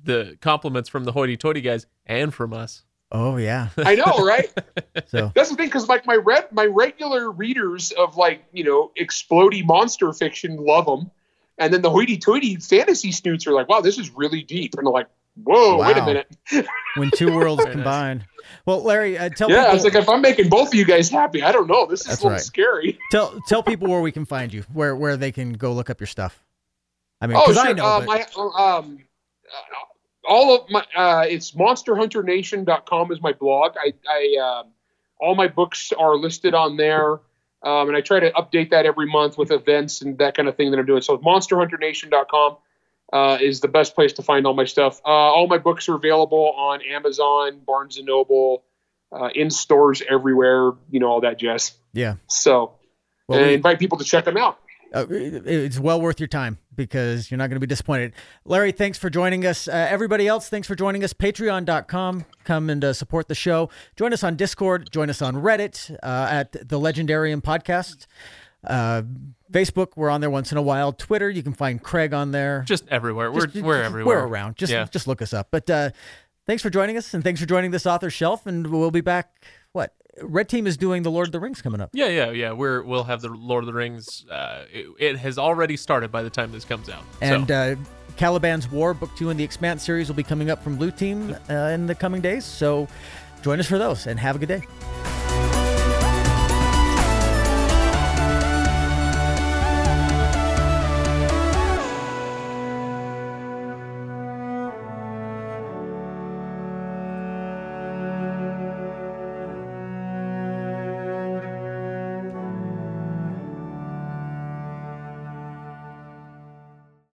the 0.04 0.38
compliments 0.42 0.90
from 0.90 1.04
the 1.04 1.12
hoity-toity 1.12 1.62
guys 1.62 1.86
and 2.06 2.34
from 2.34 2.52
us. 2.52 2.84
oh 3.12 3.38
yeah. 3.38 3.70
I 3.78 3.96
know, 3.96 4.26
right? 4.26 4.52
So 5.08 5.32
That's 5.36 5.50
the 5.50 5.56
thing, 5.56 5.68
because 5.68 5.88
like 5.88 6.06
my 6.08 6.16
red, 6.16 6.52
my 6.52 6.66
regular 6.66 7.32
readers 7.32 7.92
of 7.92 8.18
like 8.18 8.44
you 8.54 8.64
know 8.64 8.92
explodey 9.00 9.64
monster 9.64 10.12
fiction 10.14 10.58
love 10.58 10.86
them, 10.88 11.12
and 11.60 11.72
then 11.72 11.82
the 11.84 11.92
hoity-toity 11.92 12.56
fantasy 12.58 13.12
snoots 13.12 13.46
are 13.46 13.54
like, 13.54 13.70
wow, 13.70 13.82
this 13.82 14.00
is 14.00 14.10
really 14.12 14.42
deep, 14.42 14.74
and 14.76 14.86
they're 14.88 14.92
like, 14.94 15.08
whoa, 15.42 15.78
wait 15.78 15.98
a 15.98 16.06
minute, 16.06 16.36
when 16.98 17.12
two 17.12 17.34
worlds 17.36 17.64
combine. 17.66 18.26
Well, 18.66 18.84
Larry, 18.84 19.18
uh, 19.18 19.30
tell 19.30 19.50
yeah. 19.50 19.58
people 19.58 19.72
I 19.72 19.74
was 19.74 19.84
like, 19.84 19.96
if 19.96 20.08
I'm 20.10 20.22
making 20.22 20.50
both 20.50 20.70
of 20.70 20.74
you 20.76 20.86
guys 20.86 21.10
happy, 21.10 21.44
I 21.44 21.52
don't 21.52 21.68
know, 21.68 21.86
this 21.86 22.02
is 22.02 22.08
That's 22.08 22.22
a 22.22 22.24
little 22.24 22.36
right. 22.36 22.42
scary. 22.42 23.00
tell 23.12 23.40
tell 23.48 23.64
people 23.64 23.88
where 23.90 24.02
we 24.02 24.12
can 24.12 24.26
find 24.26 24.54
you, 24.54 24.64
where 24.74 24.96
where 24.96 25.18
they 25.18 25.32
can 25.32 25.54
go 25.54 25.74
look 25.74 25.90
up 25.90 26.00
your 26.00 26.08
stuff. 26.08 26.44
I 27.22 27.28
mean, 27.28 27.38
Oh, 27.40 27.52
sure. 27.54 27.62
I 27.62 27.74
know. 27.74 27.86
uh, 27.86 28.00
but- 28.00 28.08
my 28.08 28.22
um, 28.78 29.00
uh, 29.52 29.62
all 30.28 30.56
of 30.56 30.70
my 30.70 30.86
uh, 30.96 31.26
it's 31.28 31.52
monsterhunternation.com 31.52 33.12
is 33.12 33.22
my 33.22 33.34
blog. 33.34 33.74
I, 33.78 33.94
I 34.10 34.38
um 34.62 34.72
all 35.20 35.36
my 35.36 35.48
books 35.48 35.92
are 35.98 36.16
listed 36.18 36.54
on 36.54 36.78
there. 36.78 37.20
Um, 37.64 37.88
and 37.88 37.96
I 37.96 38.02
try 38.02 38.20
to 38.20 38.30
update 38.32 38.72
that 38.72 38.86
every 38.86 39.06
month 39.06 39.38
with 39.38 39.50
events 39.52 40.02
and 40.02 40.18
that 40.18 40.36
kind 40.36 40.50
of 40.50 40.58
thing 40.58 40.72
that 40.72 40.80
I'm 40.80 40.86
doing. 40.86 41.02
So 41.02 41.18
monsterhunternation.com 41.18 42.58
uh, 43.14 43.38
is 43.40 43.62
the 43.62 43.68
best 43.70 43.96
place 43.96 44.12
to 44.14 44.22
find 44.24 44.46
all 44.46 44.54
my 44.56 44.66
stuff. 44.66 45.00
Uh, 45.06 45.10
all 45.10 45.48
my 45.48 45.58
books 45.60 45.88
are 45.88 45.96
available 45.96 46.52
on 46.58 46.82
Amazon, 46.82 47.62
Barnes 47.66 47.96
and 47.98 48.08
Noble, 48.08 48.64
uh, 49.12 49.30
in 49.36 49.50
stores 49.52 50.02
everywhere, 50.10 50.72
you 50.92 51.00
know, 51.00 51.08
all 51.08 51.22
that 51.22 51.38
jazz. 51.40 51.72
Yeah. 51.94 52.16
So 52.28 52.74
Well, 53.28 53.38
and 53.38 53.46
I 53.46 53.50
we- 53.50 53.54
invite 53.56 53.80
people 53.80 53.98
to 54.00 54.04
check 54.04 54.26
them 54.26 54.36
out. 54.38 54.58
Uh, 54.96 55.08
it's 55.10 55.80
well 55.80 56.00
worth 56.00 56.20
your 56.20 56.28
time 56.28 56.60
because 56.76 57.32
you're 57.32 57.40
not 57.40 57.48
going 57.50 57.56
to 57.56 57.60
be 57.60 57.66
disappointed. 57.66 58.14
Larry, 58.46 58.72
thanks 58.72 59.00
for 59.00 59.10
joining 59.10 59.44
us. 59.44 59.68
Uh, 59.68 59.72
everybody 59.72 60.28
else, 60.28 60.50
thanks 60.50 60.68
for 60.68 60.76
joining 60.76 61.04
us. 61.04 61.14
Patreon.com. 61.14 62.26
Come 62.44 62.70
and 62.70 62.84
uh, 62.86 62.94
support 62.94 63.28
the 63.28 63.34
show. 63.34 63.70
Join 63.96 64.14
us 64.14 64.24
on 64.24 64.36
Discord. 64.36 64.92
Join 64.92 65.10
us 65.10 65.20
on 65.22 65.38
Reddit 65.38 65.96
uh, 66.04 66.28
at 66.30 66.52
the 66.52 66.80
Legendarium 66.80 67.42
Podcast. 67.42 68.06
Uh, 68.66 69.04
Facebook, 69.52 69.90
we're 69.96 70.10
on 70.10 70.22
there 70.22 70.30
once 70.30 70.52
in 70.52 70.58
a 70.58 70.62
while. 70.62 70.92
Twitter, 70.94 71.30
you 71.30 71.44
can 71.44 71.54
find 71.54 71.82
Craig 71.82 72.14
on 72.14 72.32
there. 72.32 72.64
Just 72.66 72.86
everywhere. 72.90 73.32
We're 73.32 73.46
Just- 73.48 73.64
we're 73.66 73.78
just- 73.80 73.86
everywhere. 73.86 74.18
We're 74.22 74.28
around. 74.28 74.56
Just 74.56 74.72
Yeah. 74.74 74.86
just 74.92 75.08
look 75.08 75.22
us 75.22 75.34
up. 75.34 75.50
But 75.52 75.70
uh, 75.70 75.90
thanks 76.48 76.64
for 76.64 76.70
joining 76.70 76.98
us, 76.98 77.14
and 77.14 77.24
thanks 77.24 77.40
for 77.40 77.46
joining 77.46 77.72
this 77.72 77.86
author 77.86 78.10
shelf. 78.10 78.48
And 78.48 78.68
we'll 78.68 78.90
be 78.92 79.02
back. 79.02 79.44
What 79.74 79.94
Red 80.22 80.50
Team 80.50 80.66
is 80.68 80.78
doing? 80.78 81.04
The 81.04 81.12
Lord 81.12 81.28
of 81.28 81.32
the 81.32 81.40
Rings 81.40 81.62
coming 81.62 81.82
up. 81.82 81.90
Yeah, 81.94 82.08
yeah, 82.08 82.32
yeah. 82.32 82.52
We're 82.52 82.82
we'll 82.84 83.04
have 83.06 83.22
the 83.22 83.30
Lord 83.30 83.64
of 83.64 83.68
the 83.68 83.74
Rings. 83.74 84.26
Uh, 84.30 84.64
it, 84.72 84.88
it 85.00 85.18
has 85.18 85.38
already 85.38 85.78
started 85.78 86.12
by 86.12 86.24
the 86.24 86.30
time 86.30 86.52
this 86.52 86.66
comes 86.66 86.90
out. 86.90 87.04
And 87.22 87.48
so, 87.48 87.54
uh, 87.54 87.76
Caliban's 88.18 88.70
War, 88.72 88.94
Book 88.94 89.10
Two 89.18 89.30
in 89.32 89.38
the 89.38 89.44
Expanse 89.44 89.84
series, 89.84 90.08
will 90.08 90.16
be 90.16 90.24
coming 90.24 90.50
up 90.52 90.64
from 90.64 90.76
Blue 90.78 90.92
Team 90.92 91.36
uh, 91.50 91.54
in 91.54 91.86
the 91.88 91.96
coming 91.96 92.22
days. 92.22 92.46
So 92.46 92.88
join 93.44 93.60
us 93.60 93.68
for 93.68 93.78
those 93.80 94.06
and 94.08 94.20
have 94.20 94.36
a 94.36 94.40
good 94.40 94.50
day. 94.50 95.23